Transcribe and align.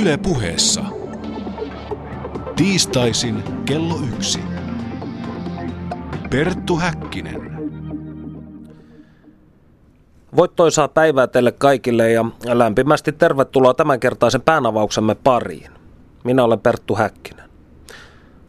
Yle 0.00 0.16
puheessa. 0.16 0.84
Tiistaisin 2.56 3.42
kello 3.64 3.94
yksi. 4.14 4.40
Perttu 6.30 6.76
Häkkinen. 6.76 7.40
Voittoisaa 10.36 10.88
päivää 10.88 11.26
teille 11.26 11.52
kaikille 11.52 12.10
ja 12.10 12.24
lämpimästi 12.44 13.12
tervetuloa 13.12 13.74
tämänkertaisen 13.74 14.42
päänavauksemme 14.42 15.14
pariin. 15.14 15.70
Minä 16.24 16.44
olen 16.44 16.60
Perttu 16.60 16.94
Häkkinen. 16.94 17.50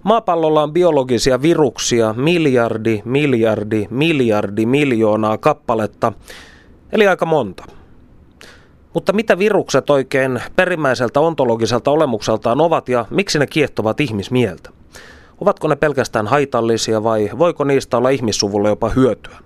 Maapallolla 0.03 0.63
on 0.63 0.73
biologisia 0.73 1.41
viruksia 1.41 2.13
miljardi, 2.13 3.01
miljardi, 3.05 3.87
miljardi, 3.89 4.65
miljoonaa 4.65 5.37
kappaletta, 5.37 6.13
eli 6.91 7.07
aika 7.07 7.25
monta. 7.25 7.74
Mutta 8.95 9.13
mitä 9.13 9.39
virukset 9.39 9.89
oikein 9.89 10.41
perimmäiseltä 10.55 11.19
ontologiselta 11.19 11.91
olemukseltaan 11.91 12.61
ovat 12.61 12.89
ja 12.89 13.05
miksi 13.09 13.39
ne 13.39 13.47
kiehtovat 13.47 13.99
ihmismieltä? 13.99 14.69
Ovatko 15.41 15.67
ne 15.67 15.75
pelkästään 15.75 16.27
haitallisia 16.27 17.03
vai 17.03 17.29
voiko 17.39 17.63
niistä 17.63 17.97
olla 17.97 18.09
ihmissuvulle 18.09 18.69
jopa 18.69 18.89
hyötyä? 18.89 19.37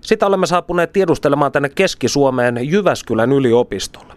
Sitä 0.00 0.26
olemme 0.26 0.46
saapuneet 0.46 0.92
tiedustelemaan 0.92 1.52
tänne 1.52 1.68
Keski-Suomeen 1.68 2.70
Jyväskylän 2.70 3.32
yliopistolle. 3.32 4.14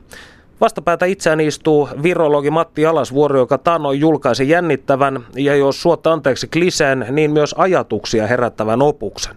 Vastapäätä 0.61 1.05
itseään 1.05 1.39
istuu 1.39 1.89
virologi 2.03 2.49
Matti 2.49 2.85
Alasvuori, 2.85 3.39
joka 3.39 3.57
taannoin 3.57 3.99
julkaisi 3.99 4.49
jännittävän 4.49 5.25
ja 5.35 5.55
jos 5.55 5.81
suotta 5.81 6.13
anteeksi 6.13 6.47
kliseen, 6.47 7.05
niin 7.09 7.31
myös 7.31 7.55
ajatuksia 7.57 8.27
herättävän 8.27 8.81
opuksen. 8.81 9.35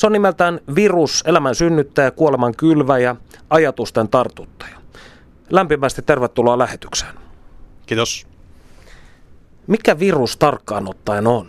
Se 0.00 0.06
on 0.06 0.12
nimeltään 0.12 0.60
virus, 0.74 1.22
elämän 1.26 1.54
synnyttäjä, 1.54 2.10
kuoleman 2.10 2.54
kylväjä, 2.56 3.16
ajatusten 3.50 4.08
tartuttaja. 4.08 4.76
Lämpimästi 5.50 6.02
tervetuloa 6.02 6.58
lähetykseen. 6.58 7.14
Kiitos. 7.86 8.26
Mikä 9.66 9.98
virus 9.98 10.36
tarkkaan 10.36 10.88
ottaen 10.88 11.26
on? 11.26 11.46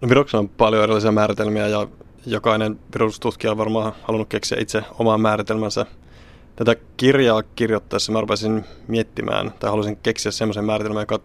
No 0.00 0.08
viruksella 0.08 0.40
on 0.40 0.48
paljon 0.48 0.82
erilaisia 0.82 1.12
määritelmiä 1.12 1.68
ja 1.68 1.88
jokainen 2.26 2.80
virustutkija 2.94 3.50
on 3.50 3.58
varmaan 3.58 3.92
halunnut 4.02 4.28
keksiä 4.28 4.58
itse 4.60 4.82
oman 4.98 5.20
määritelmänsä. 5.20 5.86
Tätä 6.56 6.76
kirjaa 6.96 7.42
kirjoittaessa 7.42 8.12
mä 8.12 8.20
rupesin 8.20 8.64
miettimään 8.88 9.52
tai 9.60 9.70
halusin 9.70 9.96
keksiä 9.96 10.32
semmoisen 10.32 10.64
määritelmän, 10.64 11.02
joka 11.02 11.18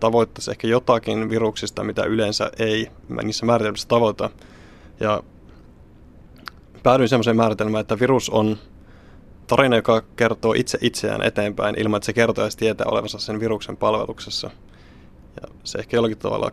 tavoittaisi 0.00 0.50
ehkä 0.50 0.68
jotakin 0.68 1.30
viruksista, 1.30 1.84
mitä 1.84 2.04
yleensä 2.04 2.50
ei 2.58 2.90
niissä 3.22 3.46
määritelmissä 3.46 3.88
tavoita. 3.88 4.30
Ja 5.02 5.22
päädyin 6.82 7.08
semmoiseen 7.08 7.36
määritelmään, 7.36 7.80
että 7.80 8.00
virus 8.00 8.30
on 8.30 8.58
tarina, 9.46 9.76
joka 9.76 10.02
kertoo 10.16 10.52
itse 10.56 10.78
itseään 10.80 11.22
eteenpäin 11.22 11.80
ilman, 11.80 11.96
että 11.98 12.06
se 12.06 12.12
kertoo 12.12 12.44
edes 12.44 12.56
tietää 12.56 12.86
olevansa 12.90 13.18
sen 13.18 13.40
viruksen 13.40 13.76
palveluksessa. 13.76 14.50
Ja 15.42 15.48
se 15.64 15.78
ehkä 15.78 15.96
jollakin 15.96 16.18
tavalla 16.18 16.50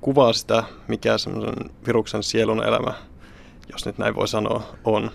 kuvaa 0.00 0.32
sitä, 0.32 0.64
mikä 0.88 1.18
semmoisen 1.18 1.70
viruksen 1.86 2.22
sielun 2.22 2.64
elämä, 2.64 2.94
jos 3.72 3.86
nyt 3.86 3.98
näin 3.98 4.14
voi 4.14 4.28
sanoa, 4.28 4.62
on. 4.84 5.10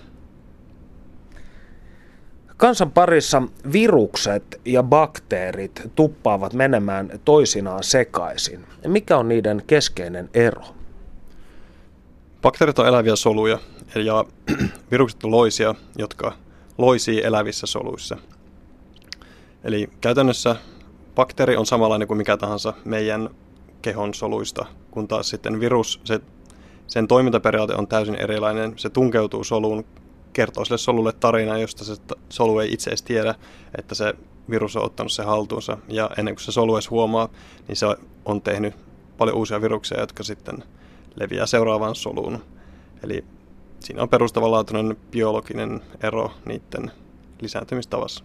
Kansan 2.57 2.91
parissa 2.91 3.41
virukset 3.71 4.61
ja 4.65 4.83
bakteerit 4.83 5.81
tuppaavat 5.95 6.53
menemään 6.53 7.19
toisinaan 7.25 7.83
sekaisin. 7.83 8.65
Mikä 8.87 9.17
on 9.17 9.27
niiden 9.27 9.63
keskeinen 9.67 10.29
ero? 10.33 10.78
Bakteerit 12.41 12.79
on 12.79 12.87
eläviä 12.87 13.15
soluja 13.15 13.59
ja 13.95 14.25
virukset 14.91 15.23
on 15.23 15.31
loisia, 15.31 15.75
jotka 15.97 16.33
loisii 16.77 17.23
elävissä 17.23 17.67
soluissa. 17.67 18.17
Eli 19.63 19.89
käytännössä 20.01 20.55
bakteeri 21.15 21.57
on 21.57 21.65
samanlainen 21.65 22.07
kuin 22.07 22.17
mikä 22.17 22.37
tahansa 22.37 22.73
meidän 22.85 23.29
kehon 23.81 24.13
soluista, 24.13 24.65
kun 24.91 25.07
taas 25.07 25.29
sitten 25.29 25.59
virus, 25.59 26.01
se, 26.03 26.19
sen 26.87 27.07
toimintaperiaate 27.07 27.75
on 27.75 27.87
täysin 27.87 28.15
erilainen. 28.15 28.73
Se 28.75 28.89
tunkeutuu 28.89 29.43
soluun, 29.43 29.85
kertoo 30.33 30.65
sille 30.65 30.77
solulle 30.77 31.13
tarinaa, 31.13 31.57
josta 31.57 31.85
se 31.85 31.95
solu 32.29 32.59
ei 32.59 32.73
itse 32.73 32.89
edes 32.89 33.01
tiedä, 33.01 33.35
että 33.77 33.95
se 33.95 34.13
virus 34.49 34.75
on 34.75 34.85
ottanut 34.85 35.11
se 35.11 35.23
haltuunsa. 35.23 35.77
Ja 35.87 36.09
ennen 36.17 36.35
kuin 36.35 36.43
se 36.43 36.51
solu 36.51 36.75
edes 36.75 36.89
huomaa, 36.89 37.29
niin 37.67 37.75
se 37.75 37.85
on 38.25 38.41
tehnyt 38.41 38.73
paljon 39.17 39.37
uusia 39.37 39.61
viruksia, 39.61 39.99
jotka 39.99 40.23
sitten 40.23 40.63
leviää 41.15 41.45
seuraavaan 41.45 41.95
soluun. 41.95 42.39
Eli 43.03 43.23
siinä 43.79 44.01
on 44.01 44.09
perustavanlaatuinen 44.09 44.97
biologinen 45.11 45.81
ero 46.03 46.31
niiden 46.45 46.91
lisääntymistavassa. 47.41 48.23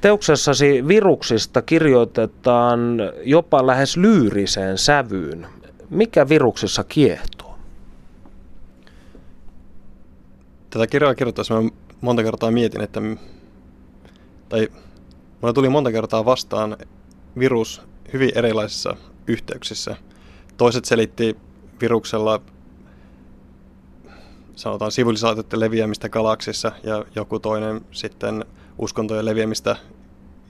Teoksessasi 0.00 0.88
viruksista 0.88 1.62
kirjoitetaan 1.62 2.80
jopa 3.24 3.66
lähes 3.66 3.96
lyyriseen 3.96 4.78
sävyyn. 4.78 5.46
Mikä 5.90 6.28
viruksissa 6.28 6.84
kiehtoo? 6.84 7.58
Tätä 10.70 10.86
kirjaa 10.86 11.14
kirjoittaessa 11.14 11.62
mä 11.62 11.70
monta 12.00 12.22
kertaa 12.22 12.50
mietin, 12.50 12.80
että 12.80 13.00
tai 14.48 14.68
mulle 15.40 15.52
tuli 15.54 15.68
monta 15.68 15.92
kertaa 15.92 16.24
vastaan 16.24 16.76
virus 17.38 17.82
hyvin 18.12 18.30
erilaisissa 18.34 18.96
yhteyksissä. 19.26 19.96
Toiset 20.56 20.84
selitti 20.84 21.36
viruksella 21.80 22.40
sanotaan 24.56 24.92
sivilisaatioiden 24.92 25.60
leviämistä 25.60 26.08
galaksissa 26.08 26.72
ja 26.82 27.04
joku 27.14 27.38
toinen 27.38 27.80
sitten 27.90 28.44
uskontojen 28.78 29.24
leviämistä 29.24 29.76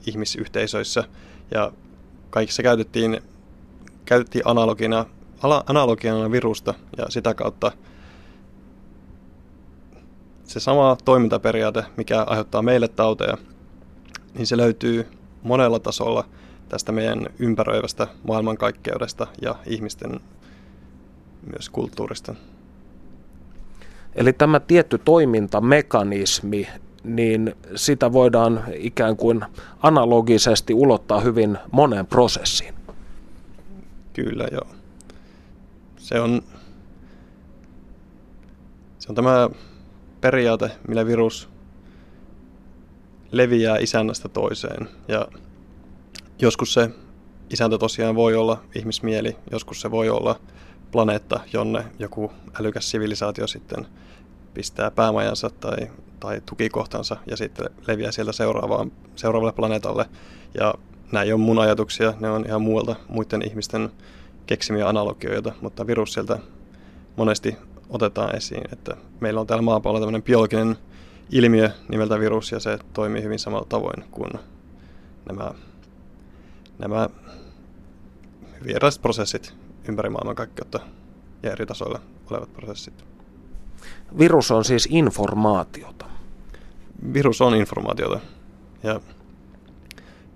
ihmisyhteisöissä. 0.07 1.03
Ja 1.51 1.71
kaikissa 2.29 2.63
käytettiin, 2.63 3.21
käytettiin 4.05 4.47
analogina, 4.47 5.05
analogiana 5.67 6.31
virusta 6.31 6.73
ja 6.97 7.05
sitä 7.09 7.33
kautta 7.33 7.71
se 10.43 10.59
sama 10.59 10.97
toimintaperiaate, 11.05 11.85
mikä 11.97 12.23
aiheuttaa 12.23 12.61
meille 12.61 12.87
tauteja, 12.87 13.37
niin 14.33 14.47
se 14.47 14.57
löytyy 14.57 15.07
monella 15.43 15.79
tasolla 15.79 16.25
tästä 16.69 16.91
meidän 16.91 17.27
ympäröivästä 17.39 18.07
maailmankaikkeudesta 18.27 19.27
ja 19.41 19.55
ihmisten 19.65 20.19
myös 21.53 21.69
kulttuurista. 21.69 22.35
Eli 24.15 24.33
tämä 24.33 24.59
tietty 24.59 24.97
toimintamekanismi, 24.97 26.67
niin 27.03 27.55
sitä 27.75 28.13
voidaan 28.13 28.63
ikään 28.73 29.17
kuin 29.17 29.45
analogisesti 29.79 30.73
ulottaa 30.73 31.19
hyvin 31.19 31.57
moneen 31.71 32.05
prosessiin. 32.07 32.73
Kyllä, 34.13 34.47
joo. 34.51 34.67
Se 35.97 36.19
on, 36.19 36.41
se 38.99 39.09
on 39.09 39.15
tämä 39.15 39.49
periaate, 40.21 40.71
millä 40.87 41.05
virus 41.05 41.49
leviää 43.31 43.77
isännästä 43.77 44.29
toiseen. 44.29 44.89
Ja 45.07 45.27
joskus 46.39 46.73
se 46.73 46.89
isäntä 47.49 47.77
tosiaan 47.77 48.15
voi 48.15 48.35
olla 48.35 48.61
ihmismieli, 48.75 49.35
joskus 49.51 49.81
se 49.81 49.91
voi 49.91 50.09
olla 50.09 50.39
planeetta, 50.95 51.39
jonne 51.53 51.85
joku 51.99 52.31
älykäs 52.59 52.91
sivilisaatio 52.91 53.47
sitten 53.47 53.87
pistää 54.53 54.91
päämajansa 54.91 55.49
tai, 55.49 55.77
tai 56.19 56.41
tukikohtansa 56.45 57.17
ja 57.27 57.37
sitten 57.37 57.69
leviää 57.87 58.11
sieltä 58.11 58.31
seuraavaan, 58.31 58.91
seuraavalle 59.15 59.53
planeetalle. 59.53 60.05
Ja 60.53 60.73
nämä 61.11 61.23
ei 61.23 61.33
ole 61.33 61.41
mun 61.41 61.59
ajatuksia, 61.59 62.13
ne 62.19 62.29
on 62.29 62.45
ihan 62.47 62.61
muualta 62.61 62.95
muiden 63.07 63.41
ihmisten 63.47 63.89
keksimiä 64.45 64.89
analogioita, 64.89 65.53
mutta 65.61 65.87
virus 65.87 66.13
sieltä 66.13 66.39
monesti 67.15 67.57
otetaan 67.89 68.35
esiin, 68.35 68.63
että 68.71 68.97
meillä 69.19 69.41
on 69.41 69.47
täällä 69.47 69.61
maapallolla 69.61 70.05
tämmöinen 70.05 70.23
biologinen 70.23 70.77
ilmiö 71.31 71.69
nimeltä 71.89 72.19
virus 72.19 72.51
ja 72.51 72.59
se 72.59 72.79
toimii 72.93 73.23
hyvin 73.23 73.39
samalla 73.39 73.65
tavoin 73.69 74.03
kuin 74.11 74.31
nämä, 75.29 75.51
nämä 76.79 77.09
hyvin 78.61 78.75
erilaiset 78.75 79.01
prosessit 79.01 79.64
ympäri 79.89 80.09
maailmankaikkeutta 80.09 80.79
ja 81.43 81.51
eri 81.51 81.65
tasoilla 81.65 81.99
olevat 82.29 82.53
prosessit. 82.53 83.05
Virus 84.19 84.51
on 84.51 84.65
siis 84.65 84.87
informaatiota. 84.91 86.05
Virus 87.13 87.41
on 87.41 87.55
informaatiota. 87.55 88.19
Ja 88.83 88.99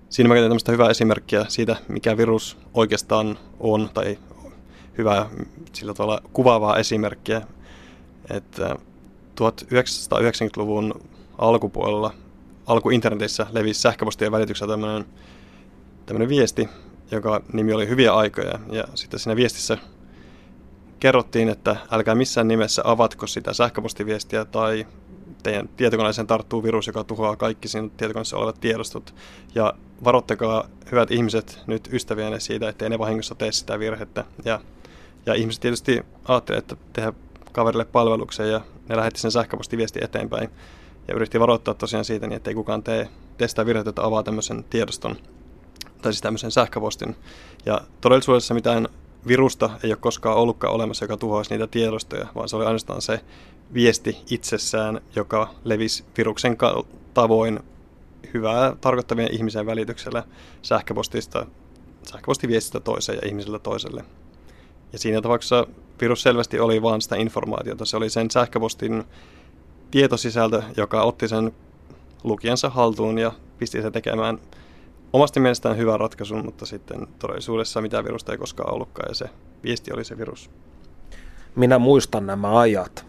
siinä 0.09 0.27
mä 0.27 0.33
käytän 0.33 0.49
tämmöistä 0.49 0.71
hyvää 0.71 0.89
esimerkkiä 0.89 1.45
siitä, 1.47 1.75
mikä 1.87 2.17
virus 2.17 2.57
oikeastaan 2.73 3.39
on, 3.59 3.89
tai 3.93 4.17
hyvää 4.97 5.29
sillä 5.73 5.93
tavalla 5.93 6.21
kuvaavaa 6.33 6.77
esimerkkiä, 6.77 7.41
että 8.29 8.75
1990-luvun 9.41 11.01
alkupuolella, 11.37 12.13
alkuinternetissä 12.65 13.47
levisi 13.51 13.81
sähköpostien 13.81 14.31
välityksellä 14.31 14.73
tämmöinen, 14.73 15.05
tämmöinen 16.05 16.29
viesti, 16.29 16.69
joka 17.11 17.41
nimi 17.53 17.73
oli 17.73 17.87
Hyviä 17.87 18.13
aikoja. 18.13 18.59
Ja 18.71 18.83
sitten 18.95 19.19
siinä 19.19 19.35
viestissä 19.35 19.77
kerrottiin, 20.99 21.49
että 21.49 21.75
älkää 21.91 22.15
missään 22.15 22.47
nimessä 22.47 22.81
avatko 22.85 23.27
sitä 23.27 23.53
sähköpostiviestiä 23.53 24.45
tai 24.45 24.87
teidän 25.43 25.69
tietokoneeseen 25.77 26.27
tarttuu 26.27 26.63
virus, 26.63 26.87
joka 26.87 27.03
tuhoaa 27.03 27.35
kaikki 27.35 27.67
siinä 27.67 27.89
tietokoneessa 27.97 28.37
olevat 28.37 28.59
tiedostot. 28.61 29.15
Ja 29.55 29.73
varoittakaa 30.03 30.67
hyvät 30.91 31.11
ihmiset 31.11 31.59
nyt 31.67 31.89
ystäviänne 31.93 32.39
siitä, 32.39 32.69
ettei 32.69 32.89
ne 32.89 32.99
vahingossa 32.99 33.35
tee 33.35 33.51
sitä 33.51 33.79
virhettä. 33.79 34.25
Ja, 34.45 34.59
ja 35.25 35.33
ihmiset 35.33 35.61
tietysti 35.61 36.05
ajattelevat, 36.25 36.71
että 36.71 36.85
tehdä 36.93 37.13
kaverille 37.51 37.85
palveluksen 37.85 38.49
ja 38.49 38.61
ne 38.89 38.97
lähetti 38.97 39.19
sen 39.19 39.31
sähköpostiviesti 39.31 39.99
eteenpäin. 40.03 40.49
Ja 41.07 41.15
yritti 41.15 41.39
varoittaa 41.39 41.73
tosiaan 41.73 42.05
siitä, 42.05 42.27
niin 42.27 42.37
ettei 42.37 42.53
kukaan 42.53 42.83
tee, 42.83 43.09
tee 43.37 43.47
sitä 43.47 43.65
virhettä, 43.65 43.89
että 43.89 44.03
avaa 44.03 44.23
tämmöisen 44.23 44.63
tiedoston 44.69 45.15
tai 46.01 46.13
siis 46.13 46.21
tämmöisen 46.21 46.51
sähköpostin. 46.51 47.15
Ja 47.65 47.81
todellisuudessa 48.01 48.53
mitään 48.53 48.87
virusta 49.27 49.69
ei 49.83 49.91
ole 49.91 49.97
koskaan 50.01 50.37
ollutkaan 50.37 50.73
olemassa, 50.73 51.03
joka 51.05 51.17
tuhoaisi 51.17 51.51
niitä 51.51 51.67
tiedostoja, 51.67 52.27
vaan 52.35 52.49
se 52.49 52.55
oli 52.55 52.65
ainoastaan 52.65 53.01
se 53.01 53.19
viesti 53.73 54.17
itsessään, 54.29 55.01
joka 55.15 55.53
levisi 55.63 56.03
viruksen 56.17 56.57
tavoin 57.13 57.59
hyvää 58.33 58.75
tarkoittavien 58.81 59.33
ihmisen 59.33 59.65
välityksellä 59.65 60.23
sähköpostista, 60.61 61.45
sähköpostiviestistä 62.03 62.79
toiseen 62.79 63.19
ja 63.21 63.27
ihmiseltä 63.27 63.59
toiselle. 63.59 64.05
Ja 64.93 64.99
siinä 64.99 65.21
tapauksessa 65.21 65.67
virus 66.01 66.21
selvästi 66.21 66.59
oli 66.59 66.81
vain 66.81 67.01
sitä 67.01 67.15
informaatiota. 67.15 67.85
Se 67.85 67.97
oli 67.97 68.09
sen 68.09 68.31
sähköpostin 68.31 69.03
tietosisältö, 69.91 70.63
joka 70.77 71.01
otti 71.01 71.27
sen 71.27 71.51
lukijansa 72.23 72.69
haltuun 72.69 73.17
ja 73.17 73.31
pisti 73.57 73.81
sen 73.81 73.91
tekemään 73.91 74.39
omasti 75.13 75.39
mielestään 75.39 75.77
hyvä 75.77 75.97
ratkaisu, 75.97 76.35
mutta 76.35 76.65
sitten 76.65 77.07
todellisuudessa 77.19 77.81
mitään 77.81 78.05
virusta 78.05 78.31
ei 78.31 78.37
koskaan 78.37 78.73
ollutkaan 78.73 79.09
ja 79.09 79.15
se 79.15 79.29
viesti 79.63 79.93
oli 79.93 80.05
se 80.05 80.17
virus. 80.17 80.49
Minä 81.55 81.79
muistan 81.79 82.27
nämä 82.27 82.59
ajat. 82.59 83.05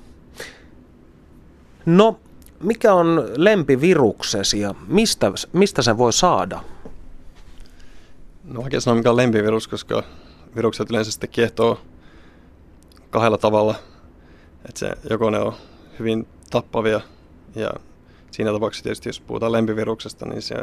No, 1.86 2.20
mikä 2.62 2.94
on 2.94 3.28
lempiviruksesi 3.36 4.60
ja 4.60 4.74
mistä, 4.86 5.32
mistä 5.52 5.82
sen 5.82 5.98
voi 5.98 6.12
saada? 6.12 6.60
No 8.44 8.62
oikein 8.62 8.80
sanoa 8.80 8.96
mikä 8.96 9.10
on 9.10 9.16
lempivirus, 9.16 9.68
koska 9.68 10.02
virukset 10.56 10.90
yleensä 10.90 11.10
sitten 11.10 11.30
kiehtoo 11.30 11.80
kahdella 13.10 13.38
tavalla. 13.38 13.74
Että 14.68 14.78
se, 14.78 14.90
joko 15.10 15.30
ne 15.30 15.38
on 15.38 15.52
hyvin 15.98 16.26
tappavia 16.50 17.00
ja 17.54 17.70
siinä 18.30 18.52
tapauksessa 18.52 18.82
tietysti 18.82 19.08
jos 19.08 19.20
puhutaan 19.20 19.52
lempiviruksesta, 19.52 20.26
niin 20.26 20.42
se 20.42 20.54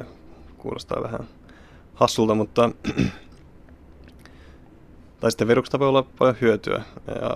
kuulostaa 0.58 1.04
vähän 1.04 1.28
hassulta, 1.94 2.36
mutta 2.36 2.70
tai 5.20 5.32
sitten 5.32 5.48
viruksesta 5.48 5.80
voi 5.80 5.88
olla 5.88 6.06
paljon 6.20 6.38
hyötyä. 6.42 6.84
Ja 7.22 7.36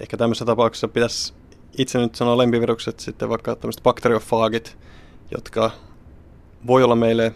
ehkä 0.00 0.16
tämmöisessä 0.16 0.44
tapauksessa 0.44 0.88
pitäisi 0.88 1.34
itse 1.78 1.98
nyt 1.98 2.14
sanoa 2.14 2.38
lempivirukset 2.38 3.00
sitten 3.00 3.28
vaikka 3.28 3.56
tämmöiset 3.56 3.82
bakteriofaagit, 3.82 4.78
jotka 5.30 5.70
voi 6.66 6.82
olla 6.82 6.96
meille 6.96 7.34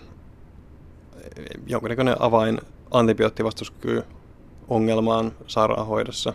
jonkinnäköinen 1.66 2.16
avain 2.18 2.60
antibioottivastuskyky 2.90 4.02
ongelmaan 4.68 5.32
sairaanhoidossa. 5.46 6.32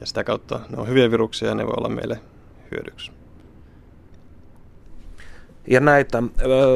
Ja 0.00 0.06
sitä 0.06 0.24
kautta 0.24 0.60
ne 0.68 0.76
on 0.76 0.88
hyviä 0.88 1.10
viruksia 1.10 1.48
ja 1.48 1.54
ne 1.54 1.66
voi 1.66 1.74
olla 1.76 1.88
meille 1.88 2.20
hyödyksi. 2.70 3.17
Ja 5.70 5.80
näitä 5.80 6.22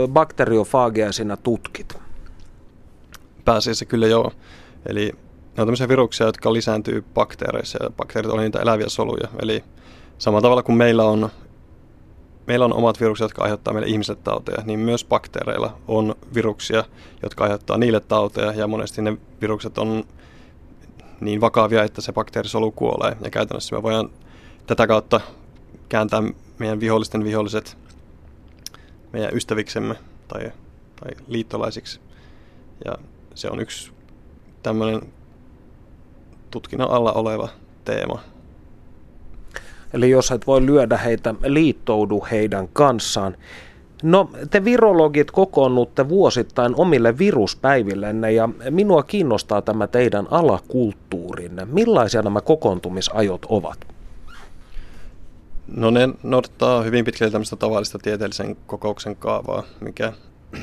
bakteriofaageja 0.09 1.13
sinä 1.13 1.37
tutkit? 1.37 1.99
Pääasiassa 3.45 3.85
kyllä 3.85 4.07
joo. 4.07 4.33
Eli 4.87 5.13
ne 5.57 5.63
on 5.63 5.67
tämmöisiä 5.67 5.89
viruksia, 5.89 6.27
jotka 6.27 6.53
lisääntyy 6.53 7.05
bakteereissa 7.15 7.85
ja 7.85 7.91
bakteerit 7.91 8.31
on 8.31 8.39
niitä 8.39 8.61
eläviä 8.61 8.89
soluja. 8.89 9.29
Eli 9.43 9.65
samalla 10.19 10.43
tavalla 10.43 10.63
kuin 10.63 10.79
meillä 10.79 11.05
on, 11.05 11.29
meillä 12.47 12.65
on 12.65 12.73
omat 12.73 13.01
virukset, 13.01 13.25
jotka 13.25 13.43
aiheuttaa 13.43 13.75
meille 13.75 13.89
ihmiset 13.89 14.25
tauteja, 14.25 14.63
niin 14.65 14.81
myös 14.81 15.05
bakteereilla 15.05 15.79
on 15.89 16.15
viruksia, 16.35 16.85
jotka 17.23 17.45
aiheuttaa 17.45 17.79
niille 17.79 18.01
tauteja 18.01 18.53
ja 18.53 18.67
monesti 18.67 19.03
ne 19.03 19.17
virukset 19.41 19.79
on 19.79 20.05
niin 21.21 21.41
vakavia, 21.41 21.85
että 21.85 22.01
se 22.01 22.13
bakteerisolu 22.13 22.73
kuolee. 22.73 23.17
Ja 23.25 23.31
käytännössä 23.31 23.77
me 23.77 23.83
voidaan 23.83 24.11
tätä 24.67 24.87
kautta 24.87 25.21
kääntää 25.89 26.23
meidän 26.59 26.81
vihollisten 26.81 27.25
viholliset 27.25 27.77
meidän 29.13 29.37
ystäviksemme 29.37 29.95
tai, 30.29 30.53
tai 31.01 31.11
liittolaisiksi. 31.29 32.01
Ja 32.85 32.95
se 33.35 33.51
on 33.51 33.61
yksi 33.61 33.93
tämmöinen 34.63 35.03
tutkinnon 36.51 36.91
alla 36.91 37.13
oleva 37.13 37.49
teema. 37.85 38.21
Eli 39.95 40.11
jos 40.11 40.31
et 40.31 40.47
voi 40.47 40.67
lyödä 40.67 40.97
heitä, 40.97 41.35
liittoudu 41.45 42.27
heidän 42.31 42.69
kanssaan. 42.69 43.37
No, 44.03 44.31
te 44.51 44.65
virologit 44.65 45.31
kokoonnutte 45.31 46.09
vuosittain 46.09 46.75
omille 46.77 47.19
viruspäivillenne 47.19 48.33
ja 48.33 48.49
minua 48.71 49.03
kiinnostaa 49.03 49.63
tämä 49.63 49.87
teidän 49.87 50.27
alakulttuurinne. 50.31 51.65
Millaisia 51.65 52.23
nämä 52.23 52.41
kokoontumisajot 52.41 53.47
ovat? 53.49 53.79
No 55.77 55.91
ne 55.91 56.09
noudattaa 56.23 56.83
hyvin 56.83 57.05
pitkälti 57.05 57.33
tämmöistä 57.33 57.57
tavallista 57.57 57.99
tieteellisen 57.99 58.57
kokouksen 58.67 59.17
kaavaa, 59.17 59.63
mikä 59.81 60.13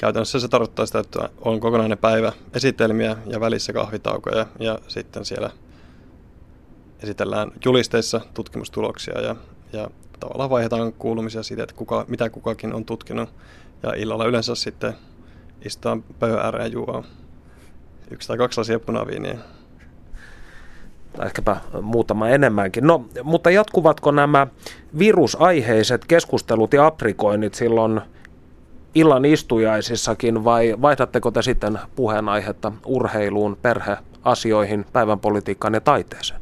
käytännössä 0.00 0.40
se 0.40 0.48
tarkoittaa 0.48 0.86
sitä, 0.86 0.98
että 0.98 1.28
on 1.40 1.60
kokonainen 1.60 1.98
päivä 1.98 2.32
esitelmiä 2.54 3.16
ja 3.26 3.40
välissä 3.40 3.72
kahvitaukoja 3.72 4.46
ja 4.60 4.78
sitten 4.88 5.24
siellä 5.24 5.50
esitellään 7.02 7.52
julisteissa 7.64 8.20
tutkimustuloksia 8.34 9.20
ja, 9.20 9.36
ja 9.72 9.90
tavallaan 10.20 10.50
vaihdetaan 10.50 10.92
kuulumisia 10.92 11.42
siitä, 11.42 11.62
että 11.62 11.74
kuka, 11.74 12.04
mitä 12.08 12.30
kukakin 12.30 12.74
on 12.74 12.84
tutkinut. 12.84 13.28
Ja 13.82 13.94
illalla 13.94 14.26
yleensä 14.26 14.54
sitten 14.54 14.94
istutaan 15.64 16.02
pöydän 16.02 16.38
ääreen 16.38 16.72
juo 16.72 17.04
yksi 18.10 18.28
tai 18.28 18.36
kaksi 18.36 18.60
lasia 18.60 18.80
punaviiniä. 18.80 19.38
Tai 21.16 21.26
ehkäpä 21.26 21.56
muutama 21.82 22.28
enemmänkin. 22.28 22.86
No, 22.86 23.04
mutta 23.22 23.50
jatkuvatko 23.50 24.10
nämä 24.10 24.46
virusaiheiset 24.98 26.04
keskustelut 26.04 26.72
ja 26.72 26.86
aprikoinnit 26.86 27.54
silloin 27.54 28.00
illan 28.94 29.24
istujaisissakin 29.24 30.44
vai 30.44 30.74
vaihdatteko 30.82 31.30
te 31.30 31.42
sitten 31.42 31.78
puheenaihetta 31.96 32.72
urheiluun, 32.86 33.56
perheasioihin, 33.62 34.86
päivän 34.92 35.20
politiikkaan 35.20 35.74
ja 35.74 35.80
taiteeseen? 35.80 36.40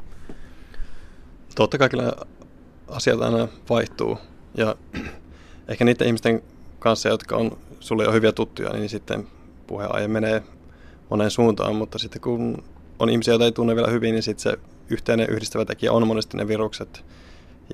Totta 1.54 1.78
kai 1.78 1.88
kyllä 1.88 2.12
asiat 2.88 3.22
aina 3.22 3.48
vaihtuu 3.70 4.18
ja 4.54 4.76
ehkä 5.68 5.84
niiden 5.84 6.06
ihmisten 6.06 6.42
kanssa, 6.78 7.08
jotka 7.08 7.36
on 7.36 7.58
sulle 7.80 8.04
jo 8.04 8.12
hyviä 8.12 8.32
tuttuja, 8.32 8.72
niin 8.72 8.88
sitten 8.88 9.26
puheenaihe 9.66 10.08
menee 10.08 10.42
moneen 11.10 11.30
suuntaan, 11.30 11.76
mutta 11.76 11.98
sitten 11.98 12.20
kun 12.22 12.64
on 12.98 13.10
ihmisiä, 13.10 13.32
joita 13.32 13.44
ei 13.44 13.52
tunne 13.52 13.76
vielä 13.76 13.90
hyvin, 13.90 14.12
niin 14.12 14.22
sitten 14.22 14.42
se 14.42 14.58
yhteinen 14.90 15.30
yhdistävä 15.30 15.64
tekijä 15.64 15.92
on 15.92 16.06
monesti 16.06 16.36
ne 16.36 16.48
virukset. 16.48 17.04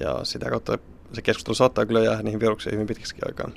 Ja 0.01 0.21
sitä 0.23 0.51
kautta 0.51 0.79
se 1.13 1.23
keskustelu 1.23 1.55
saattaa 1.55 1.87
kyllä 1.87 2.01
jäädä 2.01 2.23
niihin 2.23 2.41
viruksiin 2.41 2.75
hyvin 2.75 2.87
pitkäksi 2.87 3.17
aikaan. 3.27 3.53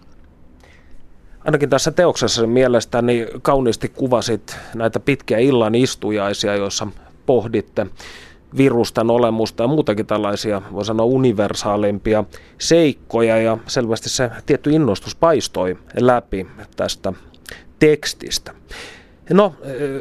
Ainakin 1.45 1.69
tässä 1.69 1.91
teoksessa 1.91 2.47
mielestäni 2.47 3.27
kauniisti 3.41 3.89
kuvasit 3.89 4.57
näitä 4.75 4.99
pitkiä 4.99 5.37
illan 5.37 5.75
istujaisia, 5.75 6.55
joissa 6.55 6.87
pohditte 7.25 7.87
virusten 8.57 9.09
olemusta 9.09 9.63
ja 9.63 9.67
muutakin 9.67 10.05
tällaisia, 10.05 10.61
voi 10.73 10.85
sanoa, 10.85 11.05
universaalimpia 11.05 12.23
seikkoja 12.59 13.37
ja 13.37 13.57
selvästi 13.67 14.09
se 14.09 14.31
tietty 14.45 14.71
innostus 14.71 15.15
paistoi 15.15 15.77
läpi 15.99 16.47
tästä 16.75 17.13
tekstistä. 17.79 18.53
No, 19.29 19.53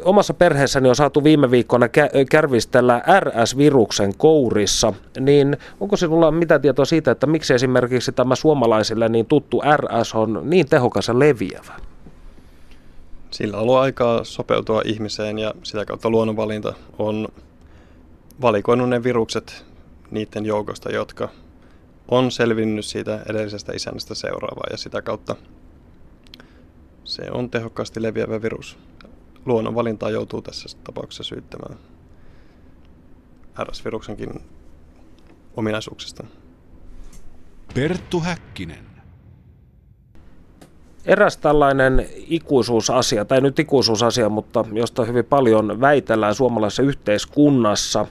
omassa 0.05 0.35
perheessäni 0.35 0.89
on 0.89 0.97
saatu 0.97 1.25
viime 1.25 1.51
viikkona 1.51 1.87
kärvistellä 2.31 3.03
RS-viruksen 3.21 4.15
kourissa, 4.17 4.93
niin 5.21 5.57
onko 5.81 5.97
sinulla 5.97 6.31
mitä 6.31 6.59
tietoa 6.59 6.85
siitä, 6.85 7.11
että 7.11 7.27
miksi 7.27 7.55
esimerkiksi 7.55 8.13
tämä 8.13 8.35
suomalaisille 8.35 9.09
niin 9.09 9.27
tuttu 9.27 9.63
RS 9.77 10.15
on 10.15 10.41
niin 10.45 10.69
tehokas 10.69 11.09
ja 11.09 11.19
leviävä? 11.19 11.75
Sillä 13.31 13.57
on 13.57 13.63
ollut 13.63 13.77
aikaa 13.77 14.25
sopeutua 14.25 14.83
ihmiseen 14.85 15.39
ja 15.39 15.55
sitä 15.63 15.85
kautta 15.85 16.11
luonnonvalinta 16.11 16.75
on 16.99 17.29
valikoinut 18.43 18.89
ne 18.89 19.03
virukset 19.03 19.65
niiden 20.11 20.47
joukosta, 20.47 20.93
jotka 20.93 21.29
on 22.09 22.31
selvinnyt 22.31 22.85
siitä 22.85 23.21
edellisestä 23.29 23.73
isännästä 23.73 24.15
seuraavaa 24.15 24.67
ja 24.71 24.77
sitä 24.77 25.03
kautta 25.03 25.37
se 27.05 27.23
on 27.33 27.51
tehokkaasti 27.51 28.03
leviävä 28.03 28.43
virus. 28.43 28.79
Luonnonvalintaa 29.51 30.11
joutuu 30.11 30.43
tässä 30.43 30.79
tapauksessa 30.85 31.23
syyttämään 31.23 31.79
RS-viruksenkin 33.63 34.41
ominaisuuksista. 35.57 36.25
Perttu 37.75 38.21
Häkkinen. 38.21 38.91
Eräs 41.05 41.37
tällainen 41.37 42.09
ikuisuusasia, 42.15 43.25
tai 43.25 43.41
nyt 43.41 43.59
ikuisuusasia, 43.59 44.29
mutta 44.29 44.65
josta 44.73 45.05
hyvin 45.05 45.25
paljon 45.25 45.81
väitellään 45.81 46.35
suomalaisessa 46.35 46.83
yhteiskunnassa, 46.83 48.07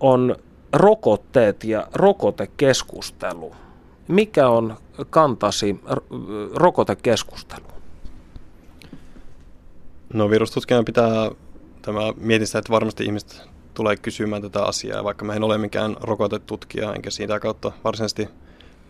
on 0.00 0.36
rokotteet 0.72 1.64
ja 1.64 1.88
rokotekeskustelu. 1.94 3.54
Mikä 4.08 4.48
on 4.48 4.76
kantasi 5.10 5.80
rokotekeskusteluun? 6.54 7.79
No 10.14 10.30
virustutkijan 10.30 10.84
pitää, 10.84 11.30
tämä 11.82 12.00
mietin 12.16 12.46
sitä, 12.46 12.58
että 12.58 12.72
varmasti 12.72 13.04
ihmiset 13.04 13.42
tulee 13.74 13.96
kysymään 13.96 14.42
tätä 14.42 14.64
asiaa, 14.64 15.04
vaikka 15.04 15.24
mä 15.24 15.34
en 15.34 15.44
ole 15.44 15.58
mikään 15.58 15.96
rokotetutkija, 16.00 16.94
enkä 16.94 17.10
siitä 17.10 17.40
kautta 17.40 17.72
varsinaisesti 17.84 18.28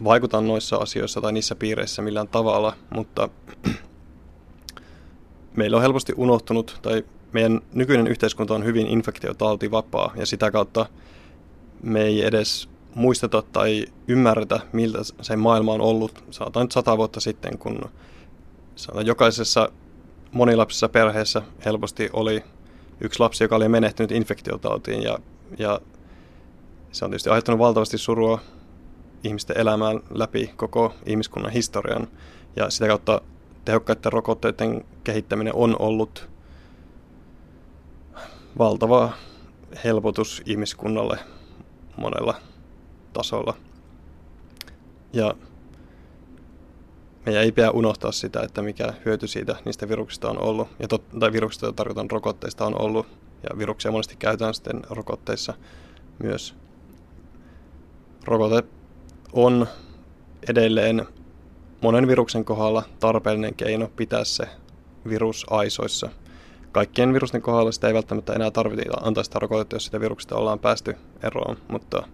vaikuta 0.05 0.41
noissa 0.41 0.77
asioissa 0.77 1.21
tai 1.21 1.33
niissä 1.33 1.55
piireissä 1.55 2.03
millään 2.03 2.29
tavalla, 2.29 2.77
mutta 2.95 3.29
meillä 5.57 5.77
on 5.77 5.83
helposti 5.83 6.13
unohtunut, 6.17 6.79
tai 6.83 7.05
meidän 7.33 7.61
nykyinen 7.73 8.07
yhteiskunta 8.07 8.55
on 8.55 8.65
hyvin 8.65 8.87
infektiotautivapaa, 8.87 10.13
ja 10.17 10.27
sitä 10.27 10.51
kautta 10.51 10.87
me 11.83 12.03
ei 12.03 12.27
edes 12.27 12.69
muisteta 12.95 13.43
tai 13.43 13.87
ymmärretä, 14.09 14.61
miltä 14.73 14.99
se 15.21 15.37
maailma 15.37 15.73
on 15.73 15.81
ollut, 15.81 16.25
sanotaan 16.31 16.65
nyt 16.65 16.73
sata 16.73 16.97
vuotta 16.97 17.21
sitten, 17.21 17.59
kun 17.59 17.81
jokaisessa 19.05 19.71
monilapsisessa 20.33 20.89
perheessä 20.89 21.43
helposti 21.65 22.11
oli 22.13 22.45
yksi 23.01 23.21
lapsi, 23.21 23.45
joka 23.45 23.57
oli 23.57 23.69
menehtynyt 23.69 24.13
infektiotautiin 24.13 25.03
ja, 25.03 25.19
ja 25.59 25.81
se 26.93 27.05
on 27.05 27.11
tietysti 27.11 27.31
aiheuttanut 27.31 27.59
valtavasti 27.59 27.99
surua 27.99 28.41
ihmisten 29.25 29.59
elämään 29.59 30.01
läpi 30.11 30.51
koko 30.57 30.95
ihmiskunnan 31.07 31.53
historian 31.53 32.09
ja 32.57 32.71
sitä 32.71 32.87
kautta 32.87 33.21
tehokkaiden 33.65 34.13
rokotteiden 34.13 34.85
kehittäminen 35.05 35.55
on 35.55 35.77
ollut 35.79 36.29
valtava 38.59 39.13
helpotus 39.85 40.43
ihmiskunnalle 40.47 41.19
monella 41.97 42.35
tasolla. 43.13 43.57
Ja 45.13 45.35
meidän 47.27 47.43
ei 47.43 47.53
pidä 47.53 47.71
unohtaa 47.71 48.13
sitä, 48.13 48.41
että 48.43 48.63
mikä 48.63 48.95
hyöty 49.05 49.27
siitä 49.27 49.57
niistä 49.65 49.89
viruksista 49.89 50.31
on 50.31 50.43
ollut, 50.43 50.69
ja 50.79 50.89
tot, 50.89 51.03
tai 51.21 51.33
viruksista 51.33 51.73
tarkoitan 51.73 52.11
rokotteista 52.11 52.67
on 52.67 52.81
ollut, 52.81 53.07
ja 53.51 53.59
viruksia 53.59 53.93
monesti 53.93 54.17
käytetään 54.17 54.55
sitten 54.55 54.83
rokotteissa 54.91 55.55
myös. 56.23 56.55
Rokote 58.25 58.69
on 59.33 59.67
edelleen 60.49 61.07
monen 61.81 62.09
viruksen 62.09 62.45
kohdalla 62.45 62.83
tarpeellinen 63.01 63.55
keino 63.55 63.91
pitää 63.97 64.25
se 64.25 64.49
virus 65.09 65.47
aisoissa. 65.51 66.11
Kaikkien 66.73 67.15
virusten 67.15 67.43
kohdalla 67.43 67.73
sitä 67.73 67.89
ei 67.89 67.95
välttämättä 67.95 68.33
enää 68.33 68.51
tarvitse 68.51 68.85
antaa 69.03 69.25
sitä 69.25 69.39
rokotetta, 69.39 69.77
jos 69.77 69.85
sitä 69.85 70.01
viruksesta 70.01 70.37
ollaan 70.37 70.59
päästy 70.59 70.97
eroon, 71.23 71.57
mutta 71.69 72.09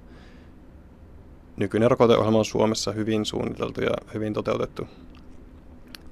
nykyinen 1.56 1.90
rokoteohjelma 1.90 2.38
on 2.38 2.44
Suomessa 2.44 2.92
hyvin 2.92 3.24
suunniteltu 3.24 3.80
ja 3.80 3.90
hyvin 4.14 4.34
toteutettu. 4.34 4.88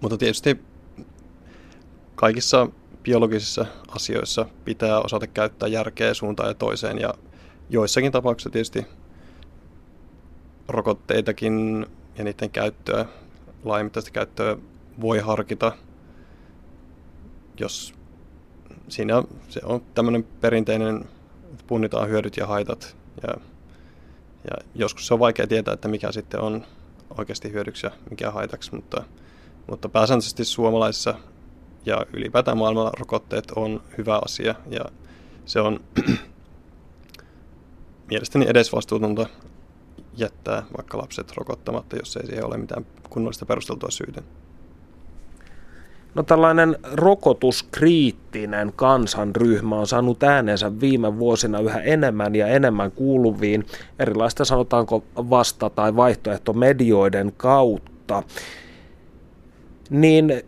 Mutta 0.00 0.18
tietysti 0.18 0.60
kaikissa 2.14 2.68
biologisissa 3.02 3.66
asioissa 3.88 4.46
pitää 4.64 5.00
osata 5.00 5.26
käyttää 5.26 5.68
järkeä 5.68 6.14
suuntaan 6.14 6.48
ja 6.48 6.54
toiseen 6.54 6.98
ja 6.98 7.14
joissakin 7.70 8.12
tapauksissa 8.12 8.50
tietysti 8.50 8.86
rokotteitakin 10.68 11.86
ja 12.18 12.24
niiden 12.24 12.50
käyttöä, 12.50 13.06
laajamittaista 13.64 14.10
käyttöä 14.10 14.56
voi 15.00 15.18
harkita, 15.18 15.72
jos 17.60 17.94
siinä 18.88 19.22
se 19.48 19.60
on 19.64 19.82
tämmöinen 19.94 20.24
perinteinen, 20.40 20.96
että 21.52 21.64
punnitaan 21.66 22.08
hyödyt 22.08 22.36
ja 22.36 22.46
haitat 22.46 22.96
ja 23.22 23.34
ja 24.50 24.56
joskus 24.74 25.06
se 25.06 25.14
on 25.14 25.20
vaikea 25.20 25.46
tietää, 25.46 25.74
että 25.74 25.88
mikä 25.88 26.12
sitten 26.12 26.40
on 26.40 26.66
oikeasti 27.18 27.52
hyödyksi 27.52 27.86
ja 27.86 27.90
mikä 28.10 28.30
haitaksi, 28.30 28.74
mutta, 28.74 29.04
mutta 29.70 29.88
pääsääntöisesti 29.88 30.44
suomalaisissa 30.44 31.14
ja 31.86 32.06
ylipäätään 32.12 32.58
maailmalla 32.58 32.92
rokotteet 32.98 33.50
on 33.56 33.82
hyvä 33.98 34.20
asia 34.24 34.54
ja 34.70 34.84
se 35.44 35.60
on 35.60 35.80
mielestäni 38.10 38.46
edesvastuutonta 38.48 39.26
jättää 40.16 40.62
vaikka 40.76 40.98
lapset 40.98 41.32
rokottamatta, 41.36 41.96
jos 41.96 42.16
ei 42.16 42.26
siihen 42.26 42.46
ole 42.46 42.56
mitään 42.56 42.86
kunnollista 43.10 43.46
perusteltua 43.46 43.90
syytä. 43.90 44.22
No 46.14 46.22
tällainen 46.22 46.76
rokotuskriittinen 46.92 48.72
kansanryhmä 48.76 49.78
on 49.78 49.86
saanut 49.86 50.22
äänensä 50.22 50.80
viime 50.80 51.18
vuosina 51.18 51.60
yhä 51.60 51.80
enemmän 51.80 52.34
ja 52.34 52.46
enemmän 52.46 52.92
kuuluviin 52.92 53.66
erilaista 53.98 54.44
sanotaanko 54.44 55.04
vasta- 55.16 55.70
tai 55.70 55.96
vaihtoehtomedioiden 55.96 57.32
kautta. 57.36 58.22
Niin 59.90 60.42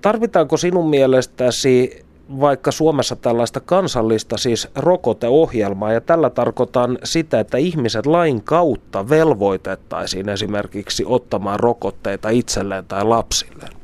tarvitaanko 0.00 0.56
sinun 0.56 0.90
mielestäsi 0.90 2.04
vaikka 2.40 2.70
Suomessa 2.70 3.16
tällaista 3.16 3.60
kansallista 3.60 4.36
siis 4.36 4.68
rokoteohjelmaa, 4.76 5.92
ja 5.92 6.00
tällä 6.00 6.30
tarkoitan 6.30 6.98
sitä, 7.04 7.40
että 7.40 7.58
ihmiset 7.58 8.06
lain 8.06 8.42
kautta 8.42 9.08
velvoitettaisiin 9.08 10.28
esimerkiksi 10.28 11.04
ottamaan 11.06 11.60
rokotteita 11.60 12.28
itselleen 12.28 12.84
tai 12.84 13.04
lapsilleen? 13.04 13.77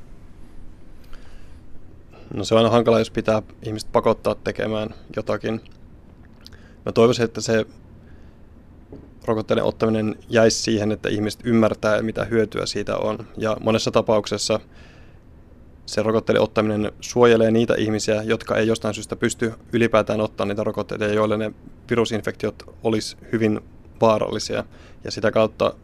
No 2.35 2.45
se 2.45 2.55
on 2.55 2.59
aina 2.59 2.71
hankala, 2.71 2.99
jos 2.99 3.11
pitää 3.11 3.43
ihmiset 3.63 3.93
pakottaa 3.93 4.35
tekemään 4.35 4.95
jotakin. 5.17 5.61
Mä 6.87 6.93
toivoisin, 6.93 7.25
että 7.25 7.41
se 7.41 7.67
rokotteiden 9.25 9.65
ottaminen 9.65 10.17
jäisi 10.29 10.63
siihen, 10.63 10.93
että 10.93 11.09
ihmiset 11.09 11.41
ymmärtää, 11.45 12.03
mitä 12.03 12.25
hyötyä 12.25 12.67
siitä 12.67 12.97
on. 12.97 13.19
Ja 13.37 13.57
monessa 13.61 13.91
tapauksessa 13.91 14.61
se 15.87 16.03
rokotteiden 16.03 16.43
ottaminen 16.43 16.93
suojelee 17.01 17.51
niitä 17.51 17.75
ihmisiä, 17.75 18.23
jotka 18.23 18.57
ei 18.57 18.67
jostain 18.67 18.95
syystä 18.95 19.17
pysty 19.17 19.53
ylipäätään 19.73 20.21
ottamaan 20.21 20.49
niitä 20.49 20.65
rokotteita, 20.65 21.05
joille 21.05 21.37
ne 21.37 21.53
virusinfektiot 21.91 22.63
olisi 22.83 23.17
hyvin 23.33 23.61
vaarallisia. 24.01 24.65
Ja 25.05 25.11
sitä 25.11 25.31
kautta 25.31 25.75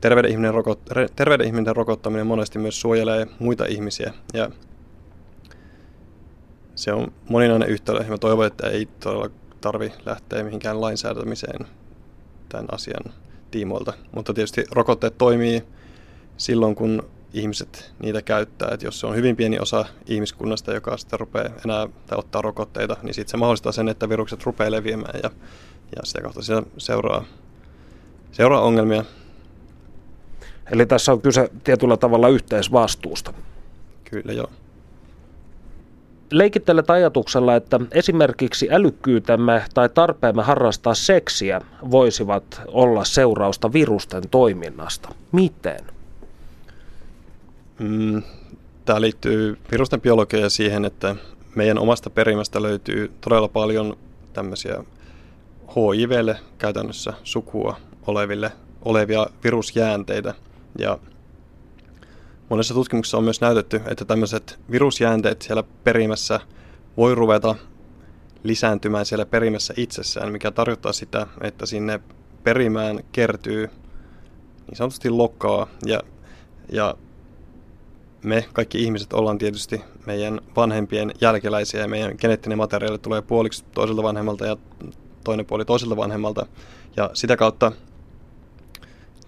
terveyden 0.00 0.30
ihminen, 0.30 0.54
rokot, 0.54 0.80
terveyden 1.16 1.46
ihminen 1.46 1.76
rokottaminen 1.76 2.26
monesti 2.26 2.58
myös 2.58 2.80
suojelee 2.80 3.26
muita 3.38 3.64
ihmisiä. 3.66 4.14
Ja 4.34 4.50
se 6.74 6.92
on 6.92 7.12
moninainen 7.28 7.68
yhtälö 7.68 8.00
ja 8.02 8.08
mä 8.08 8.18
toivon, 8.18 8.46
että 8.46 8.68
ei 8.68 8.88
todella 9.00 9.30
tarvi 9.60 9.92
lähteä 10.06 10.44
mihinkään 10.44 10.80
lainsäätämiseen 10.80 11.66
tämän 12.48 12.66
asian 12.72 13.12
tiimoilta. 13.50 13.92
Mutta 14.12 14.34
tietysti 14.34 14.64
rokotteet 14.70 15.18
toimii 15.18 15.62
silloin, 16.36 16.74
kun 16.74 17.02
ihmiset 17.32 17.92
niitä 17.98 18.22
käyttää. 18.22 18.68
Et 18.72 18.82
jos 18.82 19.00
se 19.00 19.06
on 19.06 19.16
hyvin 19.16 19.36
pieni 19.36 19.58
osa 19.58 19.84
ihmiskunnasta, 20.06 20.74
joka 20.74 20.96
sitten 20.96 21.20
rupeaa 21.20 21.50
enää 21.64 21.88
tai 22.06 22.18
ottaa 22.18 22.42
rokotteita, 22.42 22.96
niin 23.02 23.14
sitten 23.14 23.30
se 23.30 23.36
mahdollistaa 23.36 23.72
sen, 23.72 23.88
että 23.88 24.08
virukset 24.08 24.44
rupeaa 24.44 24.70
leviämään 24.70 25.20
ja, 25.22 25.30
ja 25.96 26.02
sitä 26.04 26.20
kautta 26.20 26.42
sitä 26.42 26.62
seuraa, 26.78 27.24
seuraa 28.32 28.60
ongelmia. 28.60 29.04
Eli 30.72 30.86
tässä 30.86 31.12
on 31.12 31.22
kyse 31.22 31.50
tietyllä 31.64 31.96
tavalla 31.96 32.28
yhteisvastuusta. 32.28 33.32
Kyllä 34.04 34.32
joo 34.32 34.50
leikittelet 36.32 36.90
ajatuksella, 36.90 37.56
että 37.56 37.80
esimerkiksi 37.90 38.68
älykkyytemme 38.70 39.64
tai 39.74 39.88
tarpeemme 39.88 40.42
harrastaa 40.42 40.94
seksiä 40.94 41.60
voisivat 41.90 42.62
olla 42.66 43.04
seurausta 43.04 43.72
virusten 43.72 44.22
toiminnasta. 44.30 45.08
Miten? 45.32 45.80
Mm, 47.78 48.22
tämä 48.84 49.00
liittyy 49.00 49.58
virusten 49.70 50.00
biologiaan 50.00 50.50
siihen, 50.50 50.84
että 50.84 51.16
meidän 51.54 51.78
omasta 51.78 52.10
perimästä 52.10 52.62
löytyy 52.62 53.12
todella 53.20 53.48
paljon 53.48 53.96
tämmöisiä 54.32 54.84
HIVlle 55.76 56.36
käytännössä 56.58 57.12
sukua 57.24 57.76
oleville, 58.06 58.52
olevia 58.84 59.26
virusjäänteitä. 59.44 60.34
Ja 60.78 60.98
Monessa 62.52 62.74
tutkimuksessa 62.74 63.18
on 63.18 63.24
myös 63.24 63.40
näytetty, 63.40 63.80
että 63.86 64.04
tämmöiset 64.04 64.58
virusjäänteet 64.70 65.42
siellä 65.42 65.62
perimässä 65.84 66.40
voi 66.96 67.14
ruveta 67.14 67.54
lisääntymään 68.42 69.06
siellä 69.06 69.26
perimässä 69.26 69.74
itsessään, 69.76 70.32
mikä 70.32 70.50
tarkoittaa 70.50 70.92
sitä, 70.92 71.26
että 71.40 71.66
sinne 71.66 72.00
perimään 72.44 73.00
kertyy 73.12 73.70
niin 74.66 74.76
sanotusti 74.76 75.10
lokkaa 75.10 75.66
ja, 75.86 76.00
ja 76.72 76.94
me 78.22 78.48
kaikki 78.52 78.82
ihmiset 78.82 79.12
ollaan 79.12 79.38
tietysti 79.38 79.80
meidän 80.06 80.40
vanhempien 80.56 81.12
jälkeläisiä 81.20 81.80
ja 81.80 81.88
meidän 81.88 82.14
geneettinen 82.18 82.58
materiaali 82.58 82.98
tulee 82.98 83.22
puoliksi 83.22 83.64
toiselta 83.74 84.02
vanhemmalta 84.02 84.46
ja 84.46 84.56
toinen 85.24 85.46
puoli 85.46 85.64
toiselta 85.64 85.96
vanhemmalta. 85.96 86.46
Ja 86.96 87.10
sitä 87.14 87.36
kautta 87.36 87.72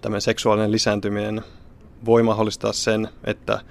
tämmöinen 0.01 0.21
seksuaalinen 0.21 0.71
lisääntyminen 0.71 1.43
voi 2.05 2.23
mahdollistaa 2.23 2.73
sen, 2.73 3.09
että 3.23 3.61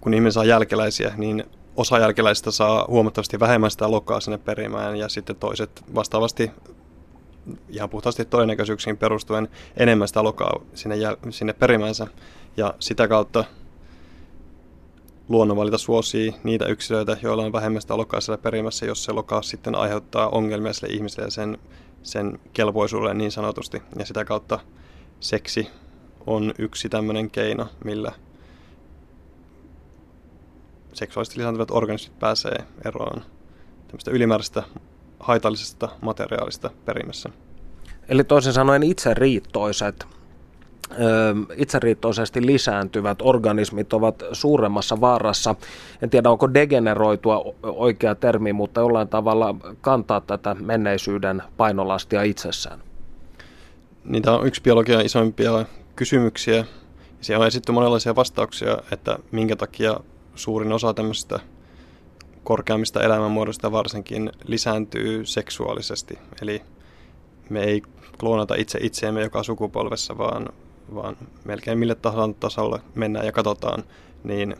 kun 0.00 0.14
ihminen 0.14 0.32
saa 0.32 0.44
jälkeläisiä, 0.44 1.14
niin 1.16 1.44
osa 1.76 1.98
jälkeläisistä 1.98 2.50
saa 2.50 2.84
huomattavasti 2.88 3.40
vähemmän 3.40 3.70
sitä 3.70 3.90
lokkaa 3.90 4.20
sinne 4.20 4.38
perimään 4.38 4.96
ja 4.96 5.08
sitten 5.08 5.36
toiset 5.36 5.84
vastaavasti 5.94 6.50
ihan 7.68 7.90
puhtaasti 7.90 8.24
todennäköisyyksiin 8.24 8.96
perustuen 8.96 9.48
enemmän 9.76 10.08
sitä 10.08 10.22
lokaa 10.22 10.60
sinne, 10.74 10.96
jäl- 10.96 11.30
sinne 11.30 11.52
perimänsä. 11.52 12.06
Ja 12.56 12.74
sitä 12.78 13.08
kautta 13.08 13.44
luonnonvalita 15.28 15.78
suosii 15.78 16.34
niitä 16.44 16.66
yksilöitä, 16.66 17.16
joilla 17.22 17.42
on 17.42 17.52
vähemmän 17.52 17.82
sitä 17.82 17.96
lokaa 17.96 18.20
siellä 18.20 18.42
perimässä, 18.42 18.86
jos 18.86 19.04
se 19.04 19.12
lokaa 19.12 19.42
sitten 19.42 19.74
aiheuttaa 19.74 20.28
ongelmia 20.28 20.72
sille 20.72 20.94
ihmiselle 20.94 21.30
sen, 21.30 21.58
sen 22.02 22.38
kelpoisuudelle 22.52 23.14
niin 23.14 23.32
sanotusti. 23.32 23.82
Ja 23.98 24.06
sitä 24.06 24.24
kautta 24.24 24.58
seksi 25.20 25.68
on 26.26 26.54
yksi 26.58 26.88
tämmöinen 26.88 27.30
keino, 27.30 27.66
millä 27.84 28.12
seksuaalisesti 30.92 31.38
lisääntyvät 31.38 31.70
organismit 31.70 32.18
pääsee 32.18 32.58
eroon 32.84 33.22
tämmöistä 33.86 34.10
ylimääräistä 34.10 34.62
haitallisesta 35.20 35.88
materiaalista 36.00 36.70
perimässä. 36.84 37.28
Eli 38.08 38.24
toisin 38.24 38.52
sanoen 38.52 38.82
itseriittoiset, 38.82 40.06
itseriittoisesti 41.56 42.46
lisääntyvät 42.46 43.18
organismit 43.22 43.92
ovat 43.92 44.22
suuremmassa 44.32 45.00
vaarassa. 45.00 45.54
En 46.02 46.10
tiedä, 46.10 46.30
onko 46.30 46.54
degeneroitua 46.54 47.54
oikea 47.62 48.14
termi, 48.14 48.52
mutta 48.52 48.80
jollain 48.80 49.08
tavalla 49.08 49.54
kantaa 49.80 50.20
tätä 50.20 50.54
menneisyyden 50.54 51.42
painolastia 51.56 52.22
itsessään. 52.22 52.80
Niitä 54.04 54.32
on 54.32 54.46
yksi 54.46 54.62
biologian 54.62 55.06
isoimpia 55.06 55.64
kysymyksiä. 55.96 56.64
Siellä 57.20 57.42
on 57.42 57.46
esitetty 57.46 57.72
monenlaisia 57.72 58.16
vastauksia, 58.16 58.78
että 58.90 59.18
minkä 59.32 59.56
takia 59.56 60.00
suurin 60.34 60.72
osa 60.72 60.94
tämmöistä 60.94 61.40
korkeammista 62.44 63.02
elämänmuodoista 63.02 63.72
varsinkin 63.72 64.32
lisääntyy 64.44 65.26
seksuaalisesti. 65.26 66.18
Eli 66.42 66.62
me 67.50 67.64
ei 67.64 67.82
kloonata 68.20 68.54
itse 68.54 68.78
itseämme 68.82 69.22
joka 69.22 69.42
sukupolvessa, 69.42 70.18
vaan, 70.18 70.48
vaan 70.94 71.16
melkein 71.44 71.78
mille 71.78 71.94
tahansa 71.94 72.36
tasolle 72.40 72.80
mennään 72.94 73.26
ja 73.26 73.32
katsotaan, 73.32 73.84
niin 74.24 74.56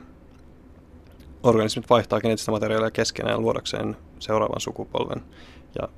organismit 1.43 1.91
vaihtaa 1.91 2.21
geneettistä 2.21 2.53
materiaalia 2.53 2.91
keskenään 2.91 3.41
luodakseen 3.41 3.97
seuraavan 4.19 4.61
sukupolven. 4.61 5.23
Ja 5.81 5.89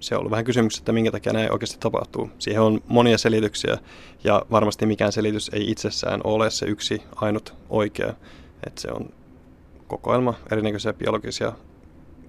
se 0.00 0.14
on 0.14 0.18
ollut 0.18 0.30
vähän 0.30 0.44
kysymys, 0.44 0.78
että 0.78 0.92
minkä 0.92 1.10
takia 1.10 1.32
näin 1.32 1.52
oikeasti 1.52 1.76
tapahtuu. 1.80 2.30
Siihen 2.38 2.62
on 2.62 2.80
monia 2.88 3.18
selityksiä 3.18 3.78
ja 4.24 4.42
varmasti 4.50 4.86
mikään 4.86 5.12
selitys 5.12 5.50
ei 5.52 5.70
itsessään 5.70 6.20
ole 6.24 6.50
se 6.50 6.66
yksi 6.66 7.02
ainut 7.16 7.54
oikea. 7.70 8.14
Että 8.66 8.80
se 8.80 8.88
on 8.92 9.10
kokoelma 9.86 10.34
erinäköisiä 10.52 10.92
biologisia 10.92 11.52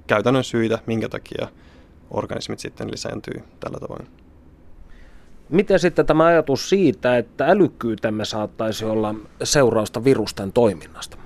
käytännön 0.07 0.43
syitä, 0.43 0.79
minkä 0.85 1.09
takia 1.09 1.47
organismit 2.11 2.59
sitten 2.59 2.91
lisääntyy 2.91 3.43
tällä 3.59 3.77
tavoin. 3.79 4.07
Miten 5.49 5.79
sitten 5.79 6.05
tämä 6.05 6.25
ajatus 6.25 6.69
siitä, 6.69 7.17
että 7.17 7.45
älykkyytemme 7.45 8.25
saattaisi 8.25 8.85
olla 8.85 9.15
seurausta 9.43 10.03
virusten 10.03 10.53
toiminnasta? 10.53 11.17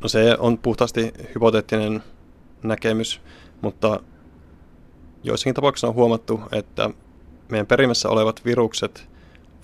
No 0.00 0.08
se 0.08 0.36
on 0.38 0.58
puhtaasti 0.58 1.12
hypoteettinen 1.34 2.02
näkemys, 2.62 3.20
mutta 3.60 4.00
joissakin 5.28 5.54
tapauksissa 5.54 5.88
on 5.88 5.94
huomattu, 5.94 6.40
että 6.52 6.90
meidän 7.48 7.66
perimässä 7.66 8.08
olevat 8.08 8.44
virukset 8.44 9.08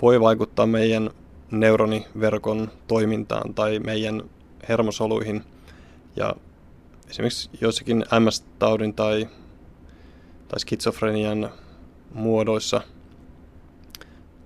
voi 0.02 0.20
vaikuttaa 0.20 0.66
meidän 0.66 1.10
neuroniverkon 1.50 2.70
toimintaan 2.86 3.54
tai 3.54 3.78
meidän 3.78 4.22
hermosoluihin. 4.68 5.44
Ja 6.16 6.34
esimerkiksi 7.10 7.50
joissakin 7.60 8.04
MS-taudin 8.20 8.94
tai, 8.94 9.28
tai 10.48 10.60
skitsofrenian 10.60 11.50
muodoissa 12.14 12.80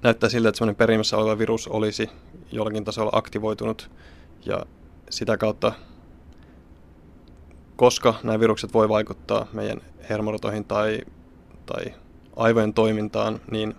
näyttää 0.02 0.28
siltä, 0.28 0.48
että 0.48 0.58
semmoinen 0.58 0.76
perimässä 0.76 1.16
oleva 1.16 1.38
virus 1.38 1.68
olisi 1.68 2.10
jollakin 2.52 2.84
tasolla 2.84 3.10
aktivoitunut 3.14 3.90
ja 4.46 4.66
sitä 5.10 5.36
kautta, 5.36 5.72
koska 7.76 8.14
nämä 8.22 8.40
virukset 8.40 8.74
voi 8.74 8.88
vaikuttaa 8.88 9.46
meidän 9.52 9.80
hermorotoihin 10.10 10.64
tai, 10.64 11.00
tai 11.68 11.94
aivojen 12.36 12.74
toimintaan, 12.74 13.40
niin 13.50 13.74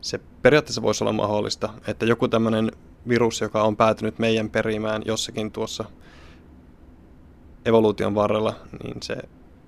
se 0.00 0.20
periaatteessa 0.42 0.82
voisi 0.82 1.04
olla 1.04 1.12
mahdollista, 1.12 1.68
että 1.86 2.06
joku 2.06 2.28
tämmöinen 2.28 2.72
virus, 3.08 3.40
joka 3.40 3.62
on 3.62 3.76
päätynyt 3.76 4.18
meidän 4.18 4.50
perimään 4.50 5.02
jossakin 5.06 5.50
tuossa 5.50 5.84
evoluution 7.64 8.14
varrella, 8.14 8.54
niin 8.82 9.02
se 9.02 9.16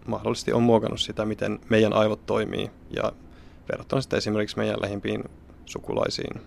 mahdollisesti 0.06 0.52
on 0.52 0.62
muokannut 0.62 1.00
sitä, 1.00 1.24
miten 1.24 1.60
meidän 1.68 1.92
aivot 1.92 2.26
toimii 2.26 2.70
ja 2.90 3.12
verrattuna 3.72 4.02
sitten 4.02 4.16
esimerkiksi 4.16 4.58
meidän 4.58 4.82
lähimpiin 4.82 5.24
sukulaisiin. 5.66 6.40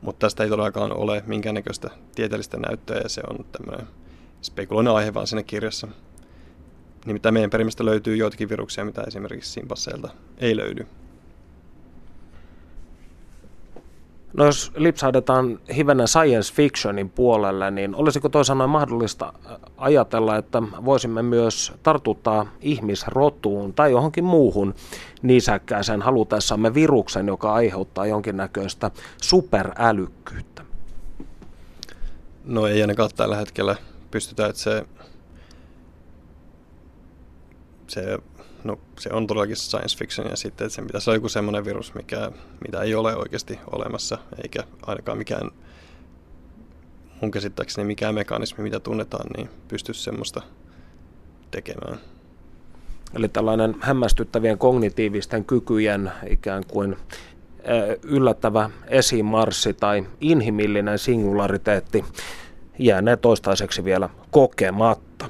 Mutta 0.00 0.26
tästä 0.26 0.44
ei 0.44 0.50
todellakaan 0.50 0.96
ole 0.96 1.22
minkäännäköistä 1.26 1.90
tieteellistä 2.14 2.56
näyttöä 2.56 3.00
ja 3.02 3.08
se 3.08 3.22
on 3.30 3.44
tämmöinen 3.52 3.86
spekuloinen 4.42 4.92
aihe 4.92 5.14
vaan 5.14 5.26
siinä 5.26 5.42
kirjassa. 5.42 5.88
Nimittäin 7.06 7.34
meidän 7.34 7.50
perimästä 7.50 7.84
löytyy 7.84 8.16
joitakin 8.16 8.48
viruksia, 8.48 8.84
mitä 8.84 9.02
esimerkiksi 9.02 9.52
simpasseilta 9.52 10.08
ei 10.38 10.56
löydy. 10.56 10.86
No 14.36 14.44
jos 14.44 14.72
lipsahdetaan 14.76 15.60
hivenen 15.76 16.08
science 16.08 16.54
fictionin 16.54 17.10
puolelle, 17.10 17.70
niin 17.70 17.94
olisiko 17.94 18.28
toisaalta 18.28 18.66
mahdollista 18.66 19.32
ajatella, 19.76 20.36
että 20.36 20.62
voisimme 20.84 21.22
myös 21.22 21.72
tartuttaa 21.82 22.46
ihmisrotuun 22.60 23.72
tai 23.74 23.90
johonkin 23.90 24.24
muuhun 24.24 24.74
nisäkkääseen 25.22 26.02
halutessamme 26.02 26.74
viruksen, 26.74 27.26
joka 27.26 27.52
aiheuttaa 27.52 28.06
jonkinnäköistä 28.06 28.90
superälykkyyttä? 29.22 30.62
No 32.44 32.66
ei 32.66 32.80
ainakaan 32.80 33.10
tällä 33.16 33.36
hetkellä 33.36 33.76
pystytä, 34.10 34.46
että 34.46 34.62
se, 34.62 34.84
se 37.88 38.18
No 38.66 38.78
se 38.98 39.10
on 39.12 39.26
todellakin 39.26 39.56
science 39.56 39.98
fiction 39.98 40.30
ja 40.30 40.36
sitten, 40.36 40.64
että 40.66 40.74
sen 40.74 40.86
pitäisi 40.86 41.10
olla 41.10 41.16
joku 41.16 41.28
semmoinen 41.28 41.64
virus, 41.64 41.94
mikä, 41.94 42.30
mitä 42.66 42.82
ei 42.82 42.94
ole 42.94 43.16
oikeasti 43.16 43.58
olemassa, 43.70 44.18
eikä 44.42 44.64
ainakaan 44.86 45.18
mikään, 45.18 45.50
mun 47.20 47.30
käsittääkseni 47.30 47.86
mikään 47.86 48.14
mekanismi, 48.14 48.64
mitä 48.64 48.80
tunnetaan, 48.80 49.26
niin 49.36 49.50
pysty 49.68 49.94
semmoista 49.94 50.42
tekemään. 51.50 51.98
Eli 53.14 53.28
tällainen 53.28 53.76
hämmästyttävien 53.80 54.58
kognitiivisten 54.58 55.44
kykyjen 55.44 56.12
ikään 56.28 56.62
kuin 56.68 56.96
yllättävä 58.02 58.70
esimarssi 58.88 59.74
tai 59.74 60.06
inhimillinen 60.20 60.98
singulariteetti 60.98 62.04
jäänee 62.78 63.16
toistaiseksi 63.16 63.84
vielä 63.84 64.08
kokematta. 64.30 65.28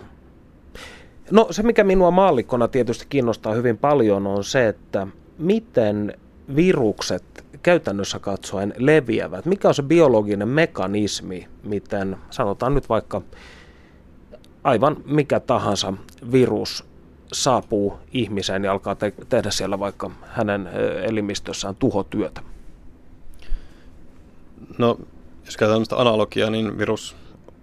No 1.30 1.46
se, 1.50 1.62
mikä 1.62 1.84
minua 1.84 2.10
maallikkona 2.10 2.68
tietysti 2.68 3.06
kiinnostaa 3.08 3.54
hyvin 3.54 3.78
paljon, 3.78 4.26
on 4.26 4.44
se, 4.44 4.68
että 4.68 5.06
miten 5.38 6.14
virukset 6.56 7.44
käytännössä 7.62 8.18
katsoen 8.18 8.74
leviävät. 8.76 9.46
Mikä 9.46 9.68
on 9.68 9.74
se 9.74 9.82
biologinen 9.82 10.48
mekanismi, 10.48 11.48
miten 11.62 12.16
sanotaan 12.30 12.74
nyt 12.74 12.88
vaikka 12.88 13.22
aivan 14.64 14.96
mikä 15.04 15.40
tahansa 15.40 15.92
virus 16.32 16.84
saapuu 17.32 17.98
ihmiseen 18.12 18.64
ja 18.64 18.72
alkaa 18.72 18.94
te- 18.94 19.12
tehdä 19.28 19.50
siellä 19.50 19.78
vaikka 19.78 20.10
hänen 20.22 20.68
elimistössään 21.02 21.76
tuhotyötä? 21.76 22.40
No, 24.78 24.98
jos 25.44 25.56
käytetään 25.56 26.00
analogiaa, 26.00 26.50
niin 26.50 26.78
virus 26.78 27.16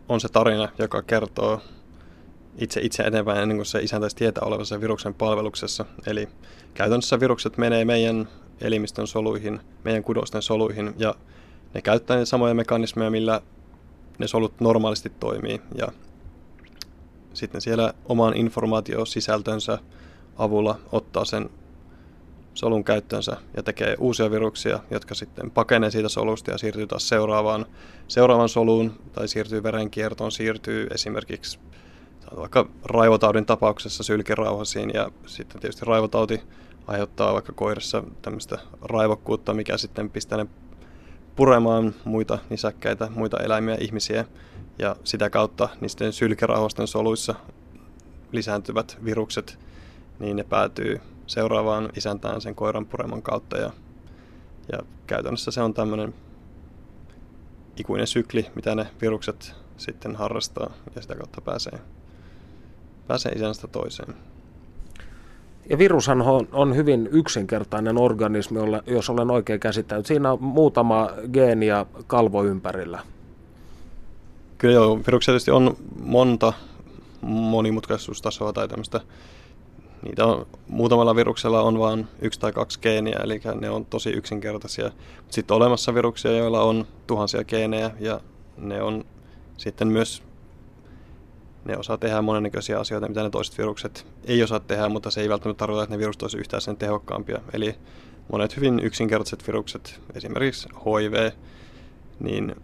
on 0.10 0.20
se 0.22 0.30
tarina, 0.30 0.70
joka 0.78 1.02
kertoo 1.02 1.62
itse 2.58 2.82
itse 2.82 3.04
eteenpäin 3.04 3.40
ennen 3.40 3.58
kuin 3.58 3.66
se 3.66 3.80
isäntäisi 3.80 4.16
tietää 4.16 4.44
olevansa 4.46 4.82
viruksen 4.82 5.14
palveluksessa. 5.14 5.86
Eli 6.08 6.30
käytännössä 6.74 7.20
virukset 7.20 7.58
menee 7.58 7.86
meidän 7.86 8.28
elimistön 8.62 9.08
soluihin, 9.08 9.60
meidän 9.84 10.04
kudosten 10.04 10.42
soluihin 10.42 10.94
ja 10.98 11.16
ne 11.74 11.82
käyttää 11.82 12.18
ne 12.18 12.26
samoja 12.26 12.54
mekanismeja, 12.54 13.12
millä 13.12 13.42
ne 14.18 14.28
solut 14.28 14.60
normaalisti 14.60 15.12
toimii 15.20 15.62
ja 15.78 15.88
sitten 17.34 17.62
siellä 17.62 17.94
oman 18.06 18.38
informaatiosisältönsä 18.38 19.80
avulla 20.38 20.80
ottaa 20.92 21.26
sen 21.26 21.50
solun 22.54 22.84
käyttöönsä 22.84 23.38
ja 23.58 23.64
tekee 23.64 23.96
uusia 24.00 24.32
viruksia, 24.32 24.80
jotka 24.92 25.16
sitten 25.16 25.52
pakenee 25.52 25.92
siitä 25.92 26.10
solusta 26.10 26.52
ja 26.52 26.58
siirtyy 26.58 26.88
taas 26.88 27.10
seuraavaan, 27.10 27.66
seuraavaan 28.08 28.50
soluun 28.50 29.00
tai 29.14 29.28
siirtyy 29.28 29.64
verenkiertoon, 29.64 30.32
siirtyy 30.32 30.88
esimerkiksi 30.92 31.60
vaikka 32.38 32.70
raivotaudin 32.86 33.46
tapauksessa 33.46 34.04
sylkirauhasiin 34.04 34.92
ja 34.94 35.12
sitten 35.26 35.62
tietysti 35.62 35.86
raivotauti 35.86 36.42
aiheuttaa 36.88 37.34
vaikka 37.34 37.54
koirassa 37.54 38.04
tämmöistä 38.22 38.58
raivokkuutta, 38.82 39.54
mikä 39.54 39.78
sitten 39.78 40.10
pistää 40.10 40.38
ne 40.38 40.48
puremaan 41.36 41.96
muita 42.06 42.40
nisäkkäitä, 42.50 43.10
muita 43.16 43.38
eläimiä, 43.38 43.78
ihmisiä 43.80 44.26
ja 44.80 44.96
sitä 45.04 45.30
kautta 45.30 45.70
niisten 45.82 46.14
sylkirauhasten 46.14 46.88
soluissa 46.88 47.36
lisääntyvät 48.32 48.98
virukset, 49.06 49.60
niin 50.20 50.36
ne 50.36 50.44
päätyy 50.44 51.02
seuraavaan 51.28 51.90
isäntään 51.98 52.42
sen 52.42 52.56
koiran 52.56 52.86
pureman 52.86 53.22
kautta. 53.22 53.58
Ja, 53.58 53.72
ja 54.72 54.80
käytännössä 55.08 55.52
se 55.52 55.62
on 55.62 55.74
tämmöinen 55.74 56.14
ikuinen 57.78 58.08
sykli, 58.08 58.46
mitä 58.56 58.76
ne 58.76 58.88
virukset 59.02 59.56
sitten 59.78 60.16
harrastaa 60.16 60.74
ja 60.96 61.02
sitä 61.02 61.16
kautta 61.16 61.42
pääsee, 61.42 61.80
pääsee 63.08 63.32
isännästä 63.32 63.68
toiseen. 63.68 64.16
Ja 65.70 65.78
virushan 65.78 66.22
on, 66.22 66.48
on 66.52 66.76
hyvin 66.76 67.10
yksinkertainen 67.12 67.98
organismi, 67.98 68.60
jos 68.88 69.10
olen 69.10 69.32
oikein 69.32 69.60
käsittänyt. 69.60 70.06
Siinä 70.06 70.32
on 70.32 70.44
muutama 70.44 71.10
geeni 71.34 71.68
ja 71.68 71.86
kalvo 72.08 72.44
ympärillä. 72.44 73.00
Kyllä 74.58 74.74
joo, 74.74 75.00
viruksia 75.08 75.32
tietysti 75.32 75.52
on 75.52 75.78
monta 76.00 76.54
monimutkaisuustasoa 77.22 78.54
tai 78.54 78.68
tämmöistä. 78.68 79.00
Niitä 80.02 80.26
on, 80.26 80.46
muutamalla 80.68 81.16
viruksella 81.16 81.62
on 81.62 81.80
vain 81.80 82.08
yksi 82.22 82.40
tai 82.40 82.52
kaksi 82.52 82.80
geeniä, 82.80 83.20
eli 83.24 83.42
ne 83.62 83.70
on 83.70 83.86
tosi 83.86 84.10
yksinkertaisia. 84.10 84.92
Sitten 85.30 85.58
olemassa 85.58 85.94
viruksia, 85.94 86.32
joilla 86.32 86.62
on 86.64 86.88
tuhansia 87.08 87.44
geenejä 87.44 87.92
ja 88.00 88.20
ne 88.58 88.82
on 88.82 89.06
sitten 89.58 89.88
myös 89.88 90.24
ne 91.66 91.78
osaa 91.78 91.98
tehdä 91.98 92.22
monennäköisiä 92.22 92.80
asioita, 92.80 93.08
mitä 93.08 93.24
ne 93.24 93.30
toiset 93.30 93.58
virukset 93.58 94.06
ei 94.26 94.44
osaa 94.44 94.60
tehdä, 94.60 94.90
mutta 94.90 95.12
se 95.12 95.22
ei 95.22 95.30
välttämättä 95.30 95.60
tarkoita, 95.60 95.84
että 95.84 95.96
ne 95.96 96.00
virukset 96.00 96.22
olisivat 96.22 96.40
yhtään 96.40 96.62
sen 96.62 96.78
tehokkaampia. 96.78 97.42
Eli 97.54 97.76
monet 98.32 98.56
hyvin 98.56 98.80
yksinkertaiset 98.80 99.48
virukset, 99.48 100.02
esimerkiksi 100.16 100.70
HIV, 100.70 101.32
niin 102.20 102.56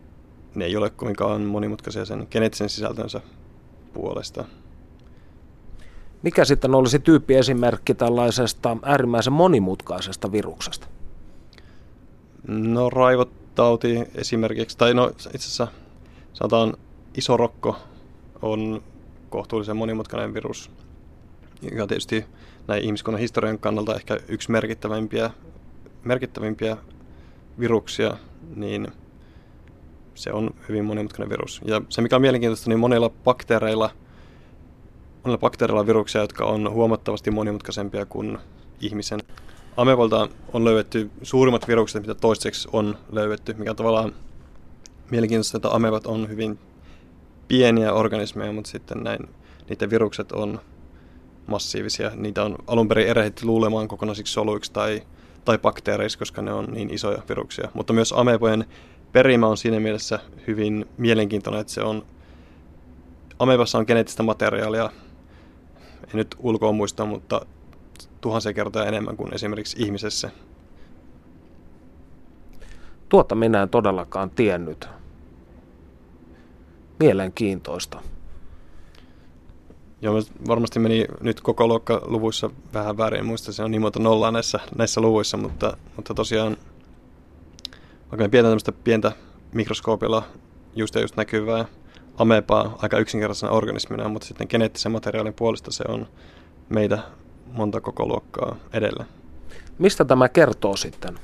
ne 0.56 0.66
ei 0.66 0.76
ole 0.76 0.90
kovinkaan 0.90 1.42
monimutkaisia 1.42 2.06
sen 2.06 2.28
geneettisen 2.32 2.70
sisältönsä 2.70 3.22
puolesta. 3.94 4.46
Mikä 6.24 6.46
sitten 6.46 6.76
olisi 6.76 7.00
tyyppiesimerkki 7.00 7.96
tällaisesta 7.96 8.78
äärimmäisen 8.84 9.34
monimutkaisesta 9.34 10.32
viruksesta? 10.32 10.88
No 12.48 12.90
raivotauti 12.90 14.04
esimerkiksi, 14.16 14.78
tai 14.78 14.94
no 14.94 15.08
itse 15.08 15.30
asiassa 15.30 15.68
sanotaan 16.34 16.74
iso 17.18 17.38
rokko 17.38 17.76
on 18.42 18.84
kohtuullisen 19.30 19.78
monimutkainen 19.78 20.34
virus, 20.34 20.72
joka 21.62 21.88
tietysti 21.88 22.26
näin 22.68 22.84
ihmiskunnan 22.84 23.20
historian 23.20 23.60
kannalta 23.60 23.96
ehkä 23.96 24.20
yksi 24.28 24.52
merkittävimpiä, 24.52 25.32
merkittävimpiä 26.04 26.78
viruksia, 27.60 28.18
niin 28.56 28.88
se 30.15 30.34
on 30.34 30.50
hyvin 30.70 30.86
monimutkainen 30.86 31.30
virus. 31.30 31.62
Ja 31.65 31.82
se 31.89 32.02
mikä 32.02 32.15
on 32.15 32.22
mielenkiintoista, 32.22 32.70
niin 32.70 32.80
monilla 32.80 33.10
bakteereilla, 33.10 33.89
monilla 35.24 35.38
bakteereilla 35.38 35.82
on 35.82 35.88
viruksia, 35.88 36.22
jotka 36.22 36.46
on 36.46 36.72
huomattavasti 36.72 37.32
monimutkaisempia 37.32 38.06
kuin 38.06 38.38
ihmisen. 38.82 39.20
Amebolta 39.78 40.30
on 40.54 40.65
löydetty 40.65 41.12
suurimmat 41.24 41.68
virukset, 41.68 42.02
mitä 42.02 42.15
toistaiseksi 42.15 42.70
on 42.74 42.98
löydetty, 43.12 43.54
mikä 43.54 43.70
on 43.70 43.76
tavallaan 43.76 44.13
mielenkiintoista, 45.12 45.58
että 45.58 45.70
amebat 45.70 46.08
on 46.08 46.30
hyvin 46.30 46.60
pieniä 47.50 47.94
organismeja, 47.94 48.52
mutta 48.52 48.70
sitten 48.72 49.04
näin 49.04 49.20
niiden 49.70 49.90
virukset 49.90 50.32
on 50.32 50.60
massiivisia. 51.48 52.12
Niitä 52.16 52.44
on 52.44 52.56
alun 52.68 52.88
perin 52.88 53.08
erehditty 53.08 53.46
luulemaan 53.46 53.88
kokonaisiksi 53.88 54.34
soluiksi 54.34 54.74
tai, 54.74 55.02
tai 55.46 55.58
bakteereiksi, 55.58 56.20
koska 56.20 56.42
ne 56.42 56.54
on 56.54 56.66
niin 56.66 56.94
isoja 56.94 57.22
viruksia. 57.30 57.70
Mutta 57.74 57.94
myös 57.94 58.14
amebojen 58.18 58.66
perimä 59.12 59.48
on 59.48 59.58
siinä 59.58 59.80
mielessä 59.80 60.20
hyvin 60.48 60.86
mielenkiintoinen, 60.98 61.62
että 61.62 61.74
se 61.74 61.82
on 61.82 62.06
amebassa 63.40 63.78
on 63.78 63.86
geneettistä 63.88 64.24
materiaalia, 64.24 64.90
en 66.04 66.10
nyt 66.14 66.36
ulkoa 66.40 66.72
muista, 66.72 67.06
mutta 67.06 67.46
tuhansia 68.22 68.54
kertoja 68.54 68.86
enemmän 68.86 69.18
kuin 69.18 69.34
esimerkiksi 69.34 69.84
ihmisessä. 69.84 70.30
Tuota 73.10 73.36
minä 73.36 73.62
en 73.62 73.70
todellakaan 73.70 74.30
tiennyt 74.30 74.90
mielenkiintoista. 77.00 78.02
Joo, 80.02 80.22
varmasti 80.48 80.80
meni 80.80 81.06
nyt 81.22 81.42
koko 81.42 81.68
luokka 81.68 82.02
luvuissa 82.06 82.50
vähän 82.74 82.98
väärin. 82.98 83.26
Muista 83.26 83.54
se 83.54 83.64
on 83.64 83.72
niin 83.72 83.82
monta 83.82 84.00
nollaa 84.00 84.32
näissä, 84.32 84.60
näissä 84.76 85.02
luvuissa, 85.02 85.38
mutta, 85.38 85.78
mutta 85.96 86.14
tosiaan 86.14 86.58
vaikka 88.02 88.24
me 88.24 88.30
pidetään 88.30 88.52
tämmöistä 88.52 88.72
pientä 88.72 89.12
mikroskoopilla 89.54 90.24
just 90.76 90.96
ja 90.96 91.02
just 91.02 91.16
näkyvää 91.16 91.66
amebaa 92.18 92.78
aika 92.82 92.98
yksinkertaisena 92.98 93.52
organismina, 93.52 94.10
mutta 94.10 94.28
sitten 94.28 94.48
geneettisen 94.50 94.92
materiaalin 94.92 95.34
puolesta 95.34 95.72
se 95.72 95.84
on 95.88 96.08
meitä 96.70 97.00
monta 97.52 97.82
koko 97.82 98.06
luokkaa 98.06 98.56
edellä. 98.74 99.06
Mistä 99.80 100.06
tämä 100.06 100.30
kertoo 100.30 100.76
sitten? 100.76 101.20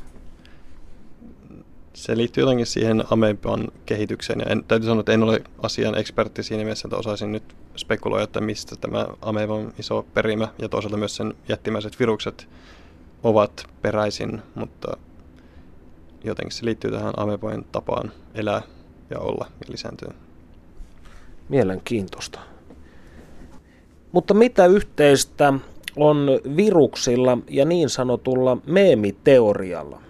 Se 1.95 2.17
liittyy 2.17 2.41
jotenkin 2.41 2.65
siihen 2.65 3.03
ameban 3.09 3.67
kehitykseen. 3.85 4.39
Ja 4.39 4.45
en, 4.45 4.63
täytyy 4.67 4.87
sanoa, 4.87 4.99
että 4.99 5.11
en 5.11 5.23
ole 5.23 5.41
asian 5.63 5.97
ekspertti 5.97 6.43
siinä 6.43 6.63
mielessä, 6.63 6.87
että 6.87 6.97
osaisin 6.97 7.31
nyt 7.31 7.55
spekuloida, 7.75 8.23
että 8.23 8.41
mistä 8.41 8.75
tämä 8.75 9.07
ameban 9.21 9.73
iso 9.79 10.05
perimä 10.13 10.47
ja 10.59 10.69
toisaalta 10.69 10.97
myös 10.97 11.15
sen 11.15 11.33
jättimäiset 11.49 11.99
virukset 11.99 12.47
ovat 13.23 13.65
peräisin, 13.81 14.41
mutta 14.55 14.97
jotenkin 16.23 16.51
se 16.51 16.65
liittyy 16.65 16.91
tähän 16.91 17.13
amebojen 17.17 17.65
tapaan 17.71 18.11
elää 18.33 18.61
ja 19.09 19.19
olla 19.19 19.45
ja 19.49 19.71
lisääntyä. 19.71 20.13
Mielenkiintoista. 21.49 22.39
Mutta 24.11 24.33
mitä 24.33 24.65
yhteistä 24.65 25.53
on 25.95 26.27
viruksilla 26.55 27.37
ja 27.49 27.65
niin 27.65 27.89
sanotulla 27.89 28.57
meemiteorialla? 28.65 30.04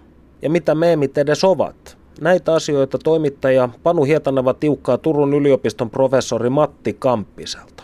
Ja 0.46 0.50
mitä 0.50 0.76
meemit 0.76 1.18
edes 1.18 1.44
ovat. 1.44 1.98
Näitä 2.22 2.54
asioita 2.54 2.98
toimittaja 2.98 3.70
Panu 3.84 4.04
Hietaneva 4.04 4.54
tiukkaa 4.54 4.98
Turun 4.98 5.34
yliopiston 5.34 5.90
professori 5.90 6.50
Matti 6.50 6.94
Kamppiselta. 6.94 7.84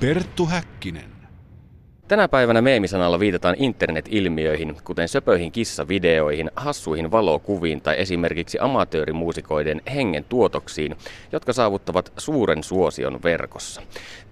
Perttu 0.00 0.46
Häkkinen. 0.46 1.17
Tänä 2.08 2.28
päivänä 2.28 2.62
meemisanalla 2.62 3.20
viitataan 3.20 3.54
internet-ilmiöihin, 3.58 4.76
kuten 4.84 5.08
söpöihin 5.08 5.52
kissavideoihin, 5.52 6.50
hassuihin 6.56 7.10
valokuviin 7.10 7.80
tai 7.80 7.94
esimerkiksi 7.98 8.58
amatöörimuusikoiden 8.60 9.82
hengen 9.94 10.24
tuotoksiin, 10.24 10.96
jotka 11.32 11.52
saavuttavat 11.52 12.12
suuren 12.16 12.64
suosion 12.64 13.22
verkossa. 13.22 13.82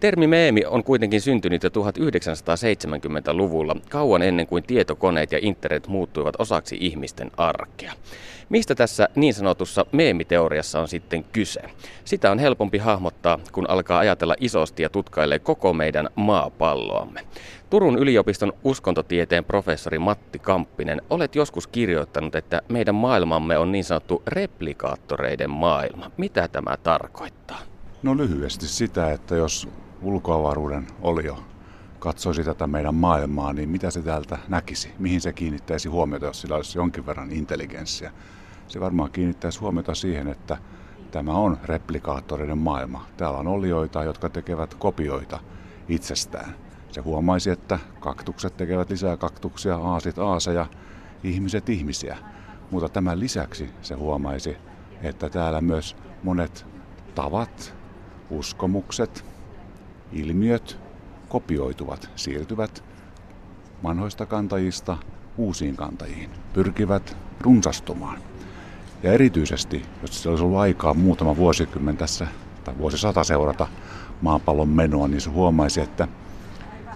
Termi 0.00 0.26
meemi 0.26 0.64
on 0.64 0.84
kuitenkin 0.84 1.20
syntynyt 1.20 1.62
jo 1.62 1.68
1970-luvulla, 1.68 3.76
kauan 3.90 4.22
ennen 4.22 4.46
kuin 4.46 4.64
tietokoneet 4.64 5.32
ja 5.32 5.38
internet 5.42 5.86
muuttuivat 5.86 6.34
osaksi 6.38 6.76
ihmisten 6.80 7.30
arkea. 7.36 7.92
Mistä 8.48 8.74
tässä 8.74 9.08
niin 9.14 9.34
sanotussa 9.34 9.86
meemiteoriassa 9.92 10.80
on 10.80 10.88
sitten 10.88 11.24
kyse? 11.24 11.60
Sitä 12.04 12.30
on 12.30 12.38
helpompi 12.38 12.78
hahmottaa, 12.78 13.38
kun 13.52 13.70
alkaa 13.70 13.98
ajatella 13.98 14.34
isosti 14.40 14.82
ja 14.82 14.88
tutkailee 14.88 15.38
koko 15.38 15.72
meidän 15.72 16.08
maapalloamme. 16.14 17.20
Turun 17.70 17.98
yliopiston 17.98 18.52
uskontotieteen 18.64 19.44
professori 19.44 19.98
Matti 19.98 20.38
Kamppinen, 20.38 21.02
olet 21.11 21.35
joskus 21.35 21.66
kirjoittanut, 21.66 22.35
että 22.35 22.62
meidän 22.68 22.94
maailmamme 22.94 23.59
on 23.59 23.72
niin 23.72 23.85
sanottu 23.85 24.22
replikaattoreiden 24.26 25.50
maailma. 25.50 26.11
Mitä 26.16 26.48
tämä 26.48 26.76
tarkoittaa? 26.83 27.59
No 28.02 28.16
lyhyesti 28.16 28.68
sitä, 28.68 29.12
että 29.12 29.37
jos 29.37 29.68
ulkoavaruuden 30.02 30.87
olio 31.02 31.38
katsoisi 31.98 32.44
tätä 32.44 32.66
meidän 32.66 32.94
maailmaa, 32.94 33.52
niin 33.52 33.68
mitä 33.68 33.90
se 33.90 34.02
täältä 34.02 34.38
näkisi? 34.48 34.92
Mihin 34.98 35.20
se 35.20 35.33
kiinnittäisi 35.33 35.88
huomiota, 35.88 36.26
jos 36.26 36.40
sillä 36.40 36.57
olisi 36.57 36.79
jonkin 36.79 37.07
verran 37.07 37.33
intelligenssiä? 37.33 38.12
Se 38.68 38.81
varmaan 38.81 39.11
kiinnittäisi 39.11 39.61
huomiota 39.61 39.94
siihen, 39.94 40.29
että 40.29 40.59
tämä 41.11 41.33
on 41.33 41.59
replikaattoreiden 41.64 42.59
maailma. 42.59 43.07
Täällä 43.16 43.38
on 43.38 43.46
olioita, 43.46 44.05
jotka 44.05 44.29
tekevät 44.29 44.74
kopioita 44.74 45.38
itsestään. 45.88 46.65
Se 46.96 47.00
huomaisi, 47.00 47.50
että 47.50 47.78
kaktukset 48.00 48.56
tekevät 48.56 48.90
lisää 48.90 49.16
kaktuksia, 49.16 49.76
aasit 49.76 50.18
aaseja, 50.18 50.66
ihmiset 51.24 51.68
ihmisiä. 51.68 52.18
Mutta 52.70 52.88
tämän 52.88 53.20
lisäksi 53.20 53.70
se 53.82 53.94
huomaisi, 53.94 54.56
että 55.02 55.30
täällä 55.30 55.61
myös 55.61 55.96
monet 56.22 56.66
tavat, 57.14 57.74
uskomukset, 58.30 59.24
ilmiöt 60.12 60.78
kopioituvat, 61.28 62.11
siirtyvät 62.16 62.85
vanhoista 63.82 64.26
kantajista 64.26 64.96
uusiin 65.37 65.76
kantajiin, 65.76 66.30
pyrkivät 66.52 67.16
runsastumaan. 67.40 68.18
Ja 69.02 69.12
erityisesti, 69.12 69.82
jos 70.02 70.22
se 70.22 70.28
olisi 70.28 70.44
ollut 70.44 70.59
aikaa 70.59 70.94
muutama 70.94 71.37
vuosikymmen 71.37 71.96
tässä 71.96 72.26
tai 72.64 72.78
vuosisata 72.78 73.24
seurata 73.24 73.66
maapallon 74.22 74.68
menoa, 74.68 75.09
niin 75.09 75.20
se 75.20 75.30
huomaisi, 75.30 75.80
että 75.80 76.09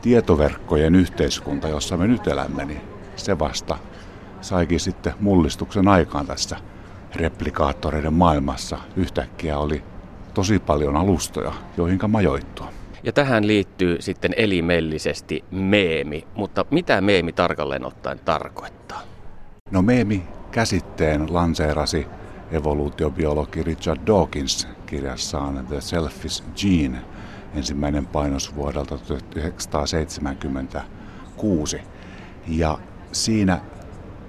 tietoverkkojen 0.03 0.95
yhteiskunta, 0.95 1.69
jossa 1.69 1.97
me 1.97 2.07
nyt 2.07 2.27
elämme, 2.27 2.65
niin 2.65 2.81
se 3.17 3.39
vasta 3.39 3.79
saikin 4.41 4.81
sitten 4.81 5.13
mullistuksen 5.21 5.89
aikaan 5.89 6.27
tässä 6.27 6.57
replikaattoreiden 7.17 8.13
maailmassa. 8.13 8.79
Yhtäkkiä 8.97 9.59
oli 9.59 9.83
tosi 10.35 10.59
paljon 10.59 10.97
alustoja, 10.97 11.53
joihinka 11.77 12.09
majoittua. 12.09 12.73
Ja 13.03 13.13
tähän 13.13 13.47
liittyy 13.47 13.97
sitten 14.01 14.35
elimellisesti 14.37 15.45
meemi, 15.51 16.27
mutta 16.35 16.65
mitä 16.71 17.01
meemi 17.01 17.33
tarkalleen 17.33 17.87
ottaen 17.87 18.19
tarkoittaa? 18.25 19.03
No 19.71 19.83
meemi 19.83 20.23
käsitteen 20.51 21.35
lanseerasi 21.35 22.07
evoluutiobiologi 22.53 23.63
Richard 23.63 24.01
Dawkins 24.07 24.69
kirjassaan 24.87 25.67
The 25.67 25.81
Selfish 25.81 26.45
Gene, 26.57 26.99
ensimmäinen 27.55 28.07
painos 28.07 28.57
vuodelta 28.57 28.99
1976. 28.99 31.81
Ja 32.49 32.79
siinä 33.13 33.61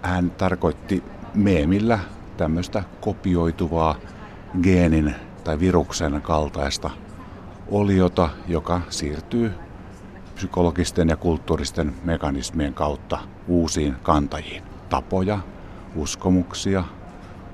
hän 0.01 0.31
tarkoitti 0.31 1.03
meemillä 1.33 1.99
tämmöistä 2.37 2.83
kopioituvaa 3.01 3.95
geenin 4.63 5.15
tai 5.43 5.59
viruksen 5.59 6.21
kaltaista 6.21 6.89
oliota, 7.71 8.29
joka 8.47 8.81
siirtyy 8.89 9.51
psykologisten 10.35 11.09
ja 11.09 11.17
kulttuuristen 11.17 11.93
mekanismien 12.03 12.73
kautta 12.73 13.19
uusiin 13.47 13.95
kantajiin. 14.03 14.63
Tapoja, 14.89 15.39
uskomuksia, 15.95 16.83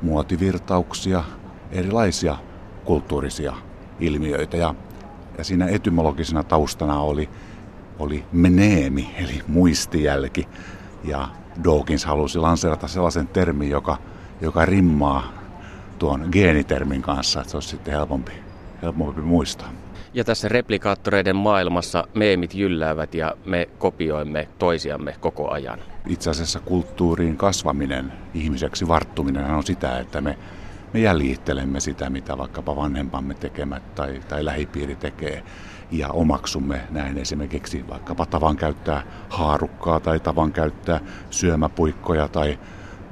muotivirtauksia, 0.02 1.24
erilaisia 1.72 2.38
kulttuurisia 2.86 3.54
ilmiöitä. 4.00 4.58
Ja, 4.58 4.76
ja 5.38 5.44
siinä 5.44 5.68
etymologisena 5.68 6.44
taustana 6.44 7.00
oli, 7.00 7.30
oli 8.00 8.24
meneemi, 8.32 9.16
eli 9.18 9.42
muistijälki. 9.48 10.48
Ja 11.04 11.28
Dawkins 11.64 12.06
halusi 12.06 12.40
lanserata 12.40 12.88
sellaisen 12.88 13.28
termin, 13.28 13.70
joka, 13.70 13.98
joka 14.42 14.66
rimmaa 14.66 15.34
tuon 16.00 16.30
geenitermin 16.32 17.02
kanssa, 17.02 17.40
että 17.40 17.52
se 17.52 17.58
olisi 17.58 17.70
sitten 17.70 17.94
helpompi, 17.94 18.32
helpompi 18.82 19.22
muistaa. 19.22 19.70
Ja 20.14 20.24
tässä 20.24 20.50
replikaattoreiden 20.50 21.36
maailmassa 21.36 22.08
meemit 22.14 22.56
jylläävät 22.56 23.14
ja 23.14 23.36
me 23.46 23.70
kopioimme 23.78 24.48
toisiamme 24.60 25.16
koko 25.20 25.52
ajan. 25.52 25.80
Itse 26.08 26.30
asiassa 26.30 26.60
kulttuuriin 26.60 27.38
kasvaminen, 27.38 28.14
ihmiseksi 28.34 28.88
varttuminen 28.88 29.46
on 29.46 29.64
sitä, 29.64 30.00
että 30.00 30.22
me, 30.22 30.38
me 30.98 31.02
jäljittelemme 31.02 31.80
sitä, 31.80 32.10
mitä 32.10 32.38
vaikkapa 32.38 32.76
vanhempamme 32.76 33.34
tekemät 33.34 33.96
tai, 33.96 34.22
tai 34.28 34.46
lähipiiri 34.46 34.96
tekee 34.96 35.44
ja 35.92 36.10
omaksumme 36.10 36.82
näin 36.90 37.18
esimerkiksi 37.18 37.86
vaikkapa 37.88 38.26
tavan 38.26 38.56
käyttää 38.56 39.04
haarukkaa 39.30 40.00
tai 40.00 40.20
tavan 40.20 40.52
käyttää 40.52 41.00
syömäpuikkoja 41.30 42.28
tai 42.28 42.60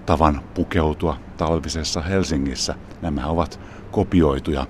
tavan 0.05 0.41
pukeutua 0.53 1.17
talvisessa 1.37 2.01
Helsingissä. 2.01 2.75
Nämä 3.01 3.27
ovat 3.27 3.59
kopioituja 3.91 4.67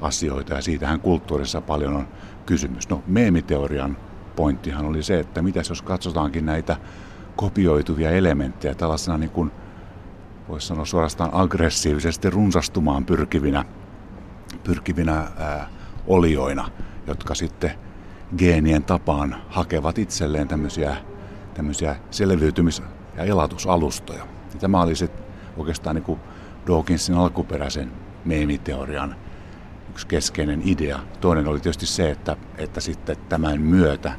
asioita 0.00 0.54
ja 0.54 0.62
siitähän 0.62 1.00
kulttuurissa 1.00 1.60
paljon 1.60 1.94
on 1.94 2.08
kysymys. 2.46 2.88
No 2.88 3.02
meemiteorian 3.06 3.96
pointtihan 4.36 4.86
oli 4.86 5.02
se, 5.02 5.20
että 5.20 5.42
mitäs 5.42 5.68
jos 5.68 5.82
katsotaankin 5.82 6.46
näitä 6.46 6.76
kopioituvia 7.36 8.10
elementtejä 8.10 8.74
tällaisena 8.74 9.18
niin 9.18 9.30
kuin 9.30 9.52
voisi 10.52 10.66
sanoa 10.66 10.84
suorastaan 10.84 11.30
aggressiivisesti 11.32 12.30
runsastumaan 12.30 13.04
pyrkivinä, 13.04 13.64
pyrkivinä 14.64 15.16
ää, 15.16 15.68
olioina, 16.06 16.68
jotka 17.06 17.34
sitten 17.34 17.70
geenien 18.38 18.84
tapaan 18.84 19.36
hakevat 19.48 19.98
itselleen 19.98 20.48
tämmöisiä, 20.48 20.96
tämmöisiä 21.54 21.96
selviytymis- 22.10 22.82
ja 23.16 23.24
elatusalustoja. 23.24 24.26
Ja 24.54 24.60
tämä 24.60 24.82
oli 24.82 24.96
se 24.96 25.10
oikeastaan 25.56 25.96
niin 25.96 26.18
Dawkinsin 26.66 27.14
alkuperäisen 27.14 27.92
meemiteorian 28.24 29.16
yksi 29.90 30.06
keskeinen 30.06 30.62
idea. 30.64 30.98
Toinen 31.20 31.48
oli 31.48 31.60
tietysti 31.60 31.86
se, 31.86 32.10
että, 32.10 32.36
että 32.58 32.80
sitten 32.80 33.16
tämän 33.28 33.60
myötä 33.60 34.12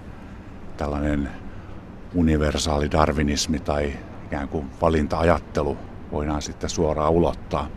tällainen 0.77 1.29
universaali 2.15 2.91
darwinismi 2.91 3.59
tai 3.59 3.93
ikään 4.25 4.47
kuin 4.47 4.71
valinta-ajattelu 4.81 5.77
voidaan 6.13 6.41
sitten 6.41 6.69
suoraan 6.69 7.11
ulottaa 7.11 7.67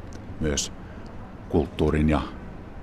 myös 0.40 0.72
kulttuurin 1.48 2.08
ja 2.08 2.20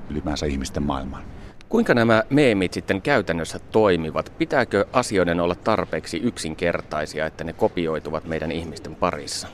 ylipäänsä 0.09 0.45
ihmisten 0.45 0.83
maailmaan. 0.83 1.23
Kuinka 1.69 1.93
nämä 1.93 2.23
meemit 2.29 2.73
sitten 2.73 3.01
käytännössä 3.01 3.59
toimivat? 3.59 4.33
Pitääkö 4.37 4.85
asioiden 4.93 5.39
olla 5.39 5.55
tarpeeksi 5.55 6.17
yksinkertaisia, 6.17 7.25
että 7.25 7.43
ne 7.43 7.53
kopioituvat 7.53 8.25
meidän 8.25 8.51
ihmisten 8.51 8.95
parissa? 8.95 9.47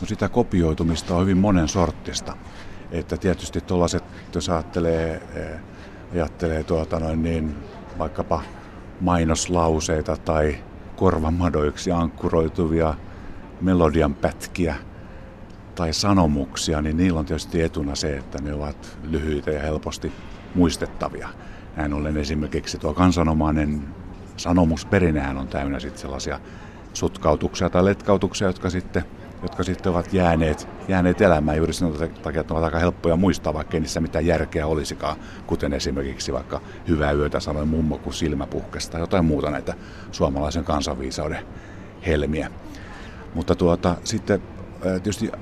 No 0.00 0.06
sitä 0.06 0.28
kopioitumista 0.28 1.16
on 1.16 1.22
hyvin 1.22 1.38
monen 1.38 1.68
sorttista. 1.68 2.36
Että 2.90 3.16
tietysti 3.16 3.60
tuollaiset, 3.60 4.04
jos 4.34 4.48
ajattelee, 4.48 5.22
eh, 5.34 5.60
ajattelee 6.14 6.64
tuota 6.64 7.00
noin 7.00 7.22
niin, 7.22 7.56
vaikkapa 7.98 8.42
mainoslauseita 9.00 10.16
tai 10.16 10.56
korvamadoiksi 10.96 11.92
ankkuroituvia 11.92 12.94
melodian 13.60 14.14
pätkiä 14.14 14.74
tai 15.74 15.92
sanomuksia, 15.92 16.82
niin 16.82 16.96
niillä 16.96 17.20
on 17.20 17.26
tietysti 17.26 17.62
etuna 17.62 17.94
se, 17.94 18.16
että 18.16 18.42
ne 18.42 18.54
ovat 18.54 18.98
lyhyitä 19.02 19.50
ja 19.50 19.62
helposti 19.62 20.12
muistettavia. 20.54 21.28
Näin 21.76 21.92
ollen 21.92 22.16
esimerkiksi 22.16 22.78
tuo 22.78 22.94
kansanomainen 22.94 23.82
sanomusperinnehän 24.36 25.38
on 25.38 25.48
täynnä 25.48 25.80
sitten 25.80 26.00
sellaisia 26.00 26.40
sutkautuksia 26.92 27.70
tai 27.70 27.84
letkautuksia, 27.84 28.46
jotka 28.46 28.70
sitten 28.70 29.04
jotka 29.42 29.62
sitten 29.62 29.92
ovat 29.92 30.12
jääneet, 30.12 30.68
jääneet 30.88 31.20
elämään 31.20 31.56
juuri 31.56 31.72
sen 31.72 31.92
takia, 32.22 32.40
että 32.40 32.54
ovat 32.54 32.64
aika 32.64 32.78
helppoja 32.78 33.16
muistaa, 33.16 33.54
vaikka 33.54 33.76
ei 33.76 33.80
niissä 33.80 34.00
mitään 34.00 34.26
järkeä 34.26 34.66
olisikaan, 34.66 35.16
kuten 35.46 35.72
esimerkiksi 35.72 36.32
vaikka 36.32 36.60
hyvää 36.88 37.12
yötä 37.12 37.40
sanoi 37.40 37.66
mummo, 37.66 37.98
kun 37.98 38.12
silmä 38.12 38.46
puhkesi 38.46 38.90
tai 38.90 39.00
jotain 39.00 39.24
muuta 39.24 39.50
näitä 39.50 39.74
suomalaisen 40.12 40.64
kansanviisauden 40.64 41.46
helmiä. 42.06 42.50
Mutta 43.34 43.54
tuota, 43.54 43.96
sitten 44.04 44.42
tietysti 44.82 45.32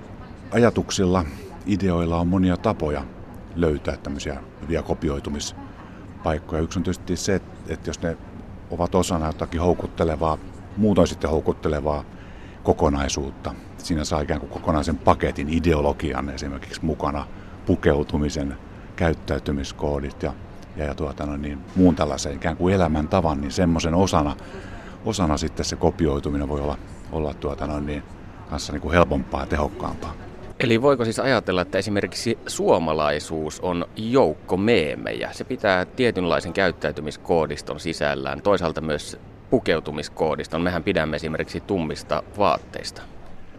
ajatuksilla, 0.51 1.25
ideoilla 1.67 2.21
on 2.21 2.29
monia 2.29 2.57
tapoja 2.57 3.05
löytää 3.57 3.97
tämmöisiä 3.97 4.41
hyviä 4.63 4.83
kopioitumispaikkoja. 4.83 6.63
Yksi 6.63 6.79
on 6.79 6.83
tietysti 6.83 7.17
se, 7.17 7.35
että 7.69 7.91
jos 7.91 8.03
ne 8.03 8.17
ovat 8.71 8.95
osana 8.95 9.27
jotakin 9.27 9.61
houkuttelevaa, 9.61 10.39
muutoin 10.77 11.09
sitten 11.09 11.31
houkuttelevaa 11.31 12.05
kokonaisuutta, 12.63 13.55
siinä 13.79 14.05
saa 14.05 14.21
ikään 14.21 14.41
kuin 14.41 14.51
kokonaisen 14.51 14.99
paketin 14.99 15.49
ideologian 15.49 16.31
esimerkiksi 16.31 16.85
mukana, 16.85 17.27
pukeutumisen, 17.67 18.57
käyttäytymiskoodit 18.97 20.23
ja, 20.23 20.33
ja, 20.77 20.85
ja 20.85 20.95
tuota, 20.95 21.27
no 21.27 21.37
niin, 21.37 21.59
muun 21.77 21.95
tällaisen 21.95 22.35
ikään 22.35 22.57
kuin 22.57 22.75
elämäntavan, 22.75 23.41
niin 23.41 23.53
semmoisen 23.53 23.95
osana, 23.95 24.37
osana 25.05 25.37
sitten 25.37 25.65
se 25.65 25.77
kopioituminen 25.77 26.49
voi 26.49 26.61
olla, 26.61 26.79
olla 27.13 27.35
tuota, 27.35 27.67
no 27.67 27.81
niin, 27.81 28.03
kanssa 28.51 28.73
niin 28.73 28.81
kuin 28.81 28.93
helpompaa 28.93 29.41
ja 29.41 29.47
tehokkaampaa. 29.47 30.30
Eli 30.61 30.83
voiko 30.83 31.05
siis 31.05 31.19
ajatella, 31.19 31.63
että 31.63 31.79
esimerkiksi 31.79 32.39
suomalaisuus 32.47 33.61
on 33.61 33.87
joukko 33.97 34.57
meemejä? 34.57 35.33
Se 35.33 35.45
pitää 35.45 35.85
tietynlaisen 35.85 36.53
käyttäytymiskoodiston 36.53 37.81
sisällään, 37.81 38.43
toisaalta 38.43 38.81
myös 38.81 39.19
pukeutumiskoodiston. 39.51 40.63
Mehän 40.63 40.85
pidämme 40.85 41.17
esimerkiksi 41.17 41.61
tummista 41.61 42.23
vaatteista. 42.39 43.03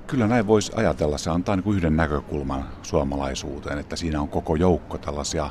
Kyllä 0.07 0.27
näin 0.27 0.47
voisi 0.47 0.71
ajatella. 0.75 1.17
Se 1.17 1.29
antaa 1.29 1.55
niin 1.55 1.63
kuin 1.63 1.77
yhden 1.77 1.97
näkökulman 1.97 2.69
suomalaisuuteen, 2.81 3.79
että 3.79 3.95
siinä 3.95 4.21
on 4.21 4.29
koko 4.29 4.55
joukko 4.55 4.97
tällaisia 4.97 5.49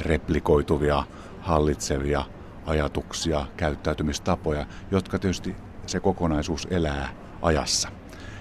replikoituvia, 0.00 1.02
hallitsevia 1.40 2.24
ajatuksia, 2.66 3.46
käyttäytymistapoja, 3.56 4.66
jotka 4.90 5.18
tietysti 5.18 5.56
se 5.86 6.00
kokonaisuus 6.00 6.68
elää 6.70 7.08
ajassa. 7.42 7.88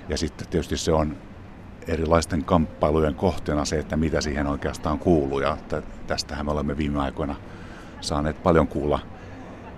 Ja 0.09 0.17
sitten 0.17 0.47
tietysti 0.47 0.77
se 0.77 0.91
on 0.91 1.17
erilaisten 1.87 2.45
kamppailujen 2.45 3.15
kohteena 3.15 3.65
se, 3.65 3.79
että 3.79 3.97
mitä 3.97 4.21
siihen 4.21 4.47
oikeastaan 4.47 4.99
kuuluu. 4.99 5.39
Ja 5.39 5.57
tästähän 6.07 6.45
me 6.45 6.51
olemme 6.51 6.77
viime 6.77 7.01
aikoina 7.01 7.35
saaneet 8.01 8.43
paljon 8.43 8.67
kuulla 8.67 8.99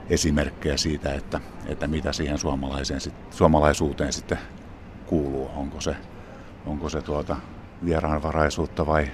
esimerkkejä 0.10 0.78
siitä, 0.78 1.14
että, 1.14 1.42
että 1.66 1.88
mitä 1.88 2.14
siihen 2.14 2.38
suomalaiseen, 2.38 3.00
suomalaisuuteen 3.32 4.14
sitten 4.14 4.38
kuuluu. 5.06 5.50
Onko 5.56 5.82
se, 5.82 5.96
onko 6.66 6.90
se 6.90 7.02
tuota 7.02 7.36
vieraanvaraisuutta 7.86 8.86
vai, 8.86 9.08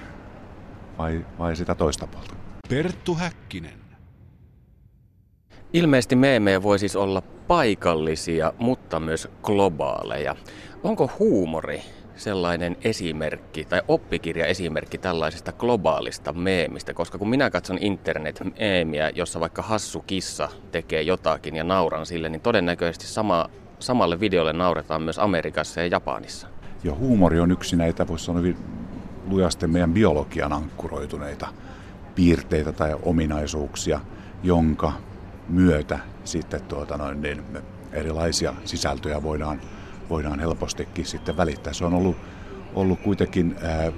vai, 0.98 1.26
vai 1.40 1.56
sitä 1.56 1.76
toista 1.76 2.08
puolta. 2.08 2.36
Perttu 2.70 3.16
Häkkinen. 3.16 3.80
Ilmeisesti 5.74 6.16
meemejä 6.16 6.64
voi 6.64 6.80
siis 6.80 6.96
olla 6.96 7.22
paikallisia, 7.22 8.54
mutta 8.60 9.00
myös 9.00 9.28
globaaleja. 9.44 10.36
Onko 10.84 11.12
huumori 11.20 11.82
sellainen 12.18 12.78
esimerkki 12.84 13.66
tai 13.66 13.82
oppikirja 13.88 14.46
esimerkki 14.46 14.98
tällaisesta 14.98 15.52
globaalista 15.52 16.34
meemistä, 16.34 16.94
koska 16.94 17.18
kun 17.18 17.30
minä 17.30 17.50
katson 17.50 17.78
internet-meemiä, 17.82 19.12
jossa 19.16 19.40
vaikka 19.40 19.62
hassu 19.62 20.04
kissa 20.08 20.50
tekee 20.72 21.02
jotakin 21.02 21.56
ja 21.56 21.64
nauran 21.64 22.06
sille, 22.06 22.30
niin 22.30 22.42
todennäköisesti 22.42 23.08
sama 23.08 23.50
samalle 23.80 24.20
videolle 24.20 24.54
nauretaan 24.54 25.02
myös 25.02 25.20
Amerikassa 25.20 25.82
ja 25.82 25.88
Japanissa. 25.88 26.48
Ja 26.84 26.96
huumori 26.96 27.40
on 27.40 27.52
yksi 27.52 27.76
näitä, 27.76 28.08
voisi 28.08 28.26
sanoa 28.26 28.42
hyvin 28.42 28.58
lujasti 29.28 29.68
meidän 29.68 29.94
biologian 29.94 30.54
ankkuroituneita 30.54 31.48
piirteitä 32.16 32.72
tai 32.72 32.96
ominaisuuksia, 33.04 34.00
jonka 34.44 34.94
myötä 35.50 36.00
sitten 36.24 36.62
tuota 36.62 36.98
noin, 36.98 37.22
niin 37.22 37.44
erilaisia 37.92 38.54
sisältöjä 38.66 39.24
voidaan, 39.24 39.62
voidaan 40.10 40.40
helpostikin 40.40 41.06
sitten 41.06 41.38
välittää. 41.38 41.74
Se 41.74 41.86
on 41.86 41.94
ollut, 41.94 42.18
ollut 42.76 43.00
kuitenkin, 43.00 43.56
ää, 43.64 43.92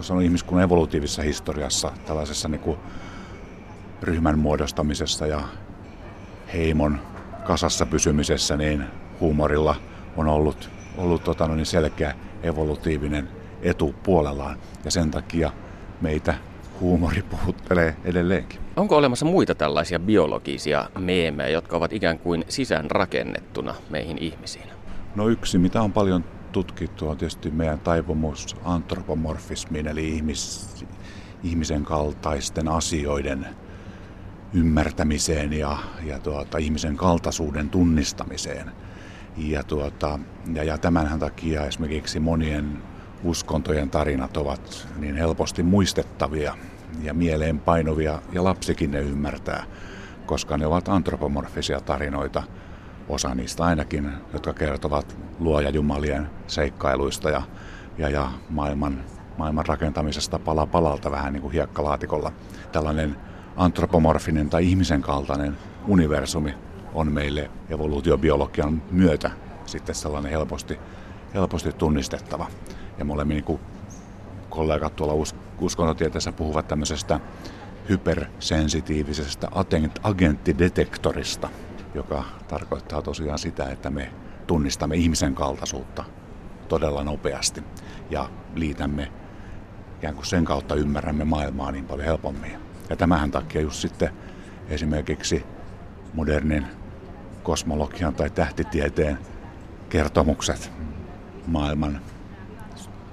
sanoa 0.00 0.22
ihmiskunnan 0.22 0.64
evolutiivisessa 0.64 1.22
historiassa, 1.22 1.92
tällaisessa 2.06 2.48
niin 2.48 2.60
kuin 2.60 2.78
ryhmän 4.02 4.38
muodostamisessa 4.38 5.26
ja 5.26 5.42
heimon 6.52 7.00
kasassa 7.44 7.86
pysymisessä, 7.86 8.56
niin 8.56 8.84
huumorilla 9.20 9.76
on 10.16 10.28
ollut, 10.28 10.70
ollut 10.96 11.24
tota, 11.24 11.48
no 11.48 11.54
niin 11.54 11.66
selkeä 11.66 12.14
evolutiivinen 12.42 13.28
etu 13.62 13.94
puolellaan. 14.02 14.58
Ja 14.84 14.90
sen 14.90 15.10
takia 15.10 15.50
meitä 16.00 16.34
huumori 16.80 17.22
puhuttelee 17.22 17.96
edelleenkin. 18.04 18.60
Onko 18.76 18.96
olemassa 18.96 19.26
muita 19.26 19.54
tällaisia 19.54 19.98
biologisia 20.00 20.90
meemejä, 20.98 21.48
jotka 21.48 21.76
ovat 21.76 21.92
ikään 21.92 22.18
kuin 22.18 22.44
sisään 22.48 22.90
rakennettuna 22.90 23.74
meihin 23.90 24.18
ihmisiin? 24.18 24.71
No 25.16 25.28
yksi, 25.28 25.58
mitä 25.58 25.82
on 25.82 25.92
paljon 25.92 26.24
tutkittu, 26.52 27.08
on 27.08 27.16
tietysti 27.16 27.50
meidän 27.50 27.80
taipumus 27.80 28.56
antropomorfismiin, 28.64 29.86
eli 29.86 30.08
ihmis, 30.08 30.68
ihmisen 31.42 31.84
kaltaisten 31.84 32.68
asioiden 32.68 33.46
ymmärtämiseen 34.54 35.52
ja, 35.52 35.78
ja 36.04 36.18
tuota, 36.18 36.58
ihmisen 36.58 36.96
kaltaisuuden 36.96 37.70
tunnistamiseen. 37.70 38.72
Ja, 39.36 39.62
tuota, 39.62 40.18
ja, 40.54 40.64
ja 40.64 40.78
tämänhän 40.78 41.18
takia 41.18 41.66
esimerkiksi 41.66 42.20
monien 42.20 42.82
uskontojen 43.24 43.90
tarinat 43.90 44.36
ovat 44.36 44.88
niin 44.98 45.16
helposti 45.16 45.62
muistettavia 45.62 46.54
ja 47.02 47.14
mieleen 47.14 47.58
painuvia, 47.58 48.22
ja 48.32 48.44
lapsikin 48.44 48.90
ne 48.90 49.00
ymmärtää, 49.00 49.64
koska 50.26 50.56
ne 50.56 50.66
ovat 50.66 50.88
antropomorfisia 50.88 51.80
tarinoita, 51.80 52.42
osa 53.12 53.34
niistä 53.34 53.64
ainakin, 53.64 54.12
jotka 54.32 54.52
kertovat 54.52 55.16
luojajumalien 55.38 56.30
seikkailuista 56.46 57.30
ja, 57.30 57.42
ja, 57.98 58.08
ja 58.08 58.30
maailman, 58.48 59.04
maailman 59.38 59.66
rakentamisesta 59.66 60.38
pala 60.38 60.66
palalta 60.66 61.10
vähän 61.10 61.32
niin 61.32 61.42
kuin 61.42 61.52
hiekkalaatikolla. 61.52 62.32
Tällainen 62.72 63.16
antropomorfinen 63.56 64.50
tai 64.50 64.68
ihmisen 64.68 65.02
kaltainen 65.02 65.56
universumi 65.88 66.54
on 66.94 67.12
meille 67.12 67.50
evoluutiobiologian 67.70 68.82
myötä 68.90 69.30
sitten 69.66 69.94
sellainen 69.94 70.30
helposti, 70.32 70.78
helposti 71.34 71.72
tunnistettava. 71.72 72.46
Ja 72.98 73.04
molemmin 73.04 73.44
niin 73.46 73.60
kollegat 74.50 74.96
tuolla 74.96 75.24
uskontotieteessä 75.60 76.32
puhuvat 76.32 76.68
tämmöisestä 76.68 77.20
hypersensitiivisestä 77.88 79.48
agenttidetektorista, 80.02 81.48
joka 81.94 82.24
tarkoittaa 82.48 83.02
tosiaan 83.02 83.38
sitä, 83.38 83.70
että 83.70 83.90
me 83.90 84.12
tunnistamme 84.46 84.96
ihmisen 84.96 85.34
kaltaisuutta 85.34 86.04
todella 86.68 87.04
nopeasti 87.04 87.62
ja 88.10 88.28
liitämme 88.54 89.12
ikään 89.98 90.14
kuin 90.14 90.26
sen 90.26 90.44
kautta 90.44 90.74
ymmärrämme 90.74 91.24
maailmaa 91.24 91.72
niin 91.72 91.84
paljon 91.84 92.06
helpommin. 92.06 92.58
Ja 92.90 92.96
tämähän 92.96 93.30
takia 93.30 93.60
just 93.60 93.76
sitten 93.80 94.10
esimerkiksi 94.68 95.44
modernin 96.14 96.66
kosmologian 97.42 98.14
tai 98.14 98.30
tähtitieteen 98.30 99.18
kertomukset 99.88 100.72
maailman 101.46 102.00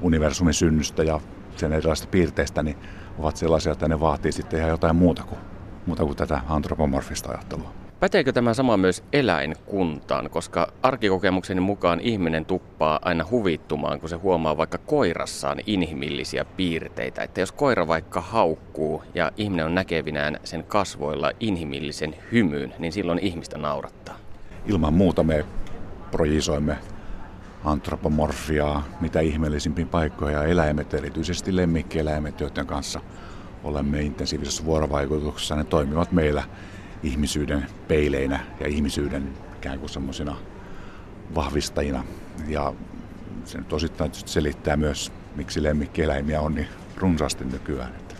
universumin 0.02 0.54
synnystä 0.54 1.04
ja 1.04 1.20
sen 1.56 1.74
erilaisista 1.74 2.10
piirteistä, 2.12 2.64
niin 2.64 2.78
ovat 3.18 3.38
sellaisia, 3.38 3.72
että 3.72 3.88
ne 3.88 4.00
vaatii 4.00 4.32
sitten 4.32 4.60
ihan 4.60 4.70
jotain 4.70 4.96
muuta 4.96 5.24
kuin, 5.24 5.40
muuta 5.86 6.04
kuin 6.04 6.18
tätä 6.18 6.42
antropomorfista 6.50 7.30
ajattelua. 7.30 7.79
Päteekö 8.00 8.32
tämä 8.32 8.54
sama 8.54 8.78
myös 8.78 9.04
eläinkuntaan, 9.14 10.30
koska 10.30 10.74
arkikokemukseni 10.84 11.62
mukaan 11.62 12.00
ihminen 12.00 12.46
tuppaa 12.46 13.00
aina 13.02 13.26
huvittumaan, 13.32 14.00
kun 14.00 14.10
se 14.10 14.16
huomaa 14.16 14.58
vaikka 14.58 14.78
koirassaan 14.78 15.60
inhimillisiä 15.66 16.46
piirteitä. 16.46 17.24
Että 17.24 17.40
jos 17.40 17.52
koira 17.52 17.88
vaikka 17.88 18.22
haukkuu 18.22 19.04
ja 19.14 19.32
ihminen 19.38 19.66
on 19.66 19.76
näkevinään 19.76 20.40
sen 20.44 20.64
kasvoilla 20.64 21.32
inhimillisen 21.40 22.16
hymyyn, 22.32 22.74
niin 22.80 22.92
silloin 22.94 23.20
ihmistä 23.20 23.58
naurattaa. 23.58 24.18
Ilman 24.66 24.94
muuta 24.94 25.24
me 25.24 25.46
projisoimme 26.12 26.78
antropomorfiaa, 27.64 28.84
mitä 29.02 29.20
ihmeellisimpiin 29.20 29.88
paikkoihin 29.88 30.38
ja 30.38 30.44
eläimet, 30.44 30.94
erityisesti 30.94 31.56
lemmikkieläimet, 31.56 32.40
joiden 32.40 32.68
kanssa 32.68 33.02
olemme 33.64 34.02
intensiivisessä 34.02 34.66
vuorovaikutuksessa, 34.66 35.56
ne 35.56 35.64
toimivat 35.64 36.12
meillä 36.12 36.44
ihmisyyden 37.04 37.66
peileinä 37.88 38.40
ja 38.60 38.68
ihmisyyden 38.68 39.34
ikään 39.58 39.80
kuin 39.80 39.90
semmoisina 39.90 40.36
vahvistajina. 41.36 42.04
Ja 42.48 42.74
se 43.46 43.58
nyt 43.58 43.74
osittain 43.74 44.12
selittää 44.14 44.78
myös, 44.78 45.12
miksi 45.36 45.64
lemmikkieläimiä 45.64 46.42
on 46.42 46.56
niin 46.56 46.68
runsaasti 46.98 47.46
nykyään, 47.46 47.96
että 47.96 48.16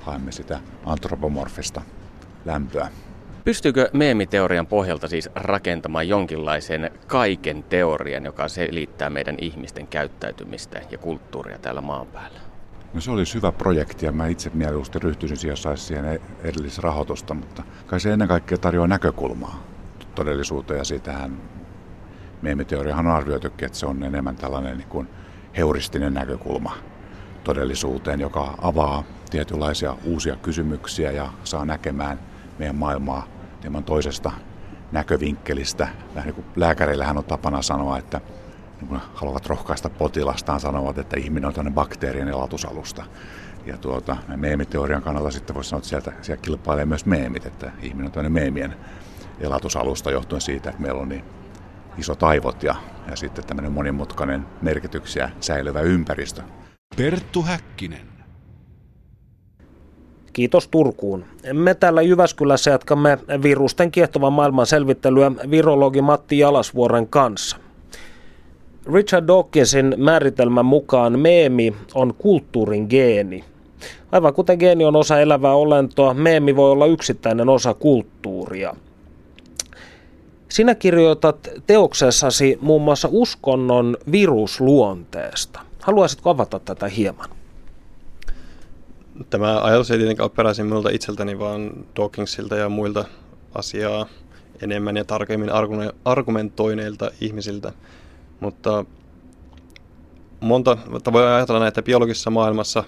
haemme 0.00 0.32
sitä 0.32 0.60
antropomorfista 0.86 1.82
lämpöä. 2.44 2.88
Pystyykö 3.44 3.90
meemiteorian 3.92 4.66
pohjalta 4.66 5.08
siis 5.08 5.28
rakentamaan 5.34 6.08
jonkinlaisen 6.08 6.90
kaiken 7.06 7.62
teorian, 7.62 8.24
joka 8.24 8.48
selittää 8.48 9.10
meidän 9.10 9.36
ihmisten 9.40 9.86
käyttäytymistä 9.86 10.80
ja 10.90 10.98
kulttuuria 10.98 11.58
täällä 11.58 11.80
maan 11.80 12.06
päällä? 12.06 12.43
No 12.94 13.00
se 13.00 13.10
olisi 13.10 13.34
hyvä 13.34 13.52
projekti 13.52 14.06
ja 14.06 14.12
mä 14.12 14.26
itse 14.26 14.50
mieluusti 14.54 14.98
ryhtyisin 14.98 15.36
siihen, 15.36 15.52
jos 15.52 15.62
saisi 15.62 15.84
siihen 15.84 16.04
e- 16.04 16.20
edellisrahoitusta, 16.42 17.34
mutta 17.34 17.62
kai 17.86 18.00
se 18.00 18.12
ennen 18.12 18.28
kaikkea 18.28 18.58
tarjoaa 18.58 18.86
näkökulmaa 18.86 19.62
todellisuuteen 20.14 20.78
ja 20.78 20.84
siitähän 20.84 21.36
meemiteoriahan 22.42 23.06
on 23.06 23.12
arvioitukin, 23.12 23.66
että 23.66 23.78
se 23.78 23.86
on 23.86 24.02
enemmän 24.02 24.36
tällainen 24.36 24.78
niin 24.78 24.88
kuin 24.88 25.08
heuristinen 25.56 26.14
näkökulma 26.14 26.76
todellisuuteen, 27.44 28.20
joka 28.20 28.54
avaa 28.62 29.04
tietynlaisia 29.30 29.96
uusia 30.04 30.36
kysymyksiä 30.36 31.10
ja 31.10 31.32
saa 31.44 31.64
näkemään 31.64 32.20
meidän 32.58 32.76
maailmaa 32.76 33.26
hieman 33.62 33.84
toisesta 33.84 34.32
näkövinkkelistä. 34.92 35.88
Vähän 36.14 36.26
niin 36.26 36.34
kuin 36.34 36.46
lääkäreillähän 36.56 37.18
on 37.18 37.24
tapana 37.24 37.62
sanoa, 37.62 37.98
että 37.98 38.20
kun 38.88 39.00
haluavat 39.14 39.46
rohkaista 39.46 39.90
potilastaan, 39.90 40.60
sanovat, 40.60 40.98
että 40.98 41.16
ihminen 41.16 41.44
on 41.44 41.54
tämmöinen 41.54 41.74
bakteerien 41.74 42.28
elatusalusta. 42.28 43.04
Ja 43.66 43.76
tuota, 43.76 44.16
meemiteorian 44.36 45.02
kannalta 45.02 45.30
sitten 45.30 45.54
voisi 45.54 45.70
sanoa, 45.70 45.78
että 45.78 45.88
sieltä, 45.88 46.12
sieltä 46.22 46.42
kilpailee 46.42 46.84
myös 46.84 47.06
meemit, 47.06 47.46
että 47.46 47.72
ihminen 47.82 48.06
on 48.06 48.12
tämmöinen 48.12 48.32
meemien 48.32 48.76
elatusalusta 49.40 50.10
johtuen 50.10 50.40
siitä, 50.40 50.70
että 50.70 50.82
meillä 50.82 51.00
on 51.00 51.08
niin 51.08 51.24
isot 51.98 52.22
aivot 52.22 52.62
ja, 52.62 52.74
ja 53.10 53.16
sitten 53.16 53.44
tämmöinen 53.44 53.72
monimutkainen 53.72 54.46
merkityksiä 54.62 55.30
säilyvä 55.40 55.80
ympäristö. 55.80 56.42
Perttu 56.96 57.42
Häkkinen. 57.42 58.14
Kiitos 60.32 60.68
Turkuun. 60.68 61.24
Me 61.52 61.74
täällä 61.74 62.02
Jyväskylässä 62.02 62.70
jatkamme 62.70 63.18
virusten 63.42 63.90
kiehtovan 63.90 64.32
maailman 64.32 64.66
selvittelyä 64.66 65.32
virologi 65.50 66.02
Matti 66.02 66.38
Jalasvuoren 66.38 67.08
kanssa. 67.08 67.63
Richard 68.92 69.26
Dawkinsin 69.26 69.94
määritelmän 69.96 70.64
mukaan 70.64 71.18
meemi 71.18 71.74
on 71.94 72.14
kulttuurin 72.14 72.86
geeni. 72.90 73.44
Aivan 74.12 74.34
kuten 74.34 74.58
geeni 74.58 74.84
on 74.84 74.96
osa 74.96 75.20
elävää 75.20 75.54
olentoa, 75.54 76.14
meemi 76.14 76.56
voi 76.56 76.70
olla 76.70 76.86
yksittäinen 76.86 77.48
osa 77.48 77.74
kulttuuria. 77.74 78.76
Sinä 80.48 80.74
kirjoitat 80.74 81.48
teoksessasi 81.66 82.58
muun 82.60 82.82
muassa 82.82 83.08
uskonnon 83.12 83.96
virusluonteesta. 84.12 85.60
Haluaisitko 85.80 86.30
avata 86.30 86.58
tätä 86.58 86.88
hieman? 86.88 87.30
Tämä 89.30 89.60
ajatus 89.60 89.90
ei 89.90 89.98
tietenkään 89.98 90.24
ole 90.24 90.36
peräisin 90.36 90.66
minulta 90.66 90.90
itseltäni, 90.90 91.38
vaan 91.38 91.70
Dawkinsilta 91.96 92.56
ja 92.56 92.68
muilta 92.68 93.04
asiaa 93.54 94.06
enemmän 94.62 94.96
ja 94.96 95.04
tarkemmin 95.04 95.50
argumentoineilta 96.04 97.10
ihmisiltä. 97.20 97.72
Mutta 98.44 98.84
monta, 100.40 100.76
voi 101.12 101.26
ajatella 101.26 101.60
näin, 101.60 101.68
että 101.68 101.82
biologisessa 101.82 102.30
maailmassa 102.30 102.84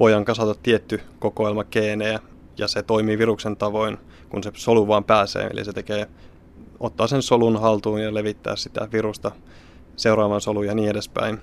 voidaan 0.00 0.24
kasata 0.24 0.54
tietty 0.62 1.00
kokoelma 1.18 1.64
geenejä 1.64 2.20
ja 2.58 2.68
se 2.68 2.82
toimii 2.82 3.18
viruksen 3.18 3.56
tavoin, 3.56 3.98
kun 4.28 4.42
se 4.42 4.52
solu 4.54 4.88
vaan 4.88 5.04
pääsee. 5.04 5.46
Eli 5.46 5.64
se 5.64 5.72
tekee, 5.72 6.06
ottaa 6.80 7.06
sen 7.06 7.22
solun 7.22 7.60
haltuun 7.60 8.02
ja 8.02 8.14
levittää 8.14 8.56
sitä 8.56 8.88
virusta 8.92 9.30
seuraavaan 9.96 10.40
soluun 10.40 10.66
ja 10.66 10.74
niin 10.74 10.90
edespäin. 10.90 11.40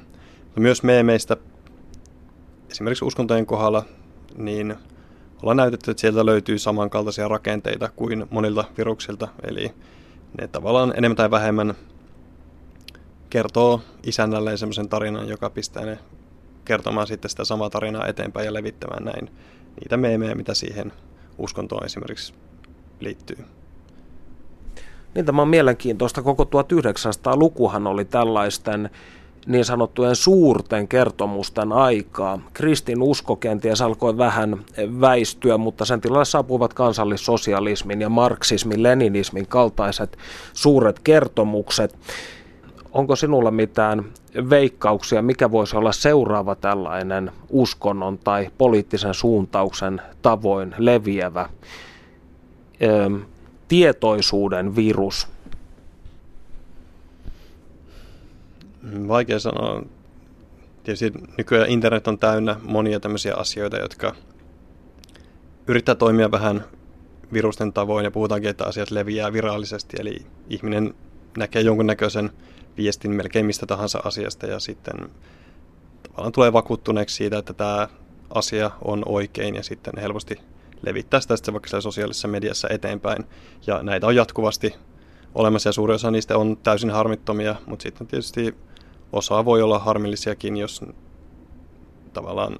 Myös 0.55 0.83
meemeistä, 0.83 1.37
esimerkiksi 2.71 3.05
uskontojen 3.05 3.45
kohdalla, 3.45 3.85
niin 4.37 4.75
ollaan 5.41 5.57
näytetty, 5.57 5.91
että 5.91 6.01
sieltä 6.01 6.25
löytyy 6.25 6.59
samankaltaisia 6.59 7.27
rakenteita 7.27 7.89
kuin 7.95 8.25
monilta 8.29 8.63
viruksilta. 8.77 9.27
Eli 9.43 9.73
ne 10.41 10.47
tavallaan 10.47 10.93
enemmän 10.97 11.15
tai 11.15 11.31
vähemmän 11.31 11.75
kertoo 13.33 13.81
isännälleen 14.03 14.57
semmoisen 14.57 14.89
tarinan, 14.89 15.27
joka 15.27 15.49
pistää 15.49 15.85
ne 15.85 15.97
kertomaan 16.65 17.07
sitten 17.07 17.29
sitä 17.29 17.45
samaa 17.45 17.69
tarinaa 17.69 18.07
eteenpäin 18.07 18.45
ja 18.45 18.53
levittämään 18.53 19.03
näin 19.03 19.29
niitä 19.81 19.97
meemejä, 19.97 20.35
mitä 20.35 20.53
siihen 20.53 20.93
uskontoon 21.37 21.85
esimerkiksi 21.85 22.33
liittyy. 22.99 23.37
Niin 25.15 25.25
tämä 25.25 25.41
on 25.41 25.47
mielenkiintoista. 25.47 26.21
Koko 26.21 26.43
1900-lukuhan 26.43 27.87
oli 27.87 28.05
tällaisten 28.05 28.89
niin 29.47 29.65
sanottujen 29.65 30.15
suurten 30.15 30.87
kertomusten 30.87 31.71
aikaa. 31.71 32.39
Kristin 32.53 33.01
usko 33.01 33.35
kenties 33.35 33.81
alkoi 33.81 34.17
vähän 34.17 34.65
väistyä, 35.01 35.57
mutta 35.57 35.85
sen 35.85 36.01
tilalle 36.01 36.25
saapuivat 36.25 36.73
kansallissosialismin 36.73 38.01
ja 38.01 38.09
marksismin, 38.09 38.83
leninismin 38.83 39.47
kaltaiset 39.47 40.17
suuret 40.53 40.99
kertomukset. 40.99 41.97
Onko 42.93 43.15
sinulla 43.15 43.51
mitään 43.51 44.05
veikkauksia, 44.49 45.21
mikä 45.21 45.51
voisi 45.51 45.77
olla 45.77 45.91
seuraava 45.91 46.55
tällainen 46.55 47.31
uskonnon 47.49 48.17
tai 48.17 48.49
poliittisen 48.57 49.13
suuntauksen 49.13 50.01
tavoin 50.21 50.75
leviävä 50.77 51.49
ö, 52.81 53.19
tietoisuuden 53.67 54.75
virus? 54.75 55.27
Vaikea 59.07 59.39
sanoa. 59.39 59.83
Tietysti 60.83 61.13
nykyään 61.37 61.69
internet 61.69 62.07
on 62.07 62.19
täynnä 62.19 62.55
monia 62.61 62.99
tämmöisiä 62.99 63.35
asioita, 63.35 63.77
jotka 63.77 64.15
yrittää 65.67 65.95
toimia 65.95 66.31
vähän 66.31 66.63
virusten 67.33 67.73
tavoin 67.73 68.03
ja 68.03 68.11
puhutaankin, 68.11 68.49
että 68.49 68.65
asiat 68.65 68.91
leviää 68.91 69.33
virallisesti. 69.33 69.97
Eli 69.99 70.17
ihminen 70.49 70.93
näkee 71.37 71.61
jonkunnäköisen 71.61 72.31
viestin 72.77 73.11
melkein 73.11 73.45
mistä 73.45 73.65
tahansa 73.65 73.99
asiasta 74.03 74.47
ja 74.47 74.59
sitten 74.59 75.09
tavallaan 76.03 76.31
tulee 76.31 76.53
vakuuttuneeksi 76.53 77.15
siitä, 77.15 77.37
että 77.37 77.53
tämä 77.53 77.87
asia 78.29 78.71
on 78.81 79.03
oikein 79.05 79.55
ja 79.55 79.63
sitten 79.63 79.93
helposti 80.01 80.39
levittää 80.81 81.19
sitä 81.19 81.35
sitten 81.35 81.53
vaikka 81.53 81.81
sosiaalisessa 81.81 82.27
mediassa 82.27 82.67
eteenpäin. 82.69 83.25
Ja 83.67 83.83
näitä 83.83 84.07
on 84.07 84.15
jatkuvasti 84.15 84.75
olemassa 85.35 85.69
ja 85.69 85.73
suuri 85.73 85.93
osa 85.93 86.11
niistä 86.11 86.37
on 86.37 86.57
täysin 86.63 86.89
harmittomia, 86.89 87.55
mutta 87.65 87.83
sitten 87.83 88.07
tietysti 88.07 88.55
osa 89.11 89.45
voi 89.45 89.61
olla 89.61 89.79
harmillisiakin, 89.79 90.57
jos 90.57 90.81
tavallaan 92.13 92.59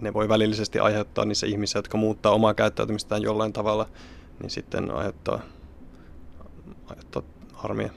ne 0.00 0.14
voi 0.14 0.28
välillisesti 0.28 0.78
aiheuttaa 0.78 1.24
niissä 1.24 1.46
ihmisissä, 1.46 1.78
jotka 1.78 1.98
muuttaa 1.98 2.32
omaa 2.32 2.54
käyttäytymistään 2.54 3.22
jollain 3.22 3.52
tavalla, 3.52 3.88
niin 4.42 4.50
sitten 4.50 4.90
aiheuttaa, 4.90 5.40
aiheuttaa 6.86 7.22
harmia. 7.58 7.90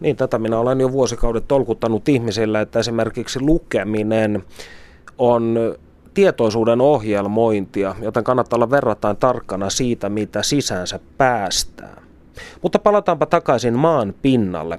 Niin, 0.00 0.16
tätä 0.16 0.38
minä 0.38 0.58
olen 0.58 0.80
jo 0.80 0.92
vuosikaudet 0.92 1.48
tolkuttanut 1.48 2.08
ihmisille, 2.08 2.60
että 2.60 2.78
esimerkiksi 2.78 3.40
lukeminen 3.40 4.44
on 5.18 5.58
tietoisuuden 6.14 6.80
ohjelmointia, 6.80 7.94
joten 8.02 8.24
kannattaa 8.24 8.56
olla 8.56 8.70
verrattain 8.70 9.16
tarkkana 9.16 9.70
siitä, 9.70 10.08
mitä 10.08 10.42
sisäänsä 10.42 11.00
päästään. 11.18 12.02
Mutta 12.62 12.78
palataanpa 12.78 13.26
takaisin 13.26 13.74
maan 13.74 14.14
pinnalle. 14.22 14.78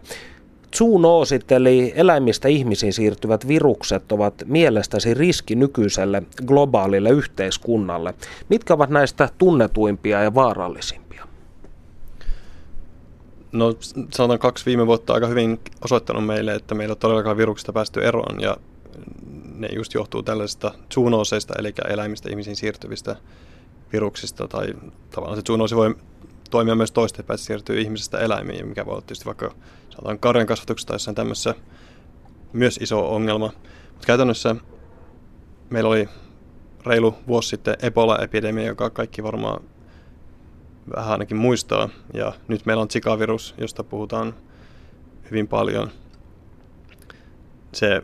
Zoonoosit 0.75 1.51
eli 1.51 1.93
eläimistä 1.95 2.47
ihmisiin 2.47 2.93
siirtyvät 2.93 3.47
virukset 3.47 4.11
ovat 4.11 4.33
mielestäsi 4.45 5.13
riski 5.13 5.55
nykyiselle 5.55 6.23
globaalille 6.45 7.09
yhteiskunnalle. 7.09 8.13
Mitkä 8.49 8.73
ovat 8.73 8.89
näistä 8.89 9.29
tunnetuimpia 9.37 10.23
ja 10.23 10.35
vaarallisimpia? 10.35 11.27
No 13.53 13.73
sanotaan 14.13 14.39
kaksi 14.39 14.65
viime 14.65 14.87
vuotta 14.87 15.13
aika 15.13 15.27
hyvin 15.27 15.59
osoittanut 15.83 16.25
meille, 16.25 16.55
että 16.55 16.75
meillä 16.75 16.91
on 16.91 16.97
todellakaan 16.97 17.37
viruksista 17.37 17.73
päästy 17.73 18.05
eroon 18.05 18.41
ja 18.41 18.57
ne 19.55 19.67
just 19.75 19.93
johtuu 19.93 20.23
tällaisista 20.23 20.71
zoonooseista, 20.93 21.53
eli 21.59 21.73
eläimistä 21.89 22.29
ihmisiin 22.29 22.55
siirtyvistä 22.55 23.15
viruksista, 23.93 24.47
tai 24.47 24.73
tavallaan 25.11 25.37
se 25.37 25.43
zoonoosi 25.47 25.75
voi 25.75 25.95
toimia 26.49 26.75
myös 26.75 26.91
toistepäin, 26.91 27.35
että 27.35 27.47
siirtyy 27.47 27.81
ihmisestä 27.81 28.19
eläimiin, 28.19 28.67
mikä 28.67 28.85
voi 28.85 28.91
olla 28.91 29.01
tietysti 29.01 29.25
vaikka 29.25 29.51
sanotaan 29.89 30.19
karjan 30.19 30.47
kasvatuksessa 30.47 30.87
tai 30.87 30.95
jossain 30.95 31.15
tämmöisessä 31.15 31.55
myös 32.53 32.79
iso 32.81 33.15
ongelma. 33.15 33.51
Mutta 33.91 34.07
käytännössä 34.07 34.55
meillä 35.69 35.89
oli 35.89 36.09
reilu 36.85 37.15
vuosi 37.27 37.49
sitten 37.49 37.75
Ebola-epidemia, 37.81 38.65
joka 38.65 38.89
kaikki 38.89 39.23
varmaan 39.23 39.63
vähän 40.95 41.11
ainakin 41.11 41.37
muistaa. 41.37 41.89
Ja 42.13 42.33
nyt 42.47 42.65
meillä 42.65 42.81
on 42.81 42.89
Zika-virus, 42.89 43.55
josta 43.57 43.83
puhutaan 43.83 44.33
hyvin 45.31 45.47
paljon. 45.47 45.89
Se 47.71 48.01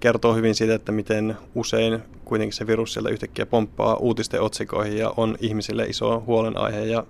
kertoo 0.00 0.34
hyvin 0.34 0.54
siitä, 0.54 0.74
että 0.74 0.92
miten 0.92 1.36
usein 1.54 2.02
kuitenkin 2.24 2.56
se 2.56 2.66
virus 2.66 2.92
sieltä 2.92 3.10
yhtäkkiä 3.10 3.46
pomppaa 3.46 3.96
uutisten 3.96 4.42
otsikoihin 4.42 4.98
ja 4.98 5.14
on 5.16 5.36
ihmisille 5.40 5.84
iso 5.84 6.22
huolenaihe 6.26 6.84
ja, 6.84 7.04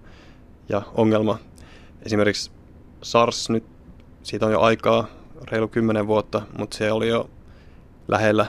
ja 0.69 0.83
ongelma. 0.95 1.39
Esimerkiksi 2.03 2.51
SARS 3.03 3.51
nyt, 3.51 3.65
siitä 4.23 4.47
on 4.47 4.53
jo 4.53 4.61
aikaa, 4.61 5.07
reilu 5.51 5.69
kymmenen 5.69 6.07
vuotta, 6.07 6.43
mutta 6.59 6.77
se 6.77 6.93
oli 6.93 7.09
jo 7.09 7.31
lähellä 8.09 8.47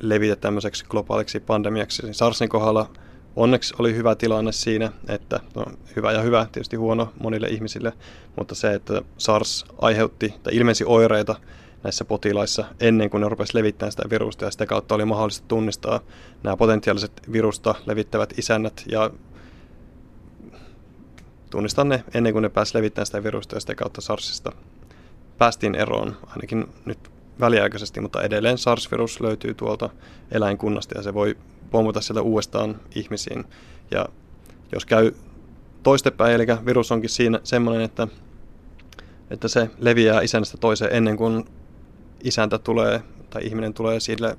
levitä 0.00 0.36
tämmöiseksi 0.36 0.84
globaaliksi 0.88 1.40
pandemiaksi. 1.40 2.02
SARSin 2.12 2.48
kohdalla 2.48 2.90
onneksi 3.36 3.74
oli 3.78 3.94
hyvä 3.94 4.14
tilanne 4.14 4.52
siinä, 4.52 4.92
että 5.08 5.40
no, 5.54 5.64
hyvä 5.96 6.12
ja 6.12 6.20
hyvä, 6.20 6.46
tietysti 6.52 6.76
huono 6.76 7.12
monille 7.20 7.46
ihmisille, 7.46 7.92
mutta 8.36 8.54
se, 8.54 8.74
että 8.74 9.02
SARS 9.18 9.64
aiheutti 9.78 10.34
tai 10.42 10.56
ilmensi 10.56 10.84
oireita 10.86 11.34
näissä 11.82 12.04
potilaissa 12.04 12.64
ennen 12.80 13.10
kuin 13.10 13.20
ne 13.20 13.28
rupesi 13.28 13.58
levittämään 13.58 13.92
sitä 13.92 14.10
virusta 14.10 14.44
ja 14.44 14.50
sitä 14.50 14.66
kautta 14.66 14.94
oli 14.94 15.04
mahdollista 15.04 15.48
tunnistaa 15.48 16.00
nämä 16.42 16.56
potentiaaliset 16.56 17.12
virusta 17.32 17.74
levittävät 17.86 18.38
isännät 18.38 18.84
ja 18.86 19.10
tunnistaa 21.50 21.84
ne 21.84 22.04
ennen 22.14 22.32
kuin 22.32 22.42
ne 22.42 22.48
pääsi 22.48 22.78
levittämään 22.78 23.06
sitä 23.06 23.24
virusta 23.24 23.56
ja 23.56 23.60
sitä 23.60 23.74
kautta 23.74 24.00
SARSista 24.00 24.52
päästiin 25.38 25.74
eroon, 25.74 26.16
ainakin 26.26 26.66
nyt 26.84 26.98
väliaikaisesti, 27.40 28.00
mutta 28.00 28.22
edelleen 28.22 28.58
SARS-virus 28.58 29.20
löytyy 29.20 29.54
tuolta 29.54 29.90
eläinkunnasta 30.30 30.98
ja 30.98 31.02
se 31.02 31.14
voi 31.14 31.36
pommuta 31.70 32.00
sieltä 32.00 32.22
uudestaan 32.22 32.80
ihmisiin. 32.94 33.44
Ja 33.90 34.06
jos 34.72 34.86
käy 34.86 35.12
toistepäin, 35.82 36.34
eli 36.34 36.46
virus 36.66 36.92
onkin 36.92 37.10
siinä 37.10 37.40
semmoinen, 37.44 37.82
että, 37.82 38.08
että 39.30 39.48
se 39.48 39.70
leviää 39.78 40.20
isännästä 40.20 40.56
toiseen 40.56 40.92
ennen 40.92 41.16
kuin 41.16 41.44
isäntä 42.24 42.58
tulee 42.58 43.02
tai 43.30 43.42
ihminen 43.44 43.74
tulee 43.74 44.00
sille 44.00 44.38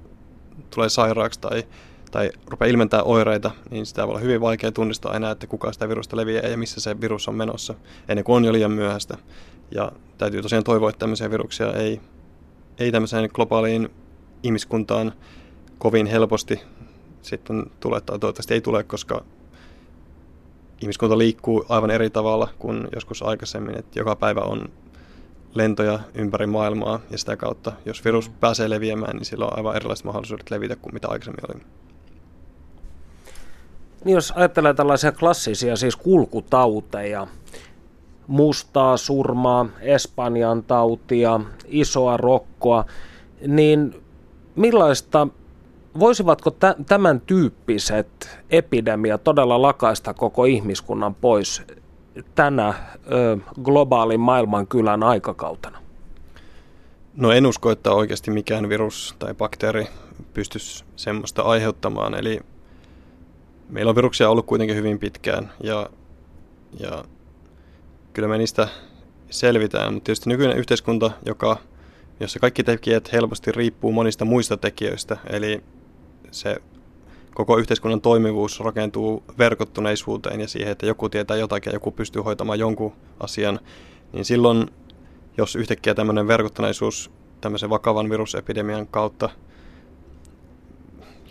tulee 0.70 0.90
sairaaksi 0.90 1.40
tai, 1.40 1.64
tai 2.12 2.30
rupeaa 2.48 2.70
ilmentää 2.70 3.04
oireita, 3.04 3.52
niin 3.70 3.86
sitä 3.86 4.02
voi 4.02 4.12
olla 4.12 4.20
hyvin 4.20 4.42
vaikea 4.42 4.72
tunnistaa 4.72 5.16
enää, 5.16 5.32
että 5.32 5.48
kuka 5.48 5.74
sitä 5.74 5.90
virusta 5.90 6.18
leviää 6.18 6.48
ja 6.48 6.58
missä 6.58 6.82
se 6.82 7.02
virus 7.02 7.28
on 7.28 7.36
menossa, 7.36 7.74
ennen 8.10 8.26
kuin 8.26 8.36
on 8.36 8.46
jo 8.46 8.54
liian 8.54 8.72
myöhäistä. 8.72 9.18
Ja 9.72 9.92
täytyy 10.18 10.42
tosiaan 10.42 10.64
toivoa, 10.64 10.90
että 10.90 11.00
tämmöisiä 11.00 11.32
viruksia 11.32 11.74
ei, 11.74 12.02
ei 12.80 12.92
tämmöiseen 12.92 13.30
globaaliin 13.34 13.90
ihmiskuntaan 14.44 15.14
kovin 15.78 16.08
helposti 16.08 16.62
sitten 17.26 17.66
tule, 17.80 18.02
tai 18.02 18.20
toivottavasti 18.20 18.54
ei 18.54 18.62
tule, 18.62 18.84
koska 18.84 19.24
ihmiskunta 20.82 21.18
liikkuu 21.18 21.66
aivan 21.70 21.92
eri 21.92 22.10
tavalla 22.10 22.50
kuin 22.60 22.88
joskus 22.96 23.24
aikaisemmin, 23.24 23.78
että 23.78 24.00
joka 24.00 24.16
päivä 24.16 24.42
on 24.42 24.70
lentoja 25.54 26.00
ympäri 26.14 26.48
maailmaa 26.48 27.00
ja 27.12 27.18
sitä 27.18 27.38
kautta, 27.38 27.72
jos 27.86 28.06
virus 28.06 28.30
pääsee 28.30 28.70
leviämään, 28.70 29.16
niin 29.16 29.26
sillä 29.26 29.46
on 29.46 29.58
aivan 29.58 29.76
erilaiset 29.76 30.06
mahdollisuudet 30.06 30.52
levitä 30.52 30.76
kuin 30.76 30.94
mitä 30.94 31.08
aikaisemmin 31.08 31.46
oli. 31.50 31.62
Niin 34.06 34.16
jos 34.16 34.34
ajattelee 34.36 34.74
tällaisia 34.74 35.12
klassisia 35.12 35.76
siis 35.76 35.96
kulkutauteja, 35.96 37.28
mustaa 38.28 38.98
surmaa, 38.98 39.66
Espanjan 39.82 40.64
tautia, 40.64 41.40
isoa 41.68 42.18
rokkoa, 42.18 42.86
niin 43.48 44.04
millaista, 44.56 45.28
voisivatko 46.00 46.52
tämän 46.88 47.22
tyyppiset 47.22 48.40
epidemia 48.50 49.18
todella 49.18 49.62
lakaista 49.62 50.14
koko 50.14 50.46
ihmiskunnan 50.46 51.16
pois 51.16 51.64
tänä 52.36 52.74
ö, 53.12 53.38
globaalin 53.64 54.20
maailmankylän 54.20 55.04
aikakautena? 55.04 55.80
No 57.16 57.32
en 57.32 57.46
usko, 57.46 57.72
että 57.72 57.92
oikeasti 57.92 58.32
mikään 58.32 58.70
virus 58.70 59.16
tai 59.20 59.34
bakteeri 59.34 59.88
pystyisi 60.34 60.84
semmoista 60.96 61.42
aiheuttamaan. 61.42 62.16
Eli 62.16 62.40
meillä 63.70 63.90
on 63.90 63.96
viruksia 63.96 64.30
ollut 64.30 64.46
kuitenkin 64.46 64.76
hyvin 64.76 65.00
pitkään 65.00 65.52
ja, 65.64 65.90
ja 66.80 67.04
kyllä 68.14 68.28
me 68.28 68.38
niistä 68.38 68.68
selvitään. 69.30 69.94
Mutta 69.94 70.06
tietysti 70.06 70.30
nykyinen 70.30 70.58
yhteiskunta, 70.58 71.12
joka, 71.26 71.58
jossa 72.20 72.40
kaikki 72.40 72.64
tekijät 72.64 73.12
helposti 73.12 73.52
riippuu 73.52 73.92
monista 73.92 74.26
muista 74.26 74.58
tekijöistä, 74.58 75.18
eli 75.30 75.64
se 76.32 76.58
koko 77.34 77.58
yhteiskunnan 77.58 78.02
toimivuus 78.02 78.60
rakentuu 78.60 79.24
verkottuneisuuteen 79.38 80.42
ja 80.42 80.48
siihen, 80.48 80.72
että 80.72 80.86
joku 80.86 81.10
tietää 81.10 81.38
jotakin 81.38 81.72
ja 81.72 81.76
joku 81.76 81.92
pystyy 81.92 82.22
hoitamaan 82.22 82.60
jonkun 82.60 82.94
asian, 83.20 83.60
niin 84.14 84.26
silloin, 84.26 84.68
jos 85.38 85.56
yhtäkkiä 85.56 85.94
tämmöinen 85.94 86.28
verkottuneisuus 86.28 87.12
tämmöisen 87.42 87.70
vakavan 87.70 88.10
virusepidemian 88.10 88.88
kautta 88.88 89.30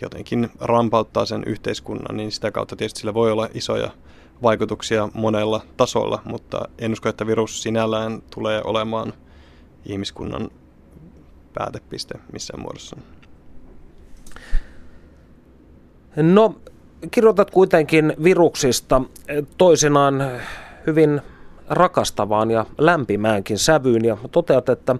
jotenkin 0.01 0.49
rampauttaa 0.59 1.25
sen 1.25 1.43
yhteiskunnan, 1.45 2.17
niin 2.17 2.31
sitä 2.31 2.51
kautta 2.51 2.75
tietysti 2.75 2.99
sillä 2.99 3.13
voi 3.13 3.31
olla 3.31 3.49
isoja 3.53 3.91
vaikutuksia 4.43 5.09
monella 5.13 5.61
tasolla, 5.77 6.21
mutta 6.25 6.69
en 6.79 6.91
usko, 6.91 7.09
että 7.09 7.27
virus 7.27 7.63
sinällään 7.63 8.21
tulee 8.29 8.61
olemaan 8.63 9.13
ihmiskunnan 9.85 10.49
päätepiste 11.53 12.19
missään 12.33 12.61
muodossa. 12.61 12.97
No, 16.15 16.55
kirjoitat 17.11 17.51
kuitenkin 17.51 18.13
viruksista 18.23 19.01
toisinaan 19.57 20.31
hyvin 20.87 21.21
rakastavaan 21.69 22.51
ja 22.51 22.65
lämpimäänkin 22.77 23.57
sävyyn 23.57 24.05
ja 24.05 24.17
toteat, 24.31 24.69
että 24.69 24.95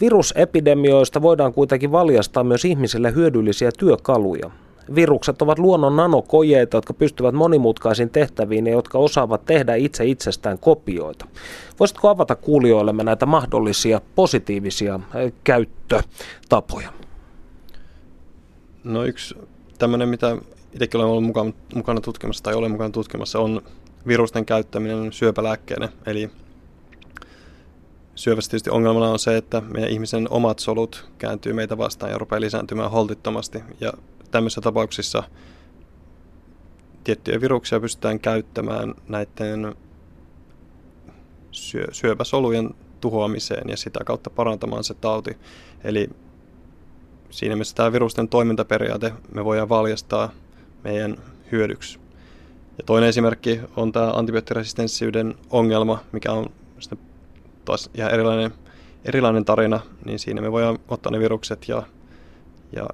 virusepidemioista 0.00 1.22
voidaan 1.22 1.52
kuitenkin 1.52 1.92
valjastaa 1.92 2.44
myös 2.44 2.64
ihmisille 2.64 3.14
hyödyllisiä 3.14 3.70
työkaluja. 3.78 4.50
Virukset 4.94 5.42
ovat 5.42 5.58
luonnon 5.58 5.96
nanokojeita, 5.96 6.76
jotka 6.76 6.94
pystyvät 6.94 7.34
monimutkaisiin 7.34 8.10
tehtäviin 8.10 8.66
ja 8.66 8.72
jotka 8.72 8.98
osaavat 8.98 9.44
tehdä 9.44 9.74
itse 9.74 10.04
itsestään 10.04 10.58
kopioita. 10.58 11.26
Voisitko 11.80 12.08
avata 12.08 12.34
kuulijoillemme 12.34 13.04
näitä 13.04 13.26
mahdollisia 13.26 14.00
positiivisia 14.14 15.00
käyttötapoja? 15.44 16.92
No 18.84 19.04
yksi 19.04 19.34
tämmöinen, 19.78 20.08
mitä 20.08 20.36
itsekin 20.72 21.00
olen 21.00 21.10
ollut 21.10 21.24
mukana, 21.24 21.52
mukana 21.74 22.00
tutkimassa 22.00 22.44
tai 22.44 22.54
olen 22.54 22.70
mukana 22.70 22.90
tutkimassa, 22.90 23.38
on 23.38 23.62
virusten 24.06 24.46
käyttäminen 24.46 25.12
syöpälääkkeenä. 25.12 25.88
Eli 26.06 26.30
syövässä 28.14 28.50
tietysti 28.50 28.70
ongelmana 28.70 29.10
on 29.10 29.18
se, 29.18 29.36
että 29.36 29.60
meidän 29.60 29.90
ihmisen 29.90 30.26
omat 30.30 30.58
solut 30.58 31.08
kääntyy 31.18 31.52
meitä 31.52 31.78
vastaan 31.78 32.12
ja 32.12 32.18
rupeaa 32.18 32.40
lisääntymään 32.40 32.90
holtittomasti. 32.90 33.62
Ja 33.80 33.92
tämmöisissä 34.30 34.60
tapauksissa 34.60 35.22
tiettyjä 37.04 37.40
viruksia 37.40 37.80
pystytään 37.80 38.20
käyttämään 38.20 38.94
näiden 39.08 39.74
syö, 41.50 41.86
syöpäsolujen 41.92 42.70
tuhoamiseen 43.00 43.68
ja 43.68 43.76
sitä 43.76 44.00
kautta 44.04 44.30
parantamaan 44.30 44.84
se 44.84 44.94
tauti. 44.94 45.36
Eli 45.84 46.10
siinä 47.30 47.54
mielessä 47.54 47.76
tämä 47.76 47.92
virusten 47.92 48.28
toimintaperiaate 48.28 49.12
me 49.34 49.44
voidaan 49.44 49.68
valjastaa 49.68 50.30
meidän 50.84 51.16
hyödyksi. 51.52 51.98
Ja 52.78 52.84
toinen 52.86 53.08
esimerkki 53.08 53.60
on 53.76 53.92
tämä 53.92 54.10
antibioottiresistenssiyden 54.10 55.34
ongelma, 55.50 55.98
mikä 56.12 56.32
on 56.32 56.46
taas 57.64 57.90
ihan 57.94 58.10
erilainen, 58.10 58.50
erilainen 59.04 59.44
tarina, 59.44 59.80
niin 60.04 60.18
siinä 60.18 60.40
me 60.40 60.52
voidaan 60.52 60.78
ottaa 60.88 61.12
ne 61.12 61.18
virukset 61.18 61.68
ja, 61.68 61.82
ja 62.72 62.88